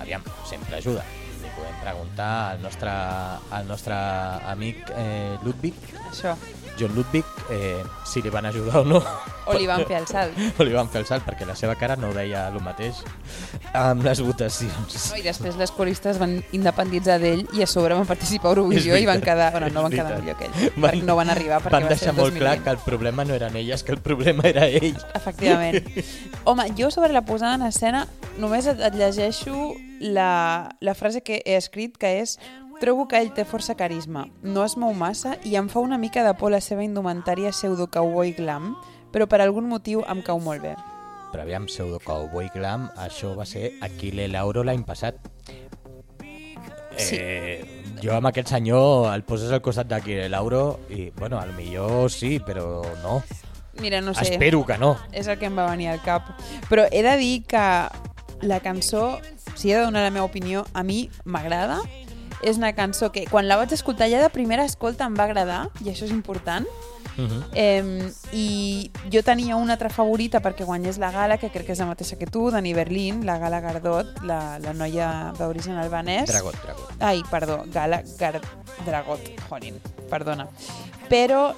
aviam, 0.00 0.22
sempre 0.44 0.76
ajuda. 0.76 1.04
Li 1.42 1.50
podem 1.56 1.74
preguntar 1.82 2.50
al 2.52 2.62
nostre, 2.62 2.90
al 2.90 3.66
nostre 3.66 3.94
amic 4.50 4.90
eh, 4.94 5.38
Ludwig, 5.42 5.74
Això. 6.10 6.36
John 6.78 6.94
Ludwig, 6.94 7.24
eh, 7.50 7.82
si 8.04 8.22
li 8.22 8.30
van 8.30 8.46
ajudar 8.46 8.82
o 8.82 8.84
no. 8.84 9.02
O 9.46 9.54
li 9.54 9.66
van 9.68 9.84
fer 9.86 10.00
el 10.00 10.06
salt. 10.10 10.38
o 10.58 10.64
li 10.66 10.74
van 10.74 10.88
fer 10.90 11.02
el 11.02 11.06
salt, 11.08 11.24
perquè 11.26 11.46
la 11.46 11.54
seva 11.58 11.76
cara 11.78 11.96
no 11.96 12.10
deia 12.14 12.46
el 12.50 12.58
mateix 12.64 13.02
amb 13.76 14.04
les 14.06 14.20
votacions. 14.24 14.96
No, 15.10 15.18
I 15.20 15.24
després 15.24 15.58
les 15.60 15.72
coristes 15.74 16.18
van 16.22 16.38
independitzar 16.56 17.18
d'ell 17.22 17.44
i 17.54 17.62
a 17.62 17.70
sobre 17.70 17.94
van 17.94 18.08
participar 18.08 18.50
a 18.50 18.54
Eurovisió 18.56 18.98
i 18.98 19.06
van 19.08 19.22
quedar... 19.24 19.52
Bueno, 19.54 19.70
no 19.74 19.86
van 19.86 19.94
quedar 19.94 20.18
millor 20.20 20.38
que 20.40 20.50
ell. 20.50 20.72
Van, 20.82 21.00
no 21.06 21.16
van 21.18 21.30
arribar 21.32 21.62
perquè 21.62 21.78
van 21.78 21.88
va 21.88 21.94
ser 21.94 21.98
deixar 21.98 22.14
el 22.14 22.20
molt 22.20 22.34
2020. 22.34 22.44
clar 22.44 22.64
que 22.64 22.74
el 22.74 22.82
problema 22.84 23.24
no 23.24 23.38
eren 23.38 23.56
elles, 23.56 23.84
que 23.86 23.92
el 23.96 24.02
problema 24.02 24.48
era 24.50 24.66
ell. 24.66 24.96
Efectivament. 25.14 25.90
Home, 26.44 26.70
jo 26.78 26.90
sobre 26.90 27.12
la 27.12 27.24
posada 27.24 27.54
en 27.60 27.66
escena 27.70 28.06
només 28.40 28.66
et, 28.66 28.80
et 28.82 28.98
llegeixo 28.98 29.74
la, 30.00 30.76
la 30.80 30.94
frase 30.94 31.22
que 31.22 31.40
he 31.44 31.56
escrit, 31.56 31.96
que 31.96 32.18
és 32.20 32.36
Trobo 32.80 33.06
que 33.08 33.16
ell 33.16 33.30
té 33.32 33.46
força 33.48 33.72
carisma, 33.76 34.26
no 34.44 34.60
es 34.66 34.74
mou 34.76 34.92
massa 34.92 35.36
i 35.48 35.54
em 35.56 35.68
fa 35.72 35.80
una 35.80 35.96
mica 35.96 36.24
de 36.26 36.34
por 36.36 36.52
la 36.52 36.60
seva 36.60 36.84
indumentària 36.84 37.48
pseudo-cowboy 37.54 38.34
glam, 38.36 38.74
però 39.14 39.24
per 39.30 39.40
algun 39.40 39.64
motiu 39.70 40.02
em 40.04 40.20
cau 40.26 40.40
molt 40.44 40.60
bé. 40.60 40.74
Però 41.32 41.42
aviam, 41.42 41.64
pseudo 41.70 41.98
cowboy 42.04 42.50
glam, 42.54 42.90
això 43.00 43.32
va 43.36 43.46
ser 43.48 43.72
Aquile 43.84 44.28
Lauro 44.28 44.62
l'any 44.64 44.84
passat. 44.84 45.16
Sí. 46.96 47.16
Eh, 47.16 47.64
jo 48.00 48.14
amb 48.16 48.28
aquest 48.28 48.52
senyor 48.52 49.08
el 49.12 49.24
poses 49.28 49.50
al 49.52 49.60
costat 49.64 49.88
d'Aquile 49.88 50.30
Lauro 50.32 50.80
i, 50.88 51.10
bueno, 51.16 51.40
al 51.40 51.52
millor 51.56 52.10
sí, 52.12 52.38
però 52.40 52.84
no. 53.02 53.22
Mira, 53.80 54.00
no 54.00 54.14
sé, 54.14 54.32
Espero 54.32 54.64
que 54.64 54.78
no. 54.80 54.94
és 55.12 55.28
el 55.28 55.36
que 55.38 55.48
em 55.48 55.56
va 55.56 55.68
venir 55.68 55.90
al 55.92 56.00
cap. 56.04 56.28
Però 56.70 56.86
he 56.90 57.02
de 57.04 57.16
dir 57.20 57.44
que 57.44 57.64
la 58.40 58.60
cançó, 58.60 59.18
si 59.54 59.72
he 59.72 59.76
de 59.76 59.84
donar 59.84 60.04
la 60.04 60.10
meva 60.12 60.24
opinió, 60.24 60.64
a 60.72 60.82
mi 60.82 61.10
m'agrada 61.24 61.82
És 62.42 62.58
una 62.58 62.72
cançó 62.74 63.10
que 63.12 63.24
quan 63.30 63.48
la 63.48 63.56
vaig 63.56 63.72
escoltar 63.72 64.10
ja 64.12 64.20
de 64.20 64.28
primera 64.30 64.64
escolta 64.64 65.06
em 65.06 65.16
va 65.16 65.24
agradar, 65.24 65.68
i 65.84 65.90
això 65.90 66.04
és 66.04 66.12
important. 66.12 66.66
Mhm. 67.16 67.44
Eh, 67.54 68.12
I 68.32 68.90
jo 69.10 69.22
tenia 69.22 69.56
una 69.56 69.72
altra 69.74 69.88
favorita 69.88 70.42
perquè 70.42 70.66
guanyés 70.66 70.98
la 70.98 71.10
gala, 71.10 71.38
que 71.38 71.48
crec 71.50 71.66
que 71.66 71.72
és 71.72 71.78
la 71.80 71.86
mateixa 71.86 72.18
que 72.18 72.26
tu, 72.26 72.50
Dani 72.50 72.74
Berlín, 72.74 73.24
la 73.24 73.38
Gala 73.38 73.60
Gardot, 73.60 74.22
la, 74.22 74.58
la 74.58 74.74
noia 74.74 75.32
d'origen 75.38 75.78
albanès. 75.80 76.28
Dragot, 76.28 76.58
Dragot. 76.62 76.90
Ai, 77.00 77.22
perdó, 77.30 77.62
Gala 77.72 78.02
Gar 78.18 78.40
Dragot, 78.84 79.20
jolín, 79.48 79.80
perdona. 80.10 80.48
Però, 81.08 81.54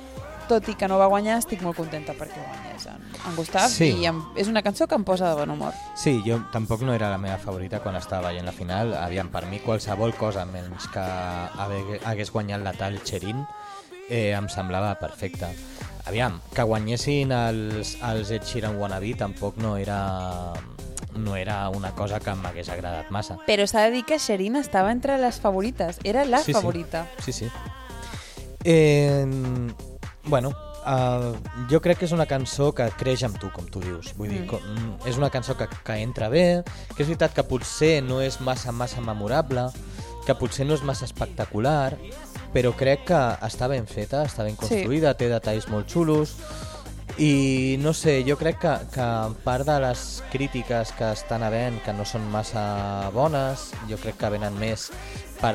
tot 0.49 0.67
i 0.69 0.75
que 0.75 0.89
no 0.89 0.99
va 0.99 1.07
guanyar, 1.13 1.37
estic 1.39 1.61
molt 1.63 1.77
contenta 1.77 2.15
perquè 2.19 2.41
guanyés 2.43 2.87
en, 2.91 3.05
en 3.29 3.37
Gustav 3.37 3.69
Sí. 3.71 3.93
i 4.01 4.07
em, 4.09 4.23
és 4.37 4.49
una 4.49 4.63
cançó 4.65 4.87
que 4.89 4.97
em 4.97 5.05
posa 5.05 5.29
de 5.31 5.37
bon 5.43 5.51
humor. 5.55 5.75
Sí, 5.95 6.19
jo 6.27 6.41
tampoc 6.53 6.83
no 6.83 6.95
era 6.97 7.11
la 7.13 7.19
meva 7.19 7.39
favorita 7.39 7.81
quan 7.85 7.97
estava 7.97 8.29
veient 8.33 8.47
la 8.49 8.53
final. 8.57 8.95
Aviam, 8.99 9.29
per 9.31 9.45
mi 9.47 9.61
qualsevol 9.61 10.15
cosa 10.17 10.45
menys 10.49 10.89
que 10.93 11.05
hagués 12.09 12.33
guanyat 12.33 12.63
la 12.65 12.73
tal 12.73 12.99
Cherin 13.05 13.45
eh, 14.09 14.33
em 14.33 14.49
semblava 14.49 14.95
perfecta. 14.99 15.51
Aviam, 16.09 16.41
que 16.55 16.63
guanyessin 16.65 17.33
els, 17.37 17.99
els 18.01 18.31
Ed 18.33 18.47
Sheeran 18.49 18.79
Wannabe 18.81 19.13
tampoc 19.21 19.59
no 19.61 19.77
era, 19.77 20.55
no 21.17 21.35
era 21.37 21.69
una 21.69 21.91
cosa 21.93 22.19
que 22.19 22.33
m'hagués 22.33 22.71
agradat 22.73 23.11
massa. 23.13 23.37
Però 23.47 23.67
s'ha 23.69 23.83
de 23.85 23.91
dir 23.99 24.05
que 24.09 24.17
Sherin 24.19 24.57
estava 24.57 24.91
entre 24.93 25.19
les 25.21 25.37
favorites, 25.39 25.99
era 26.05 26.25
la 26.25 26.39
Sí, 26.41 26.47
sí. 26.47 26.53
favorita. 26.55 27.07
Sí, 27.23 27.33
sí. 27.33 27.51
Eh, 28.65 29.27
bueno, 30.29 30.53
uh, 30.85 31.33
jo 31.71 31.81
crec 31.81 31.99
que 31.99 32.07
és 32.09 32.13
una 32.13 32.27
cançó 32.29 32.71
que 32.77 32.87
creix 33.01 33.25
amb 33.27 33.39
tu, 33.41 33.51
com 33.55 33.67
tu 33.67 33.81
dius. 33.81 34.13
Vull 34.17 34.31
dir, 34.31 34.43
Mm. 34.43 34.47
com, 34.47 34.61
mm, 34.61 35.09
és 35.09 35.17
una 35.19 35.31
cançó 35.31 35.57
que, 35.57 35.67
que 35.85 35.97
entra 36.03 36.29
bé, 36.29 36.63
que 36.95 37.03
és 37.03 37.09
veritat 37.09 37.35
que 37.35 37.43
potser 37.45 38.03
no 38.03 38.21
és 38.21 38.41
massa, 38.41 38.73
massa 38.73 39.01
memorable, 39.01 39.69
que 40.27 40.35
potser 40.35 40.67
no 40.67 40.75
és 40.75 40.83
massa 40.83 41.05
espectacular, 41.09 41.97
però 42.53 42.73
crec 42.77 43.05
que 43.09 43.21
està 43.45 43.69
ben 43.69 43.87
feta, 43.87 44.23
està 44.25 44.45
ben 44.45 44.57
construïda, 44.57 45.15
té 45.17 45.29
detalls 45.29 45.69
molt 45.69 45.89
xulos, 45.89 46.37
i 47.19 47.77
no 47.83 47.93
sé, 47.93 48.23
jo 48.27 48.37
crec 48.39 48.61
que, 48.63 48.73
que 48.95 49.07
part 49.43 49.67
de 49.67 49.79
les 49.83 50.23
crítiques 50.31 50.93
que 50.95 51.11
estan 51.13 51.43
havent, 51.43 51.81
que 51.83 51.93
no 51.93 52.07
són 52.07 52.29
massa 52.31 53.11
bones, 53.15 53.73
jo 53.91 53.99
crec 53.99 54.21
que 54.21 54.31
venen 54.37 54.55
més 54.61 54.89
per, 55.41 55.55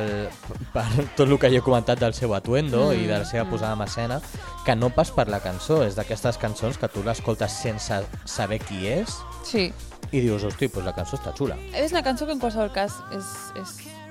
per 0.75 0.85
tot 1.15 1.25
el 1.27 1.37
que 1.39 1.51
jo 1.53 1.61
he 1.61 1.65
comentat 1.65 2.01
del 2.03 2.15
seu 2.15 2.35
atuendo 2.35 2.89
Mm, 2.91 2.99
i 2.99 3.07
de 3.07 3.17
la 3.19 3.25
seva 3.25 3.45
mm. 3.45 3.49
posada 3.49 3.73
en 3.77 3.81
escena, 3.87 4.19
que 4.65 4.75
no 4.75 4.89
pas 4.91 5.11
per 5.11 5.27
la 5.31 5.39
cançó, 5.43 5.81
és 5.87 5.95
d'aquestes 5.95 6.37
cançons 6.37 6.77
que 6.77 6.91
tu 6.91 7.03
l'escoltes 7.03 7.51
sense 7.63 8.03
saber 8.25 8.59
qui 8.59 8.87
és 8.87 9.15
Sí. 9.47 9.71
i 10.11 10.19
dius, 10.19 10.43
hosti, 10.43 10.67
pues 10.67 10.85
la 10.85 10.93
cançó 10.95 11.17
està 11.17 11.33
xula. 11.35 11.57
És 11.73 11.91
una 11.91 12.03
cançó 12.03 12.27
que 12.27 12.35
en 12.35 12.39
qualsevol 12.43 12.71
cas 12.75 12.99
és, 13.15 13.31
és 13.59 14.02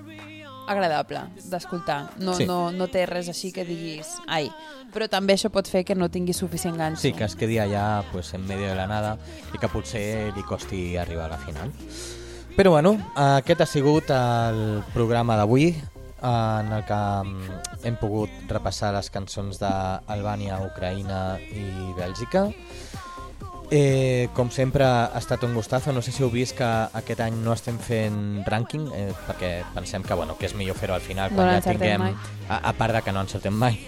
agradable 0.68 1.20
d'escoltar. 1.50 2.10
No, 2.18 2.34
Sí. 2.34 2.46
no, 2.46 2.70
no 2.72 2.86
té 2.88 3.04
res 3.06 3.28
així 3.28 3.52
que 3.52 3.64
diguis 3.64 4.16
ai, 4.28 4.50
però 4.92 5.08
també 5.08 5.34
això 5.34 5.50
pot 5.50 5.66
fer 5.68 5.84
que 5.84 5.94
no 5.94 6.08
tingui 6.08 6.32
suficient 6.32 6.76
ganxo. 6.76 7.02
Sí, 7.02 7.12
que 7.12 7.24
es 7.24 7.34
quedi 7.36 7.58
allà 7.58 8.04
pues, 8.12 8.32
en 8.34 8.46
medio 8.46 8.68
de 8.68 8.74
la 8.76 8.86
nada 8.86 9.16
i 9.54 9.58
que 9.58 9.68
potser 9.68 10.32
li 10.36 10.42
costi 10.42 10.96
arribar 10.96 11.26
a 11.26 11.36
la 11.36 11.38
final. 11.38 11.72
Però 12.56 12.70
bueno, 12.70 12.98
aquest 13.16 13.60
ha 13.62 13.66
sigut 13.66 14.10
el 14.10 14.82
programa 14.92 15.36
d'avui 15.36 15.70
en 16.22 16.72
el 16.72 16.84
que 16.84 16.94
mm, 16.94 17.86
hem 17.88 17.96
pogut 17.96 18.30
repassar 18.48 18.92
les 18.94 19.08
cançons 19.10 19.58
d'Albània, 19.58 20.60
Ucraïna 20.62 21.40
i 21.50 21.92
Bèlgica. 21.96 22.44
Eh, 23.72 24.28
com 24.36 24.50
sempre 24.52 24.84
ha 24.84 25.16
estat 25.16 25.46
un 25.46 25.54
gustazo, 25.56 25.94
no 25.96 26.02
sé 26.04 26.12
si 26.12 26.20
heu 26.20 26.28
vist 26.28 26.58
que 26.58 26.66
aquest 26.98 27.22
any 27.24 27.38
no 27.40 27.54
estem 27.56 27.78
fent 27.80 28.42
rànquing 28.44 28.90
eh, 28.92 29.06
perquè 29.24 29.52
pensem 29.72 30.04
que, 30.04 30.12
bueno, 30.12 30.36
que 30.36 30.44
és 30.50 30.52
millor 30.58 30.76
fer-ho 30.76 30.92
al 30.92 31.00
final 31.00 31.32
No 31.32 31.40
quan 31.40 31.48
ja 31.48 31.54
l'encertem 31.56 32.04
tinguem 32.04 32.50
a, 32.52 32.58
a 32.68 32.72
part 32.76 32.98
de 32.98 33.00
que 33.06 33.14
no 33.16 33.24
encertem 33.24 33.56
mai 33.56 33.80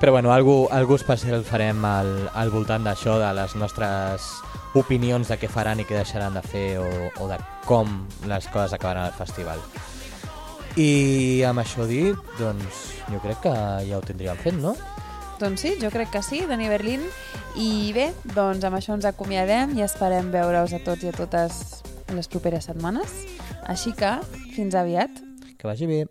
però 0.00 0.10
bueno, 0.10 0.32
algú, 0.34 0.66
algú 0.74 0.96
especial 0.98 1.44
farem 1.46 1.84
al, 1.86 2.10
al 2.34 2.50
voltant 2.50 2.82
d'això, 2.82 3.14
de 3.22 3.30
les 3.38 3.54
nostres 3.54 4.26
opinions 4.74 5.30
de 5.30 5.38
què 5.38 5.48
faran 5.48 5.80
i 5.80 5.86
què 5.86 5.94
deixaran 5.94 6.34
de 6.34 6.42
fer 6.42 6.66
o, 6.82 6.88
o 7.22 7.28
de 7.30 7.38
com 7.68 7.94
les 8.26 8.48
coses 8.50 8.74
acabaran 8.74 9.06
al 9.06 9.14
festival. 9.14 9.62
I 10.74 11.44
amb 11.46 11.62
això 11.62 11.86
dit, 11.86 12.18
doncs 12.40 12.82
jo 13.06 13.22
crec 13.22 13.44
que 13.46 13.54
ja 13.86 14.00
ho 14.00 14.02
tindríem 14.02 14.40
fet, 14.42 14.58
no? 14.58 14.74
Doncs 15.40 15.64
sí, 15.64 15.74
jo 15.82 15.90
crec 15.90 16.12
que 16.14 16.22
sí, 16.22 16.44
Dani 16.46 16.68
Berlín. 16.70 17.02
I 17.58 17.92
bé, 17.94 18.08
doncs 18.34 18.64
amb 18.66 18.78
això 18.78 18.94
ens 18.94 19.06
acomiadem 19.08 19.74
i 19.78 19.82
esperem 19.86 20.30
veure-us 20.34 20.74
a 20.76 20.82
tots 20.86 21.06
i 21.06 21.10
a 21.10 21.14
totes 21.14 21.82
les 22.14 22.30
properes 22.30 22.70
setmanes. 22.70 23.24
Així 23.66 23.94
que, 23.96 24.16
fins 24.54 24.76
aviat. 24.78 25.22
Que 25.58 25.70
vagi 25.70 25.90
bé. 25.90 26.04